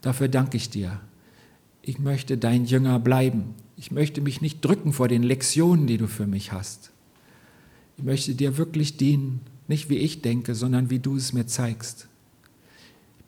Dafür 0.00 0.28
danke 0.28 0.56
ich 0.56 0.70
dir. 0.70 1.00
Ich 1.82 1.98
möchte 1.98 2.38
dein 2.38 2.64
Jünger 2.64 2.98
bleiben. 2.98 3.54
Ich 3.76 3.90
möchte 3.90 4.20
mich 4.20 4.40
nicht 4.40 4.64
drücken 4.64 4.92
vor 4.92 5.08
den 5.08 5.22
Lektionen, 5.22 5.86
die 5.86 5.98
du 5.98 6.06
für 6.06 6.26
mich 6.26 6.52
hast. 6.52 6.90
Ich 7.96 8.04
möchte 8.04 8.34
dir 8.34 8.56
wirklich 8.56 8.96
dienen, 8.96 9.40
nicht 9.66 9.90
wie 9.90 9.98
ich 9.98 10.22
denke, 10.22 10.54
sondern 10.54 10.90
wie 10.90 10.98
du 10.98 11.16
es 11.16 11.32
mir 11.32 11.46
zeigst 11.46 12.08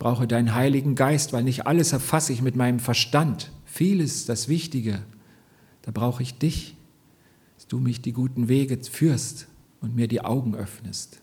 brauche 0.00 0.26
deinen 0.26 0.54
Heiligen 0.54 0.96
Geist, 0.96 1.32
weil 1.32 1.44
nicht 1.44 1.68
alles 1.68 1.92
erfasse 1.92 2.32
ich 2.32 2.42
mit 2.42 2.56
meinem 2.56 2.80
Verstand. 2.80 3.52
Vieles, 3.66 4.24
das 4.24 4.48
Wichtige, 4.48 5.02
da 5.82 5.92
brauche 5.92 6.24
ich 6.24 6.38
dich, 6.38 6.74
dass 7.54 7.68
du 7.68 7.78
mich 7.78 8.00
die 8.00 8.12
guten 8.12 8.48
Wege 8.48 8.82
führst 8.82 9.46
und 9.80 9.94
mir 9.94 10.08
die 10.08 10.22
Augen 10.22 10.56
öffnest. 10.56 11.20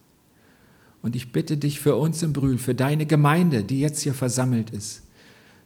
Und 1.02 1.16
ich 1.16 1.32
bitte 1.32 1.58
dich 1.58 1.80
für 1.80 1.96
uns 1.96 2.24
im 2.24 2.34
Brühl, 2.34 2.58
für 2.58 2.76
deine 2.76 3.06
Gemeinde, 3.06 3.64
die 3.64 3.80
jetzt 3.80 4.02
hier 4.02 4.14
versammelt 4.14 4.72
ist, 4.72 5.04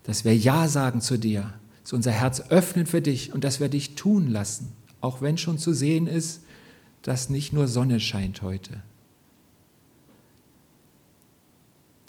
dass 0.04 0.26
wir 0.26 0.36
Ja 0.36 0.68
sagen 0.68 1.02
zu 1.02 1.18
dir, 1.18 1.54
dass 1.84 1.94
unser 1.94 2.12
Herz 2.12 2.42
öffnen 2.50 2.86
für 2.86 3.02
dich 3.02 3.34
und 3.34 3.44
dass 3.44 3.60
wir 3.60 3.70
dich 3.70 3.96
tun 3.96 4.28
lassen, 4.28 4.72
auch 5.00 5.22
wenn 5.22 5.38
schon 5.38 5.58
zu 5.58 5.74
sehen 5.74 6.08
ist, 6.08 6.42
dass 7.02 7.30
nicht 7.30 7.54
nur 7.54 7.68
Sonne 7.68 8.00
scheint 8.00 8.42
heute, 8.42 8.84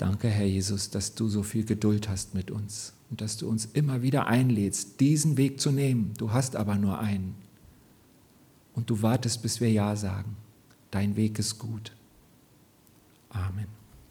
Danke, 0.03 0.27
Herr 0.27 0.47
Jesus, 0.47 0.91
dass 0.91 1.15
du 1.15 1.29
so 1.29 1.45
viel 1.45 1.65
Geduld 1.65 2.09
hast 2.09 2.35
mit 2.35 2.51
uns 2.51 2.93
und 3.09 3.21
dass 3.21 3.37
du 3.37 3.49
uns 3.49 3.67
immer 3.67 4.03
wieder 4.03 4.27
einlädst, 4.27 4.99
diesen 4.99 5.37
Weg 5.37 5.61
zu 5.61 5.71
nehmen. 5.71 6.13
Du 6.19 6.33
hast 6.33 6.57
aber 6.57 6.75
nur 6.75 6.99
einen. 6.99 7.37
Und 8.75 8.91
du 8.91 9.01
wartest, 9.03 9.43
bis 9.43 9.61
wir 9.61 9.71
Ja 9.71 9.95
sagen. 9.95 10.37
Dein 10.91 11.15
Weg 11.15 11.39
ist 11.39 11.57
gut. 11.61 11.93
Amen. 13.35 13.82